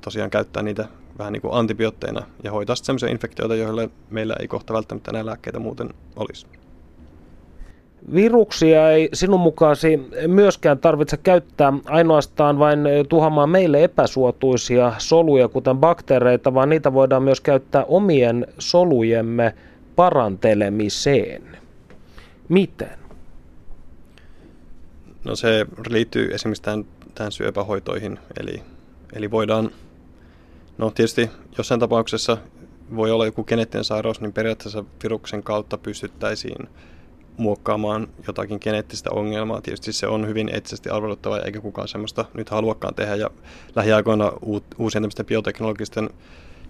tosiaan 0.00 0.30
käyttää 0.30 0.62
niitä 0.62 0.88
vähän 1.18 1.32
niin 1.32 1.40
kuin 1.42 1.54
antibiootteina 1.54 2.22
ja 2.44 2.52
hoitaa 2.52 2.76
sitten 2.76 2.86
sellaisia 2.86 3.08
infektioita, 3.08 3.54
joille 3.54 3.90
meillä 4.10 4.36
ei 4.40 4.48
kohta 4.48 4.74
välttämättä 4.74 5.12
nämä 5.12 5.26
lääkkeitä 5.26 5.58
muuten 5.58 5.94
olisi. 6.16 6.46
Viruksia 8.14 8.90
ei 8.90 9.08
sinun 9.12 9.40
mukaasi 9.40 10.08
myöskään 10.26 10.78
tarvitse 10.78 11.16
käyttää 11.16 11.72
ainoastaan 11.84 12.58
vain 12.58 12.80
tuhoamaan 13.08 13.50
meille 13.50 13.84
epäsuotuisia 13.84 14.92
soluja, 14.98 15.48
kuten 15.48 15.78
bakteereita, 15.78 16.54
vaan 16.54 16.68
niitä 16.68 16.92
voidaan 16.92 17.22
myös 17.22 17.40
käyttää 17.40 17.84
omien 17.84 18.46
solujemme 18.58 19.54
parantelemiseen. 19.96 21.58
Miten? 22.48 22.98
No 25.24 25.36
se 25.36 25.66
liittyy 25.88 26.34
esimerkiksi 26.34 26.62
tähän, 26.62 26.84
tähän 27.14 27.32
syöpähoitoihin, 27.32 28.18
eli, 28.40 28.62
eli 29.12 29.30
voidaan, 29.30 29.70
no 30.78 30.90
tietysti 30.90 31.30
jossain 31.58 31.80
tapauksessa 31.80 32.36
voi 32.96 33.10
olla 33.10 33.26
joku 33.26 33.44
geneettinen 33.44 33.84
sairaus, 33.84 34.20
niin 34.20 34.32
periaatteessa 34.32 34.84
viruksen 35.02 35.42
kautta 35.42 35.78
pystyttäisiin 35.78 36.68
muokkaamaan 37.38 38.08
jotakin 38.26 38.58
geneettistä 38.62 39.10
ongelmaa. 39.10 39.60
Tietysti 39.60 39.92
se 39.92 40.06
on 40.06 40.26
hyvin 40.26 40.48
eettisesti 40.54 40.90
arveluttava, 40.90 41.38
eikä 41.38 41.60
kukaan 41.60 41.88
semmoista 41.88 42.24
nyt 42.34 42.50
haluakaan 42.50 42.94
tehdä. 42.94 43.14
Ja 43.14 43.30
lähiaikoina 43.76 44.32
uusien 44.78 45.02
tämmöisten 45.02 45.26
bioteknologisten 45.26 46.10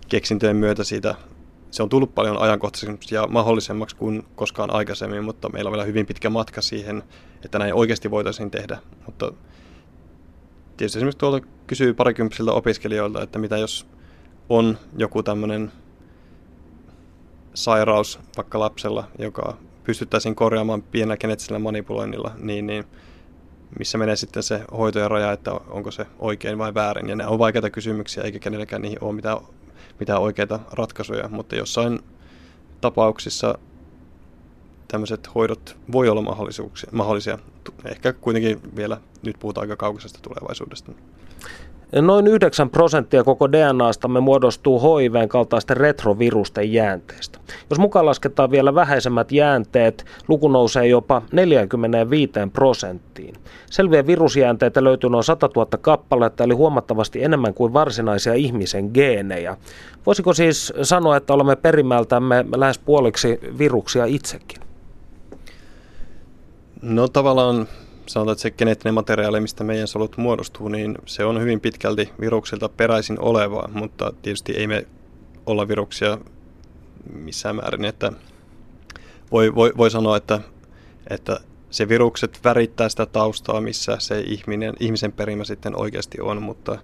keksintöjen 0.08 0.56
myötä 0.56 0.84
siitä 0.84 1.14
se 1.70 1.82
on 1.82 1.88
tullut 1.88 2.14
paljon 2.14 2.38
ajankohtaisemmaksi 2.38 3.14
ja 3.14 3.26
mahdollisemmaksi 3.26 3.96
kuin 3.96 4.26
koskaan 4.36 4.74
aikaisemmin, 4.74 5.24
mutta 5.24 5.48
meillä 5.48 5.68
on 5.68 5.72
vielä 5.72 5.84
hyvin 5.84 6.06
pitkä 6.06 6.30
matka 6.30 6.62
siihen, 6.62 7.02
että 7.44 7.58
näin 7.58 7.74
oikeasti 7.74 8.10
voitaisiin 8.10 8.50
tehdä. 8.50 8.78
Mutta 9.06 9.32
tietysti 10.76 10.98
esimerkiksi 10.98 11.18
tuolta 11.18 11.46
kysyy 11.66 11.94
parikymppisiltä 11.94 12.52
opiskelijoilta, 12.52 13.22
että 13.22 13.38
mitä 13.38 13.58
jos 13.58 13.86
on 14.48 14.78
joku 14.96 15.22
tämmöinen 15.22 15.72
sairaus 17.54 18.20
vaikka 18.36 18.58
lapsella, 18.58 19.08
joka 19.18 19.56
pystyttäisiin 19.88 20.34
korjaamaan 20.34 20.82
pienellä 20.82 21.16
geneettisellä 21.16 21.58
manipuloinnilla, 21.58 22.32
niin, 22.38 22.66
niin 22.66 22.84
missä 23.78 23.98
menee 23.98 24.16
sitten 24.16 24.42
se 24.42 24.60
hoitojen 24.78 25.10
raja, 25.10 25.32
että 25.32 25.52
onko 25.52 25.90
se 25.90 26.06
oikein 26.18 26.58
vai 26.58 26.74
väärin. 26.74 27.08
Ja 27.08 27.16
nämä 27.16 27.30
on 27.30 27.38
vaikeita 27.38 27.70
kysymyksiä, 27.70 28.22
eikä 28.22 28.38
kenelläkään 28.38 28.82
niihin 28.82 28.98
ole 29.00 29.12
mitään, 29.12 29.38
mitään 30.00 30.20
oikeita 30.20 30.60
ratkaisuja, 30.72 31.28
mutta 31.28 31.56
jossain 31.56 32.00
tapauksissa 32.80 33.58
tämmöiset 34.88 35.34
hoidot 35.34 35.76
voi 35.92 36.08
olla 36.08 36.22
mahdollisia. 36.92 37.38
Ehkä 37.84 38.12
kuitenkin 38.12 38.76
vielä 38.76 39.00
nyt 39.22 39.36
puhutaan 39.40 39.62
aika 39.62 39.76
kaukaisesta 39.76 40.18
tulevaisuudesta. 40.22 40.92
Noin 41.92 42.26
9 42.26 42.70
prosenttia 42.70 43.24
koko 43.24 43.52
DNAstamme 43.52 44.20
muodostuu 44.20 44.98
HIVn 44.98 45.28
kaltaisten 45.28 45.76
retrovirusten 45.76 46.72
jäänteistä. 46.72 47.38
Jos 47.70 47.78
mukaan 47.78 48.06
lasketaan 48.06 48.50
vielä 48.50 48.74
vähäisemmät 48.74 49.32
jäänteet, 49.32 50.04
luku 50.28 50.48
nousee 50.48 50.86
jopa 50.86 51.22
45 51.32 52.32
prosenttiin. 52.52 53.34
Selviä 53.70 54.06
virusjäänteitä 54.06 54.84
löytyy 54.84 55.10
noin 55.10 55.24
100 55.24 55.48
000 55.56 55.68
kappaletta, 55.80 56.44
eli 56.44 56.54
huomattavasti 56.54 57.24
enemmän 57.24 57.54
kuin 57.54 57.72
varsinaisia 57.72 58.34
ihmisen 58.34 58.90
geenejä. 58.94 59.56
Voisiko 60.06 60.32
siis 60.32 60.72
sanoa, 60.82 61.16
että 61.16 61.34
olemme 61.34 61.56
perimältämme 61.56 62.44
lähes 62.56 62.78
puoliksi 62.78 63.40
viruksia 63.58 64.04
itsekin? 64.04 64.60
No 66.82 67.08
tavallaan 67.08 67.68
sanotaan, 68.08 68.32
että 68.32 68.42
se 68.42 68.50
geneettinen 68.50 68.94
materiaali, 68.94 69.40
mistä 69.40 69.64
meidän 69.64 69.88
solut 69.88 70.16
muodostuu, 70.16 70.68
niin 70.68 70.98
se 71.06 71.24
on 71.24 71.40
hyvin 71.40 71.60
pitkälti 71.60 72.10
viruksilta 72.20 72.68
peräisin 72.68 73.20
olevaa, 73.20 73.68
mutta 73.72 74.12
tietysti 74.22 74.52
ei 74.52 74.66
me 74.66 74.86
olla 75.46 75.68
viruksia 75.68 76.18
missään 77.12 77.56
määrin, 77.56 77.84
että 77.84 78.12
voi, 79.32 79.54
voi, 79.54 79.72
voi 79.76 79.90
sanoa, 79.90 80.16
että, 80.16 80.40
että 81.10 81.40
se 81.70 81.88
virukset 81.88 82.40
värittää 82.44 82.88
sitä 82.88 83.06
taustaa, 83.06 83.60
missä 83.60 83.96
se 83.98 84.20
ihminen, 84.20 84.74
ihmisen 84.80 85.12
perimä 85.12 85.44
sitten 85.44 85.76
oikeasti 85.76 86.20
on, 86.20 86.42
mutta 86.42 86.78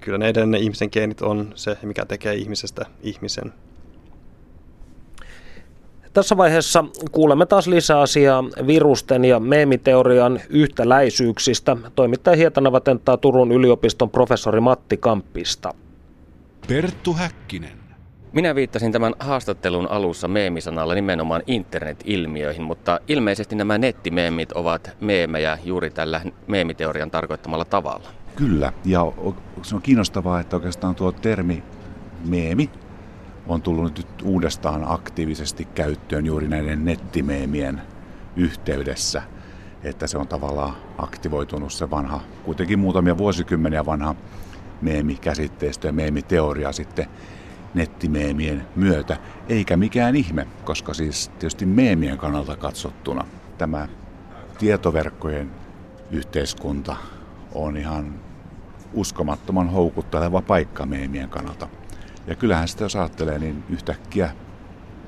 kyllä 0.00 0.18
ne 0.18 0.28
edelleen 0.28 0.50
ne 0.50 0.58
ihmisen 0.58 0.88
geenit 0.92 1.22
on 1.22 1.52
se, 1.54 1.78
mikä 1.82 2.04
tekee 2.04 2.34
ihmisestä 2.34 2.86
ihmisen. 3.02 3.52
Tässä 6.12 6.36
vaiheessa 6.36 6.84
kuulemme 7.12 7.46
taas 7.46 7.66
lisää 7.66 8.00
asiaa 8.00 8.44
virusten 8.66 9.24
ja 9.24 9.40
meemiteorian 9.40 10.40
yhtäläisyyksistä. 10.48 11.76
Toimittaja 11.94 12.36
Hietanava 12.36 12.80
tenttaa 12.80 13.16
Turun 13.16 13.52
yliopiston 13.52 14.10
professori 14.10 14.60
Matti 14.60 14.96
Kamppista. 14.96 15.74
Perttu 16.68 17.12
Häkkinen. 17.12 17.78
Minä 18.32 18.54
viittasin 18.54 18.92
tämän 18.92 19.14
haastattelun 19.20 19.90
alussa 19.90 20.28
meemisanalla 20.28 20.94
nimenomaan 20.94 21.42
internet-ilmiöihin, 21.46 22.62
mutta 22.62 23.00
ilmeisesti 23.08 23.56
nämä 23.56 23.78
nettimeemit 23.78 24.52
ovat 24.52 24.96
meemejä 25.00 25.58
juuri 25.64 25.90
tällä 25.90 26.20
meemiteorian 26.46 27.10
tarkoittamalla 27.10 27.64
tavalla. 27.64 28.08
Kyllä, 28.36 28.72
ja 28.84 29.12
se 29.62 29.74
on 29.74 29.82
kiinnostavaa, 29.82 30.40
että 30.40 30.56
oikeastaan 30.56 30.94
tuo 30.94 31.12
termi 31.12 31.62
meemi 32.28 32.70
on 33.48 33.62
tullut 33.62 33.98
nyt 33.98 34.22
uudestaan 34.22 34.84
aktiivisesti 34.86 35.64
käyttöön 35.64 36.26
juuri 36.26 36.48
näiden 36.48 36.84
nettimeemien 36.84 37.82
yhteydessä. 38.36 39.22
Että 39.82 40.06
se 40.06 40.18
on 40.18 40.28
tavallaan 40.28 40.74
aktivoitunut 40.98 41.72
se 41.72 41.90
vanha, 41.90 42.20
kuitenkin 42.44 42.78
muutamia 42.78 43.18
vuosikymmeniä 43.18 43.86
vanha 43.86 44.14
meemikäsitteistö 44.82 45.86
ja 45.86 45.92
meemiteoria 45.92 46.72
sitten 46.72 47.06
nettimeemien 47.74 48.66
myötä. 48.76 49.16
Eikä 49.48 49.76
mikään 49.76 50.16
ihme, 50.16 50.46
koska 50.64 50.94
siis 50.94 51.28
tietysti 51.28 51.66
meemien 51.66 52.18
kannalta 52.18 52.56
katsottuna 52.56 53.24
tämä 53.58 53.88
tietoverkkojen 54.58 55.50
yhteiskunta 56.10 56.96
on 57.54 57.76
ihan 57.76 58.14
uskomattoman 58.92 59.70
houkutteleva 59.70 60.42
paikka 60.42 60.86
meemien 60.86 61.28
kannalta. 61.28 61.68
Ja 62.28 62.36
kyllähän 62.36 62.68
sitä 62.68 62.84
jos 62.84 62.96
ajattelee, 62.96 63.38
niin 63.38 63.64
yhtäkkiä 63.70 64.30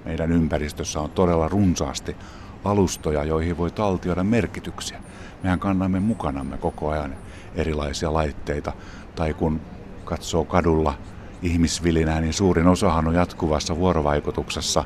meidän 0.05 0.33
ympäristössä 0.33 1.01
on 1.01 1.11
todella 1.11 1.49
runsaasti 1.49 2.17
alustoja, 2.65 3.25
joihin 3.25 3.59
voi 3.59 3.71
taltioida 3.71 4.25
merkityksiä. 4.25 5.01
Mehän 5.43 5.59
kannamme 5.59 6.01
mukanamme 6.01 6.59
koko 6.59 6.89
ajan 6.91 7.17
erilaisia 7.55 8.13
laitteita. 8.13 8.73
Tai 9.15 9.35
kun 9.35 9.61
katsoo 10.05 10.45
kadulla 10.45 10.95
ihmisvilinää, 11.43 12.21
niin 12.21 12.33
suurin 12.33 12.67
osahan 12.67 13.09
on 13.09 13.15
jatkuvassa 13.15 13.77
vuorovaikutuksessa 13.77 14.85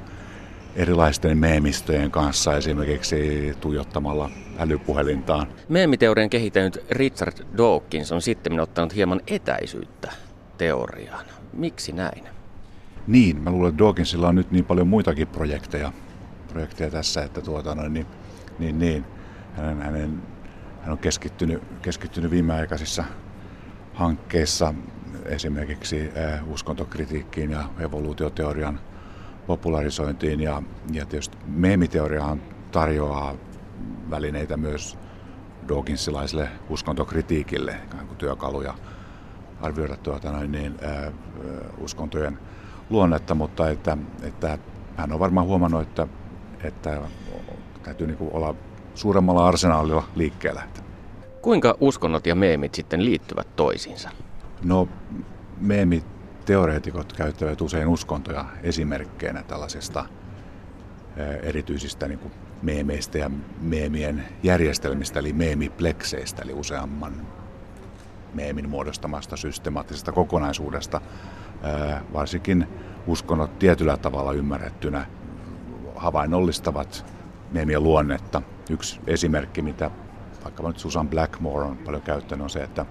erilaisten 0.76 1.38
meemistöjen 1.38 2.10
kanssa, 2.10 2.56
esimerkiksi 2.56 3.52
tuijottamalla 3.60 4.30
älypuhelintaan. 4.58 5.46
Meemiteorian 5.68 6.30
kehittänyt 6.30 6.84
Richard 6.90 7.32
Dawkins 7.56 8.12
on 8.12 8.22
sitten 8.22 8.60
ottanut 8.60 8.94
hieman 8.94 9.20
etäisyyttä 9.26 10.12
teoriaan. 10.58 11.33
Miksi 11.56 11.92
näin? 11.92 12.24
Niin, 13.06 13.40
mä 13.40 13.50
luulen, 13.50 13.68
että 13.68 13.84
Dawkinsilla 13.84 14.28
on 14.28 14.34
nyt 14.34 14.50
niin 14.50 14.64
paljon 14.64 14.88
muitakin 14.88 15.28
projekteja, 15.28 15.92
projekteja 16.48 16.90
tässä, 16.90 17.24
että 17.24 17.40
tuota, 17.40 17.74
no, 17.74 17.88
niin, 17.88 18.06
niin, 18.58 18.78
niin, 18.78 19.04
hänen, 19.56 19.82
hänen, 19.82 20.22
hän 20.82 20.92
on 20.92 20.98
keskittynyt, 20.98 21.62
keskittynyt 21.82 22.30
viimeaikaisissa 22.30 23.04
hankkeissa 23.94 24.74
esimerkiksi 25.24 26.10
äh, 26.16 26.48
uskontokritiikkiin 26.48 27.50
ja 27.50 27.64
evoluutioteorian 27.78 28.80
popularisointiin. 29.46 30.40
Ja, 30.40 30.62
ja 30.92 31.06
tietysti 31.06 31.38
meemiteoriahan 31.46 32.42
tarjoaa 32.72 33.34
välineitä 34.10 34.56
myös 34.56 34.98
Dawkinsilaiselle 35.68 36.48
uskontokritiikille, 36.68 37.76
kuin 37.90 38.16
työkaluja 38.18 38.74
arvioida 39.60 39.96
tuota 39.96 40.32
noin 40.32 40.52
niin, 40.52 40.74
ää, 40.82 41.12
uskontojen 41.78 42.38
luonnetta, 42.90 43.34
mutta 43.34 43.70
että, 43.70 43.96
että 44.22 44.58
hän 44.96 45.12
on 45.12 45.20
varmaan 45.20 45.46
huomannut, 45.46 45.82
että, 45.82 46.06
että 46.62 47.00
täytyy 47.82 48.06
niin 48.06 48.18
olla 48.20 48.54
suuremmalla 48.94 49.48
arsenaalilla 49.48 50.04
liikkeellä. 50.14 50.62
Kuinka 51.42 51.76
uskonnot 51.80 52.26
ja 52.26 52.34
meemit 52.34 52.74
sitten 52.74 53.04
liittyvät 53.04 53.56
toisiinsa? 53.56 54.10
No, 54.64 54.88
meemiteoreetikot 55.60 57.12
käyttävät 57.12 57.60
usein 57.60 57.88
uskontoja 57.88 58.44
esimerkkeinä 58.62 59.42
tällaisista 59.42 60.04
erityisistä 61.42 62.08
niin 62.08 62.18
kuin 62.18 62.32
meemeistä 62.62 63.18
ja 63.18 63.30
meemien 63.60 64.24
järjestelmistä, 64.42 65.20
eli 65.20 65.32
meemiplekseistä, 65.32 66.42
eli 66.42 66.52
useamman 66.52 67.26
meemin 68.34 68.68
muodostamasta 68.68 69.36
systemaattisesta 69.36 70.12
kokonaisuudesta. 70.12 71.00
Varsinkin 72.12 72.68
uskonnot 73.06 73.58
tietyllä 73.58 73.96
tavalla 73.96 74.32
ymmärrettynä 74.32 75.06
havainnollistavat 75.96 77.06
meemien 77.52 77.82
luonnetta. 77.82 78.42
Yksi 78.70 79.00
esimerkki, 79.06 79.62
mitä 79.62 79.90
vaikka 80.44 80.62
nyt 80.62 80.78
Susan 80.78 81.08
Blackmore 81.08 81.64
on 81.64 81.76
paljon 81.76 82.02
käyttänyt, 82.02 82.44
on 82.44 82.50
se, 82.50 82.62
että, 82.62 82.86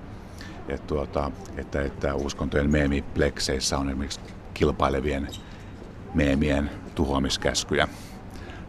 että, 0.70 0.88
tuota, 0.88 1.32
että, 1.58 1.82
että 1.82 2.16
uskontojen 2.16 2.72
meemiplekseissä 2.72 3.78
on 3.78 3.90
esimerkiksi 3.90 4.20
kilpailevien 4.54 5.28
meemien 6.14 6.70
tuhoamiskäskyjä. 6.96 7.88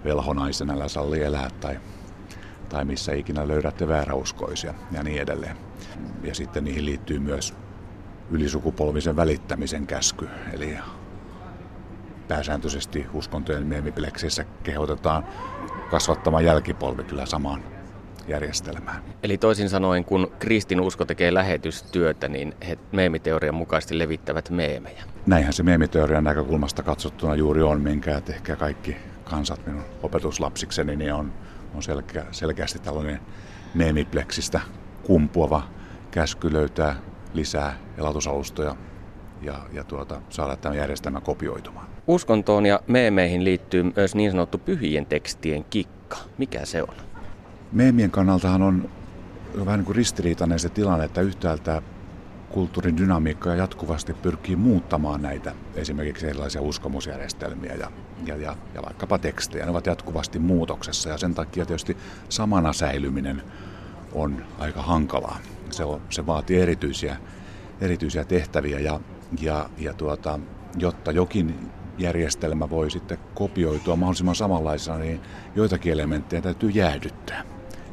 Velhonaisen 0.05 0.70
älä 0.70 0.89
salli 0.89 1.22
elää 1.22 1.51
tai, 1.61 1.81
tai 2.68 2.85
missä 2.85 3.12
ikinä 3.12 3.49
löydätte 3.49 3.89
vääräuskoisia 3.89 4.75
ja 4.93 5.03
niin 5.03 5.22
edelleen. 5.22 5.57
Ja 6.22 6.34
sitten 6.34 6.64
niihin 6.64 6.84
liittyy 6.84 7.18
myös 7.18 7.55
ylisukupolvisen 8.30 9.16
välittämisen 9.16 9.86
käsky, 9.86 10.28
eli 10.53 10.78
pääsääntöisesti 12.28 13.07
uskontojen 13.12 13.66
meemiplekseissa 13.66 14.45
kehotetaan 14.62 15.24
kasvattamaan 15.90 16.45
jälkipolvi 16.45 17.05
kyllä 17.05 17.26
samaan 17.26 17.62
järjestelmään. 18.28 19.03
Eli 19.22 19.38
toisin 19.38 19.68
sanoen, 19.68 20.05
kun 20.05 20.32
kristin 20.38 20.80
usko 20.80 21.05
tekee 21.05 21.34
lähetystyötä, 21.34 22.28
niin 22.28 22.55
he 22.68 22.78
meemiteorian 22.92 23.55
mukaisesti 23.55 23.99
levittävät 23.99 24.51
meemejä. 24.51 25.05
Näinhän 25.26 25.53
se 25.53 25.62
meemiteorian 25.62 26.24
näkökulmasta 26.24 26.82
katsottuna 26.82 27.34
juuri 27.34 27.62
on, 27.62 27.80
minkä 27.80 28.22
ehkä 28.28 28.57
kaikki 28.57 28.97
kansat 29.24 29.66
minun 29.66 29.84
opetuslapsikseni 30.03 30.97
niin 30.97 31.12
on, 31.12 31.32
on 31.74 31.82
selkeä, 31.82 32.26
selkeästi 32.30 32.78
tällainen 32.78 33.20
meemipleksistä 33.74 34.61
kumpuava 35.03 35.62
käsky 36.14 36.52
löytää 36.52 36.96
lisää 37.32 37.78
elatusalustoja 37.98 38.76
ja, 39.42 39.54
ja 39.72 39.84
tuota, 39.84 40.20
saada 40.30 40.56
tämä 40.56 40.74
järjestelmä 40.74 41.20
kopioitumaan. 41.20 41.86
Uskontoon 42.06 42.66
ja 42.66 42.80
meemeihin 42.86 43.44
liittyy 43.44 43.82
myös 43.96 44.14
niin 44.14 44.30
sanottu 44.30 44.58
pyhien 44.58 45.06
tekstien 45.06 45.64
kikka. 45.64 46.16
Mikä 46.38 46.64
se 46.64 46.82
on? 46.82 46.94
Meemien 47.72 48.10
kannaltahan 48.10 48.62
on 48.62 48.90
vähän 49.64 49.78
niin 49.78 49.84
kuin 49.84 49.96
ristiriitainen 49.96 50.58
se 50.58 50.68
tilanne, 50.68 51.04
että 51.04 51.20
yhtäältä 51.20 51.82
kulttuurin 52.50 52.96
dynamiikka 52.96 53.54
jatkuvasti 53.54 54.14
pyrkii 54.14 54.56
muuttamaan 54.56 55.22
näitä 55.22 55.52
esimerkiksi 55.74 56.26
erilaisia 56.26 56.62
uskomusjärjestelmiä 56.62 57.74
ja, 57.74 57.90
ja, 58.26 58.36
ja, 58.36 58.56
ja 58.74 58.82
vaikkapa 58.82 59.18
tekstejä. 59.18 59.64
Ne 59.64 59.70
ovat 59.70 59.86
jatkuvasti 59.86 60.38
muutoksessa 60.38 61.08
ja 61.08 61.18
sen 61.18 61.34
takia 61.34 61.66
tietysti 61.66 61.96
samana 62.28 62.72
säilyminen 62.72 63.42
on 64.12 64.44
aika 64.58 64.82
hankalaa. 64.82 65.38
Se, 65.77 65.85
on, 65.85 66.01
se 66.11 66.27
vaatii 66.27 66.61
erityisiä, 66.61 67.16
erityisiä 67.81 68.25
tehtäviä 68.25 68.81
ja, 68.81 69.01
ja, 69.41 69.70
ja 69.79 69.95
tuota, 69.95 70.41
jotta 70.79 71.12
jokin 71.12 71.70
järjestelmä 71.99 72.70
voi 72.70 72.91
sitten 72.91 73.18
kopioitua 73.35 73.97
mahdollisimman 73.97 74.35
samanlaisena, 74.35 74.99
niin 74.99 75.20
joitakin 75.57 75.93
elementtejä 75.93 76.43
täytyy 76.43 76.70
jäädyttää, 76.70 77.45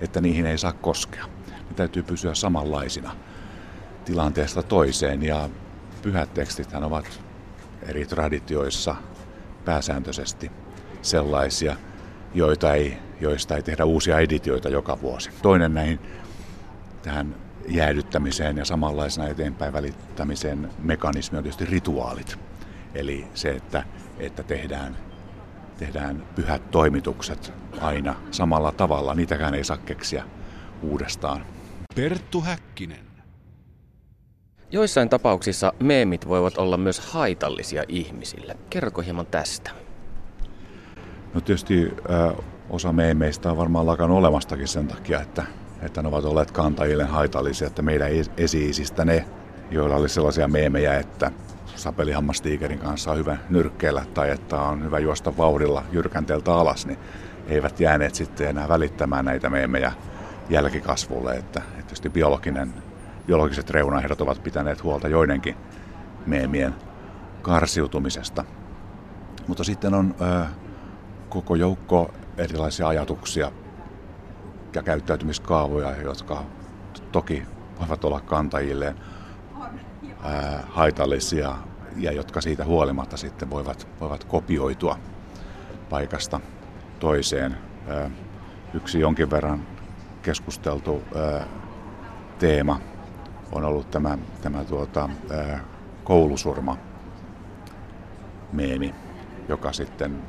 että 0.01 0.21
niihin 0.21 0.45
ei 0.45 0.57
saa 0.57 0.73
koskea. 0.73 1.25
Ne 1.49 1.75
täytyy 1.75 2.03
pysyä 2.03 2.33
samanlaisina 2.33 3.15
tilanteesta 4.05 4.63
toiseen 4.63 5.23
ja 5.23 5.49
pyhät 6.01 6.33
tekstithän 6.33 6.83
ovat 6.83 7.21
eri 7.87 8.05
traditioissa 8.05 8.95
pääsääntöisesti 9.65 10.51
sellaisia, 11.01 11.75
joita 12.33 12.73
ei, 12.73 12.97
joista 13.19 13.55
ei 13.55 13.63
tehdä 13.63 13.85
uusia 13.85 14.19
editioita 14.19 14.69
joka 14.69 15.01
vuosi. 15.01 15.29
Toinen 15.41 15.73
näihin 15.73 15.99
tähän 17.01 17.35
jäädyttämiseen 17.67 18.57
ja 18.57 18.65
samanlaisena 18.65 19.27
eteenpäin 19.27 19.73
välittämiseen 19.73 20.69
mekanismi 20.79 21.37
on 21.37 21.43
tietysti 21.43 21.65
rituaalit. 21.65 22.39
Eli 22.95 23.27
se, 23.33 23.49
että, 23.49 23.83
että 24.19 24.43
tehdään, 24.43 24.97
tehdään 25.77 26.23
pyhät 26.35 26.71
toimitukset 26.71 27.53
aina 27.81 28.15
samalla 28.31 28.71
tavalla, 28.71 29.13
niitäkään 29.13 29.53
ei 29.53 29.63
saa 29.63 29.77
keksiä 29.77 30.23
uudestaan. 30.81 31.45
Perttu 31.95 32.41
Häkkinen. 32.41 33.11
Joissain 34.71 35.09
tapauksissa 35.09 35.73
meemit 35.79 36.27
voivat 36.27 36.57
olla 36.57 36.77
myös 36.77 36.99
haitallisia 36.99 37.83
ihmisille. 37.87 38.57
Kerroko 38.69 39.01
hieman 39.01 39.25
tästä? 39.25 39.71
No 41.33 41.41
tietysti 41.41 41.91
äh, 42.11 42.45
osa 42.69 42.93
meemeistä 42.93 43.51
on 43.51 43.57
varmaan 43.57 43.85
lakannut 43.85 44.17
olemastakin 44.17 44.67
sen 44.67 44.87
takia, 44.87 45.21
että, 45.21 45.43
että 45.81 46.01
ne 46.01 46.07
ovat 46.07 46.25
olleet 46.25 46.51
kantajille 46.51 47.03
haitallisia, 47.03 47.67
että 47.67 47.81
meidän 47.81 48.09
esi-isistä 48.37 49.05
ne, 49.05 49.25
joilla 49.71 49.95
oli 49.95 50.09
sellaisia 50.09 50.47
meemejä, 50.47 50.99
että 50.99 51.31
sapelihammastiikerin 51.75 52.79
kanssa 52.79 53.11
on 53.11 53.17
hyvä 53.17 53.37
nyrkkeellä 53.49 54.05
tai 54.13 54.29
että 54.29 54.61
on 54.61 54.83
hyvä 54.83 54.99
juosta 54.99 55.37
vauhdilla 55.37 55.83
jyrkänteeltä 55.91 56.53
alas, 56.53 56.85
niin 56.85 56.99
eivät 57.47 57.79
jääneet 57.79 58.15
sitten 58.15 58.47
enää 58.47 58.67
välittämään 58.67 59.25
näitä 59.25 59.49
meemejä 59.49 59.91
jälkikasvulle. 60.49 61.35
Että, 61.35 61.59
että 61.59 61.81
tietysti 61.81 62.09
biologinen, 62.09 62.73
biologiset 63.27 63.69
reunaehdot 63.69 64.21
ovat 64.21 64.43
pitäneet 64.43 64.83
huolta 64.83 65.07
joidenkin 65.07 65.55
meemien 66.25 66.75
karsiutumisesta. 67.41 68.43
Mutta 69.47 69.63
sitten 69.63 69.93
on 69.93 70.15
ö, 70.21 70.45
koko 71.29 71.55
joukko 71.55 72.13
erilaisia 72.37 72.87
ajatuksia 72.87 73.51
ja 74.75 74.83
käyttäytymiskaavoja, 74.83 76.01
jotka 76.01 76.43
toki 77.11 77.45
voivat 77.79 78.05
olla 78.05 78.19
kantajilleen 78.19 78.95
ää, 80.23 80.63
haitallisia 80.69 81.55
ja 81.95 82.11
jotka 82.11 82.41
siitä 82.41 82.65
huolimatta 82.65 83.17
sitten 83.17 83.49
voivat, 83.49 83.87
voivat 83.99 84.23
kopioitua 84.23 84.97
paikasta 85.89 86.39
toiseen. 86.99 87.57
Ää, 87.87 88.09
yksi 88.73 88.99
jonkin 88.99 89.31
verran 89.31 89.67
keskusteltu 90.21 91.03
ää, 91.15 91.45
teema 92.39 92.79
on 93.51 93.63
ollut 93.65 93.91
tämä, 93.91 94.17
tämä 94.41 94.63
tuota, 94.63 95.09
ää, 95.29 95.59
koulusurma 96.03 96.77
meemi, 98.53 98.95
joka 99.47 99.73
sitten 99.73 100.21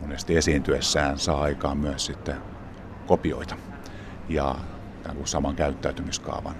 monesti 0.00 0.36
esiintyessään 0.36 1.18
saa 1.18 1.42
aikaan 1.42 1.78
myös 1.78 2.06
sitten 2.06 2.36
kopioita 3.06 3.56
ja 4.28 4.54
saman 5.24 5.56
käyttäytymiskaavan 5.56 6.54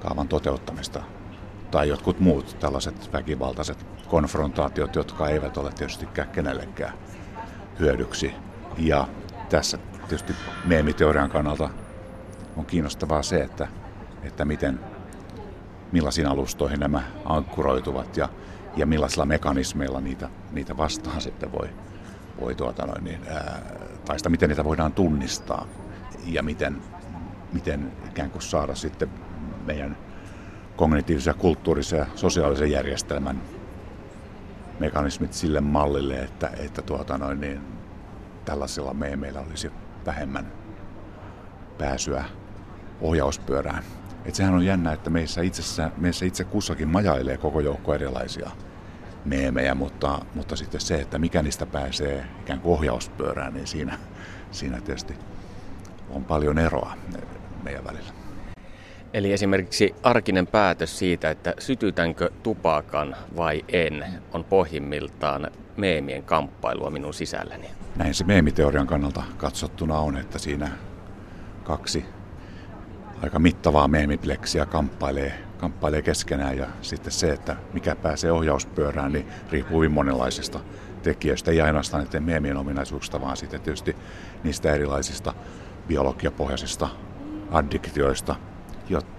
kaavan 0.00 0.28
toteuttamista 0.28 1.02
tai 1.70 1.88
jotkut 1.88 2.20
muut 2.20 2.56
tällaiset 2.60 3.12
väkivaltaiset 3.12 3.86
konfrontaatiot, 4.08 4.94
jotka 4.94 5.28
eivät 5.28 5.56
ole 5.56 5.72
tietystikään 5.72 6.28
kenellekään 6.28 6.92
hyödyksi. 7.78 8.34
Ja 8.78 9.08
tässä 9.48 9.78
tietysti 9.98 10.32
meemiteorian 10.64 11.30
kannalta 11.30 11.70
on 12.56 12.66
kiinnostavaa 12.66 13.22
se, 13.22 13.40
että, 13.40 13.68
että 14.22 14.44
miten, 14.44 14.80
millaisiin 15.92 16.26
alustoihin 16.26 16.80
nämä 16.80 17.02
ankkuroituvat 17.24 18.16
ja, 18.16 18.28
ja 18.76 18.86
millaisilla 18.86 19.26
mekanismeilla 19.26 20.00
niitä, 20.00 20.28
niitä 20.52 20.76
vastaan 20.76 21.20
sitten 21.20 21.52
voi, 21.52 21.68
voi 22.40 22.54
tuota 22.54 22.86
noin, 22.86 23.04
niin, 23.04 23.20
ää, 23.28 23.62
tai 24.04 24.18
sitä, 24.18 24.28
miten 24.28 24.48
niitä 24.48 24.64
voidaan 24.64 24.92
tunnistaa 24.92 25.66
ja 26.34 26.42
miten, 26.42 26.82
miten 27.52 27.92
ikään 28.10 28.30
kuin 28.30 28.42
saada 28.42 28.74
sitten 28.74 29.10
meidän 29.66 29.96
kognitiivisen, 30.76 31.34
kulttuurisen 31.34 31.98
ja 31.98 32.06
sosiaalisen 32.14 32.70
järjestelmän 32.70 33.40
mekanismit 34.80 35.32
sille 35.32 35.60
mallille, 35.60 36.14
että, 36.14 36.50
että 36.56 36.82
tuota 36.82 37.18
noin, 37.18 37.40
niin 37.40 37.60
tällaisilla 38.44 38.94
me, 38.94 39.16
meillä 39.16 39.40
olisi 39.40 39.72
vähemmän 40.06 40.52
pääsyä 41.78 42.24
ohjauspyörään. 43.00 43.82
Et 44.24 44.34
sehän 44.34 44.54
on 44.54 44.66
jännä, 44.66 44.92
että 44.92 45.10
meissä, 45.10 45.42
itsessä, 45.42 45.90
meissä 45.96 46.26
itse 46.26 46.44
kussakin 46.44 46.88
majailee 46.88 47.36
koko 47.36 47.60
joukko 47.60 47.94
erilaisia 47.94 48.50
meemejä, 49.24 49.74
mutta, 49.74 50.20
mutta 50.34 50.56
sitten 50.56 50.80
se, 50.80 51.00
että 51.00 51.18
mikä 51.18 51.42
niistä 51.42 51.66
pääsee 51.66 52.24
ikään 52.40 52.60
kuin 52.60 52.72
ohjauspyörään, 52.72 53.54
niin 53.54 53.66
siinä, 53.66 53.98
siinä 54.50 54.80
tietysti 54.80 55.14
on 56.10 56.24
paljon 56.24 56.58
eroa 56.58 56.92
meidän 57.62 57.84
välillä. 57.84 58.12
Eli 59.12 59.32
esimerkiksi 59.32 59.94
arkinen 60.02 60.46
päätös 60.46 60.98
siitä, 60.98 61.30
että 61.30 61.54
sytytänkö 61.58 62.30
tupakan 62.42 63.16
vai 63.36 63.64
en, 63.68 64.04
on 64.32 64.44
pohjimmiltaan 64.44 65.50
meemien 65.76 66.22
kamppailua 66.24 66.90
minun 66.90 67.14
sisälläni. 67.14 67.70
Näin 67.96 68.14
se 68.14 68.24
meemiteorian 68.24 68.86
kannalta 68.86 69.22
katsottuna 69.36 69.98
on, 69.98 70.16
että 70.16 70.38
siinä 70.38 70.70
kaksi 71.64 72.04
aika 73.22 73.38
mittavaa 73.38 73.88
meemipleksiä 73.88 74.66
kamppailee, 74.66 75.34
kamppailee 75.58 76.02
keskenään 76.02 76.56
ja 76.56 76.66
sitten 76.82 77.12
se, 77.12 77.32
että 77.32 77.56
mikä 77.72 77.96
pääsee 77.96 78.32
ohjauspyörään, 78.32 79.12
niin 79.12 79.26
riippuu 79.52 79.80
hyvin 79.80 79.92
monenlaisista 79.92 80.60
tekijöistä, 81.02 81.50
ei 81.50 81.60
ainoastaan 81.60 82.04
näiden 82.04 82.22
meemien 82.22 82.56
ominaisuuksista, 82.56 83.20
vaan 83.20 83.36
sitten 83.36 83.60
tietysti 83.60 83.96
niistä 84.44 84.72
erilaisista 84.74 85.34
biologiapohjaisista 85.88 86.88
addiktioista, 87.50 88.36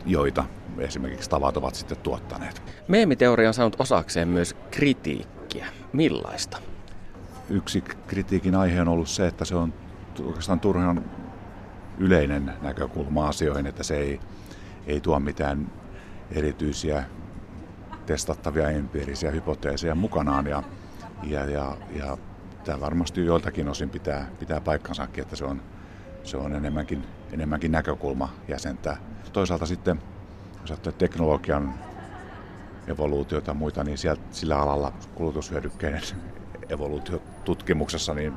joita 0.06 0.46
esimerkiksi 0.78 1.30
tavat 1.30 1.58
ovat 1.58 1.76
sitten 1.76 1.98
tuottaneet. 1.98 2.62
Meemiteoria 2.88 3.48
on 3.48 3.54
saanut 3.54 3.76
osakseen 3.80 4.28
myös 4.28 4.56
kritiikkiä. 4.72 5.66
Millaista? 5.94 6.58
Yksi 7.50 7.82
kritiikin 8.08 8.56
aihe 8.56 8.82
on 8.82 8.88
ollut 8.88 9.10
se, 9.10 9.28
että 9.28 9.46
se 9.46 9.56
on 9.56 9.74
oikeastaan 10.26 10.60
turhan 10.60 11.06
yleinen 11.98 12.54
näkökulma 12.62 13.28
asioihin, 13.28 13.68
että 13.68 13.84
se 13.84 13.98
ei, 13.98 14.20
ei 14.88 15.02
tuo 15.02 15.20
mitään 15.20 15.72
erityisiä 16.32 17.04
testattavia 18.06 18.70
empiirisiä 18.70 19.32
hypoteeseja 19.32 19.96
mukanaan. 19.96 20.48
Ja, 20.48 20.64
ja, 21.24 21.46
ja, 21.46 21.78
ja 21.96 22.18
tämä 22.64 22.80
varmasti 22.80 23.26
joiltakin 23.26 23.70
osin 23.70 23.90
pitää, 23.90 24.28
pitää 24.40 24.62
paikkansakin, 24.62 25.22
että 25.22 25.36
se 25.36 25.46
on, 25.46 25.62
se 26.24 26.38
on 26.38 26.54
enemmänkin, 26.54 27.04
enemmänkin 27.32 27.72
näkökulma 27.72 28.30
jäsentää. 28.48 28.98
Toisaalta 29.34 29.66
sitten, 29.66 30.02
jos 30.62 30.72
ajattelee 30.72 30.98
teknologian 30.98 31.74
evoluutiota 32.88 33.52
ja 33.52 33.54
muita, 33.54 33.84
niin 33.84 33.98
sieltä, 33.98 34.22
sillä 34.32 34.58
alalla 34.58 34.94
kulutushyödykkeiden 35.16 36.02
evoluutiotutkimuksessa 36.70 38.14
niin 38.14 38.34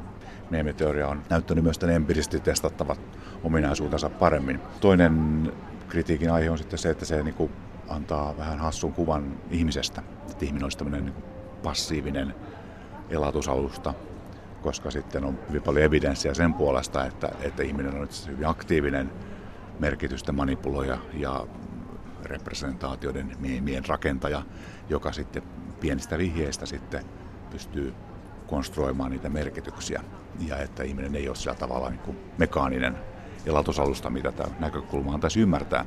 meemiteoria 0.51 1.09
on 1.09 1.23
näyttänyt 1.31 1.65
myös 1.65 1.79
tämän 1.79 1.95
empiirisesti 1.95 2.41
testattavat 2.41 3.01
ominaisuutensa 3.45 4.11
paremmin. 4.11 4.61
Toinen 4.81 5.53
kritiikin 5.89 6.33
aihe 6.33 6.51
on 6.51 6.59
sitten 6.59 6.79
se, 6.79 6.91
että 6.91 7.05
se 7.05 7.23
niin 7.23 7.35
kuin 7.35 7.53
antaa 7.89 8.37
vähän 8.37 8.59
hassun 8.59 8.93
kuvan 8.93 9.37
ihmisestä. 9.51 10.03
Että 10.31 10.45
ihminen 10.45 10.65
olisi 10.65 10.79
tämmöinen 10.79 11.05
niin 11.05 11.25
passiivinen 11.63 12.35
elatusalusta, 13.11 13.95
koska 14.63 14.91
sitten 14.91 15.25
on 15.25 15.39
hyvin 15.49 15.63
paljon 15.63 15.85
evidenssiä 15.85 16.35
sen 16.35 16.55
puolesta, 16.55 17.07
että, 17.07 17.33
että 17.41 17.63
ihminen 17.63 17.95
on 17.95 18.05
itse 18.05 18.31
hyvin 18.31 18.47
aktiivinen 18.47 19.13
merkitysten 19.79 20.35
manipuloija 20.35 20.99
ja 21.15 21.47
representaatioiden 22.25 23.37
miemien 23.39 23.85
rakentaja, 23.89 24.43
joka 24.89 25.13
sitten 25.13 25.43
pienistä 25.81 26.19
vihjeistä 26.19 26.67
sitten 26.67 27.05
pystyy 27.51 27.95
konstruoimaan 28.47 29.11
niitä 29.11 29.29
merkityksiä 29.29 30.03
ja 30.47 30.57
että 30.59 30.83
ihminen 30.83 31.15
ei 31.15 31.29
ole 31.29 31.37
sillä 31.37 31.55
tavalla 31.55 31.91
niin 31.91 32.01
kuin 32.01 32.17
mekaaninen 32.39 32.97
elatusalusta, 33.47 34.11
mitä 34.11 34.33
tämä 34.33 34.55
näkökulma 34.61 35.15
antaisi 35.15 35.41
ymmärtää. 35.41 35.87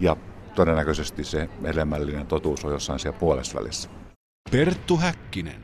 Ja 0.00 0.16
todennäköisesti 0.54 1.24
se 1.24 1.48
elämällinen 1.64 2.26
totuus 2.26 2.64
on 2.64 2.72
jossain 2.72 2.98
siellä 2.98 3.18
puolessa 3.18 3.58
välissä. 3.58 3.88
Perttu 4.50 4.96
Häkkinen. 4.96 5.63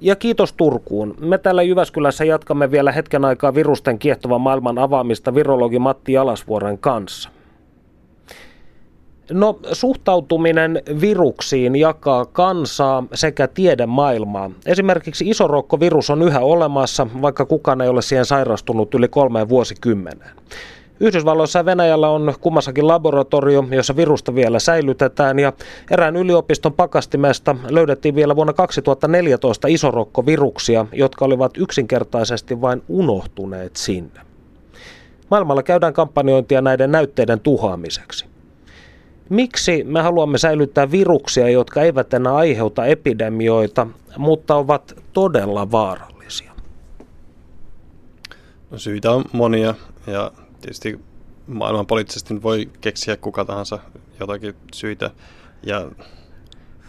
Ja 0.00 0.16
kiitos 0.16 0.52
Turkuun. 0.52 1.14
Me 1.20 1.38
täällä 1.38 1.62
Jyväskylässä 1.62 2.24
jatkamme 2.24 2.70
vielä 2.70 2.92
hetken 2.92 3.24
aikaa 3.24 3.54
virusten 3.54 3.98
kiehtovan 3.98 4.40
maailman 4.40 4.78
avaamista 4.78 5.34
virologi 5.34 5.78
Matti 5.78 6.16
Alasvuoren 6.16 6.78
kanssa. 6.78 7.30
No, 9.30 9.58
suhtautuminen 9.72 10.82
viruksiin 11.00 11.76
jakaa 11.76 12.24
kansaa 12.24 13.04
sekä 13.14 13.48
tiedemaailmaa. 13.48 14.50
Esimerkiksi 14.66 15.28
isorokkovirus 15.28 16.10
on 16.10 16.22
yhä 16.22 16.40
olemassa, 16.40 17.06
vaikka 17.22 17.46
kukaan 17.46 17.80
ei 17.80 17.88
ole 17.88 18.02
siihen 18.02 18.24
sairastunut 18.24 18.94
yli 18.94 19.08
kolmeen 19.08 19.48
vuosikymmeneen. 19.48 20.30
Yhdysvalloissa 21.00 21.58
ja 21.58 21.64
Venäjällä 21.64 22.08
on 22.08 22.34
kummassakin 22.40 22.88
laboratorio, 22.88 23.64
jossa 23.70 23.96
virusta 23.96 24.34
vielä 24.34 24.58
säilytetään 24.58 25.38
ja 25.38 25.52
erään 25.90 26.16
yliopiston 26.16 26.72
pakastimesta 26.72 27.56
löydettiin 27.68 28.14
vielä 28.14 28.36
vuonna 28.36 28.52
2014 28.52 29.68
isorokkoviruksia, 29.68 30.86
jotka 30.92 31.24
olivat 31.24 31.56
yksinkertaisesti 31.56 32.60
vain 32.60 32.82
unohtuneet 32.88 33.76
sinne. 33.76 34.20
Maailmalla 35.30 35.62
käydään 35.62 35.92
kampanjointia 35.92 36.60
näiden 36.60 36.92
näytteiden 36.92 37.40
tuhoamiseksi. 37.40 38.26
Miksi 39.28 39.84
me 39.84 40.02
haluamme 40.02 40.38
säilyttää 40.38 40.90
viruksia, 40.90 41.48
jotka 41.48 41.82
eivät 41.82 42.14
enää 42.14 42.34
aiheuta 42.34 42.86
epidemioita, 42.86 43.86
mutta 44.16 44.54
ovat 44.54 44.96
todella 45.12 45.70
vaarallisia? 45.70 46.52
No, 48.70 48.78
syitä 48.78 49.10
on 49.10 49.24
monia 49.32 49.74
ja 50.06 50.32
tietysti 50.60 51.00
maailman 51.46 51.86
poliittisesti 51.86 52.42
voi 52.42 52.70
keksiä 52.80 53.16
kuka 53.16 53.44
tahansa 53.44 53.78
jotakin 54.20 54.54
syitä. 54.74 55.10
Ja, 55.62 55.90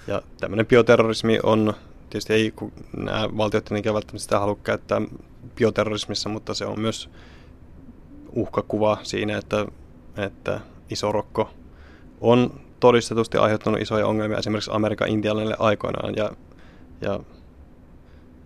ja 0.08 0.22
tämmöinen 0.40 0.66
bioterrorismi 0.66 1.40
on, 1.44 1.74
tietysti 2.10 2.34
ei 2.34 2.54
nämä 2.98 3.30
valtiot 3.38 3.66
tietenkään 3.66 3.94
välttämättä 3.94 4.24
sitä 4.24 4.40
halua 4.40 4.60
käyttää 4.64 5.02
bioterrorismissa, 5.56 6.30
mutta 6.30 6.54
se 6.54 6.66
on 6.66 6.80
myös 6.80 7.10
uhkakuva 8.32 8.98
siinä, 9.04 9.38
että, 9.38 9.66
että 10.18 10.60
iso 10.90 11.12
rokko 11.12 11.50
on 12.22 12.62
todistetusti 12.80 13.38
aiheuttanut 13.38 13.82
isoja 13.82 14.08
ongelmia 14.08 14.38
esimerkiksi 14.38 14.72
Amerikan 14.74 15.08
Intialaisille 15.08 15.56
aikoinaan 15.60 16.14
ja, 16.16 16.32
ja, 17.02 17.20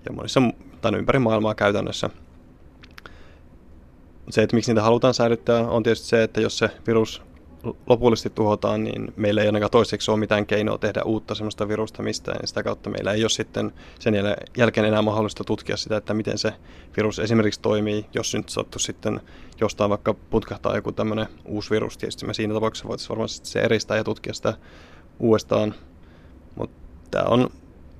ja 0.05 0.13
monissa 0.13 0.41
tai 0.81 0.95
ympäri 0.95 1.19
maailmaa 1.19 1.55
käytännössä. 1.55 2.09
Se, 4.29 4.43
että 4.43 4.55
miksi 4.55 4.71
niitä 4.71 4.81
halutaan 4.81 5.13
säilyttää, 5.13 5.67
on 5.67 5.83
tietysti 5.83 6.07
se, 6.07 6.23
että 6.23 6.41
jos 6.41 6.57
se 6.57 6.69
virus 6.87 7.21
lopullisesti 7.87 8.29
tuhotaan, 8.29 8.83
niin 8.83 9.13
meillä 9.15 9.41
ei 9.41 9.47
ainakaan 9.47 9.71
toiseksi 9.71 10.11
ole 10.11 10.19
mitään 10.19 10.45
keinoa 10.45 10.77
tehdä 10.77 11.01
uutta 11.03 11.35
sellaista 11.35 11.67
virusta 11.67 12.03
mistään. 12.03 12.37
Ja 12.41 12.47
sitä 12.47 12.63
kautta 12.63 12.89
meillä 12.89 13.13
ei 13.13 13.23
ole 13.23 13.29
sitten 13.29 13.71
sen 13.99 14.13
jälkeen 14.57 14.87
enää 14.87 15.01
mahdollista 15.01 15.43
tutkia 15.43 15.77
sitä, 15.77 15.97
että 15.97 16.13
miten 16.13 16.37
se 16.37 16.53
virus 16.97 17.19
esimerkiksi 17.19 17.61
toimii, 17.61 18.05
jos 18.13 18.35
nyt 18.35 18.49
sattu 18.49 18.79
sitten 18.79 19.21
jostain 19.61 19.89
vaikka 19.89 20.13
putkahtaa 20.13 20.75
joku 20.75 20.91
tämmöinen 20.91 21.27
uusi 21.45 21.69
virus. 21.69 21.97
Tietysti 21.97 22.25
me 22.25 22.33
siinä 22.33 22.53
tapauksessa 22.53 22.87
voitaisiin 22.87 23.09
varmasti 23.09 23.47
se 23.47 23.59
eristää 23.59 23.97
ja 23.97 24.03
tutkia 24.03 24.33
sitä 24.33 24.53
uudestaan. 25.19 25.75
Mutta 26.55 26.75
tämä 27.11 27.25
on, 27.27 27.49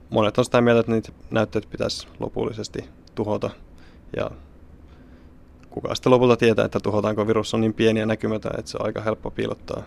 monet 0.09 0.37
on 0.37 0.45
sitä 0.45 0.61
mieltä, 0.61 0.79
että 0.79 0.91
niitä 0.91 1.11
näytteet 1.29 1.69
pitäisi 1.69 2.07
lopullisesti 2.19 2.89
tuhota. 3.15 3.49
Ja 4.15 4.31
kuka 5.75 5.95
sitten 5.95 6.11
lopulta 6.11 6.37
tietää, 6.37 6.65
että 6.65 6.79
tuhotaanko 6.79 7.27
virus 7.27 7.53
on 7.53 7.61
niin 7.61 7.73
pieni 7.73 7.99
ja 7.99 8.05
näkymätön, 8.05 8.51
että 8.59 8.71
se 8.71 8.77
on 8.79 8.85
aika 8.85 9.01
helppo 9.01 9.31
piilottaa, 9.31 9.83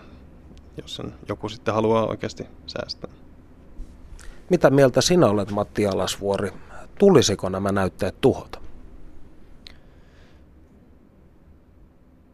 jos 0.81 0.95
sen 0.95 1.13
joku 1.29 1.49
sitten 1.49 1.73
haluaa 1.73 2.07
oikeasti 2.07 2.47
säästää. 2.67 3.09
Mitä 4.49 4.69
mieltä 4.69 5.01
sinä 5.01 5.27
olet, 5.27 5.51
Matti 5.51 5.87
Alasvuori? 5.87 6.51
Tulisiko 6.99 7.49
nämä 7.49 7.71
näytteet 7.71 8.21
tuhota? 8.21 8.59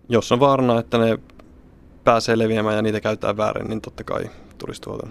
Jos 0.09 0.31
on 0.31 0.39
vaarana, 0.39 0.79
että 0.79 0.97
ne 0.97 1.19
pääsee 2.03 2.37
leviämään 2.37 2.75
ja 2.75 2.81
niitä 2.81 3.01
käytetään 3.01 3.37
väärin, 3.37 3.67
niin 3.67 3.81
totta 3.81 4.03
kai 4.03 4.29
tulisi 4.57 4.81
tuhota. 4.81 5.07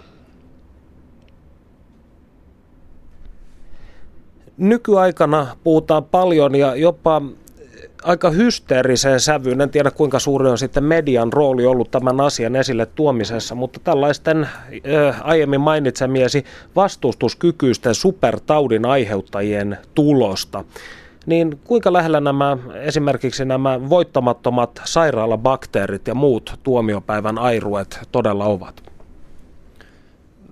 Nykyaikana 4.56 5.56
puhutaan 5.64 6.04
paljon 6.04 6.54
ja 6.54 6.76
jopa 6.76 7.22
aika 8.04 8.30
hysteeriseen 8.30 9.20
sävyyn. 9.20 9.60
En 9.60 9.70
tiedä 9.70 9.90
kuinka 9.90 10.18
suuri 10.18 10.48
on 10.48 10.58
sitten 10.58 10.84
median 10.84 11.32
rooli 11.32 11.66
ollut 11.66 11.90
tämän 11.90 12.20
asian 12.20 12.56
esille 12.56 12.86
tuomisessa, 12.86 13.54
mutta 13.54 13.80
tällaisten 13.84 14.42
äh, 14.42 15.20
aiemmin 15.24 15.60
mainitsemiesi 15.60 16.44
vastustuskykyisten 16.76 17.94
supertaudin 17.94 18.86
aiheuttajien 18.86 19.78
tulosta. 19.94 20.64
Niin 21.26 21.60
kuinka 21.64 21.92
lähellä 21.92 22.20
nämä 22.20 22.58
esimerkiksi 22.74 23.44
nämä 23.44 23.88
voittamattomat 23.90 24.80
sairaalabakteerit 24.84 26.06
ja 26.06 26.14
muut 26.14 26.58
tuomiopäivän 26.62 27.38
airuet 27.38 27.98
todella 28.12 28.44
ovat? 28.44 28.82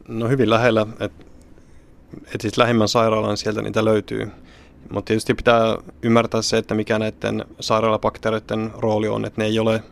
No 0.09 0.29
hyvin 0.29 0.51
lähellä, 0.51 0.87
että 1.01 1.25
et 2.35 2.41
siis 2.41 2.59
lähimmän 2.59 2.89
sairaalan 2.89 3.37
sieltä 3.37 3.63
niitä 3.63 3.85
löytyy. 3.85 4.31
Mutta 4.91 5.09
tietysti 5.09 5.35
pitää 5.35 5.77
ymmärtää 6.03 6.43
se, 6.43 6.59
että 6.59 6.75
mikä 6.75 6.99
näiden 6.99 7.45
sairaalabakteereiden 7.61 8.71
rooli 8.79 9.09
on, 9.09 9.25
että 9.25 9.41
ne 9.41 9.47
ei 9.47 9.59
ole 9.59 9.83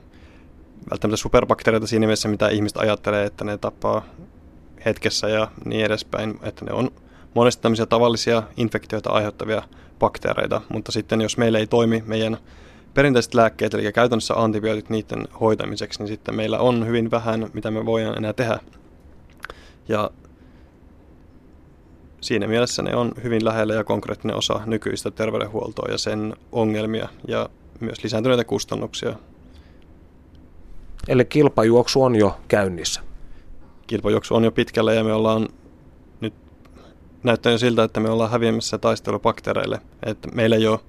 välttämättä 0.91 1.17
superbakteereita 1.17 1.87
siinä 1.87 2.07
mielessä, 2.07 2.29
mitä 2.29 2.49
ihmiset 2.49 2.79
ajattelee, 2.79 3.27
että 3.27 3.45
ne 3.45 3.59
tappaa 3.59 4.05
hetkessä 4.85 5.29
ja 5.29 5.49
niin 5.65 5.85
edespäin, 5.85 6.41
että 6.43 6.65
ne 6.65 6.73
on 6.73 6.91
monesti 7.35 7.63
tämmöisiä 7.63 7.87
tavallisia 7.87 8.43
infektioita 8.57 9.11
aiheuttavia 9.11 9.63
bakteereita, 9.99 10.61
mutta 10.69 10.93
sitten 10.93 11.21
jos 11.21 11.39
meillä 11.39 11.59
ei 11.59 11.67
toimi 11.67 12.03
meidän 12.07 12.37
perinteiset 12.95 13.35
lääkkeet, 13.35 13.75
eli 13.75 13.93
käytännössä 13.93 14.35
antibiootit 14.35 14.91
niiden 14.91 15.29
hoitamiseksi, 15.41 15.99
niin 15.99 16.09
sitten 16.09 16.35
meillä 16.35 16.59
on 16.59 16.87
hyvin 16.87 17.11
vähän, 17.11 17.51
mitä 17.53 17.71
me 17.71 17.87
voidaan 17.87 18.19
enää 18.19 18.33
tehdä. 18.33 18.59
Ja 19.89 20.11
siinä 22.21 22.47
mielessä 22.47 22.83
ne 22.83 22.97
on 22.97 23.13
hyvin 23.25 23.45
lähellä 23.45 23.75
ja 23.75 23.85
konkreettinen 23.85 24.37
osa 24.37 24.61
nykyistä 24.67 25.11
terveydenhuoltoa 25.11 25.93
ja 25.93 25.99
sen 25.99 26.37
ongelmia 26.53 27.09
ja 27.29 27.49
myös 27.81 28.05
lisääntyneitä 28.05 28.45
kustannuksia. 28.45 29.17
Eli 31.09 31.25
kilpajuoksu 31.25 32.03
on 32.03 32.17
jo 32.17 32.41
käynnissä. 32.49 33.01
Kilpajuoksu 33.87 34.35
on 34.35 34.45
jo 34.45 34.53
pitkällä 34.53 34.93
ja 34.93 35.05
me 35.05 35.13
ollaan 35.13 35.49
nyt 36.21 36.35
näyttää 37.23 37.59
siltä, 37.59 37.85
että 37.85 38.01
me 38.01 38.11
ollaan 38.11 38.31
häviämässä 38.31 38.79
taistelubakteereille. 38.79 39.81
Että 40.07 40.29
meillä 40.35 40.57
ei 40.57 40.67
ole 40.67 40.81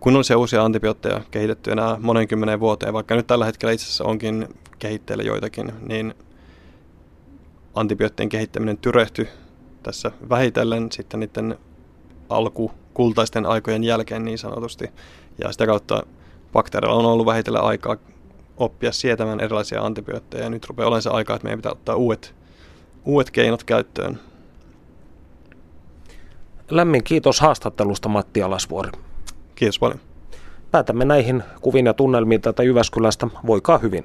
kunnollisia 0.00 0.38
uusia 0.38 0.64
antibiootteja 0.64 1.20
kehitetty 1.30 1.70
enää 1.70 1.96
monen 2.00 2.28
kymmenen 2.28 2.60
vuoteen, 2.60 2.92
vaikka 2.92 3.14
nyt 3.14 3.26
tällä 3.26 3.44
hetkellä 3.44 3.72
itse 3.72 3.84
asiassa 3.84 4.04
onkin 4.04 4.48
kehitteillä 4.78 5.24
joitakin, 5.24 5.72
niin 5.88 6.14
antibioottien 7.74 8.28
kehittäminen 8.28 8.78
tyrehtyi 8.78 9.28
tässä 9.82 10.10
vähitellen 10.28 10.92
sitten 10.92 11.20
niiden 11.20 11.58
alkukultaisten 12.28 13.46
aikojen 13.46 13.84
jälkeen 13.84 14.24
niin 14.24 14.38
sanotusti. 14.38 14.84
Ja 15.38 15.52
sitä 15.52 15.66
kautta 15.66 16.02
bakteereilla 16.52 16.98
on 16.98 17.06
ollut 17.06 17.26
vähitellen 17.26 17.62
aikaa 17.62 17.96
oppia 18.56 18.92
sietämään 18.92 19.40
erilaisia 19.40 19.82
antibiootteja. 19.82 20.44
Ja 20.44 20.50
nyt 20.50 20.66
rupeaa 20.68 20.86
olemaan 20.86 21.02
se 21.02 21.10
aika, 21.10 21.34
että 21.34 21.44
meidän 21.44 21.58
pitää 21.58 21.72
ottaa 21.72 21.96
uudet, 21.96 22.34
uudet 23.04 23.30
keinot 23.30 23.64
käyttöön. 23.64 24.20
Lämmin 26.70 27.04
kiitos 27.04 27.40
haastattelusta 27.40 28.08
Matti 28.08 28.42
Alasvuori. 28.42 28.90
Kiitos 29.54 29.78
paljon. 29.78 30.00
Päätämme 30.70 31.04
näihin 31.04 31.42
kuviin 31.60 31.86
ja 31.86 31.94
tunnelmiin 31.94 32.40
tätä 32.40 32.62
Jyväskylästä. 32.62 33.26
Voikaa 33.46 33.78
hyvin. 33.78 34.04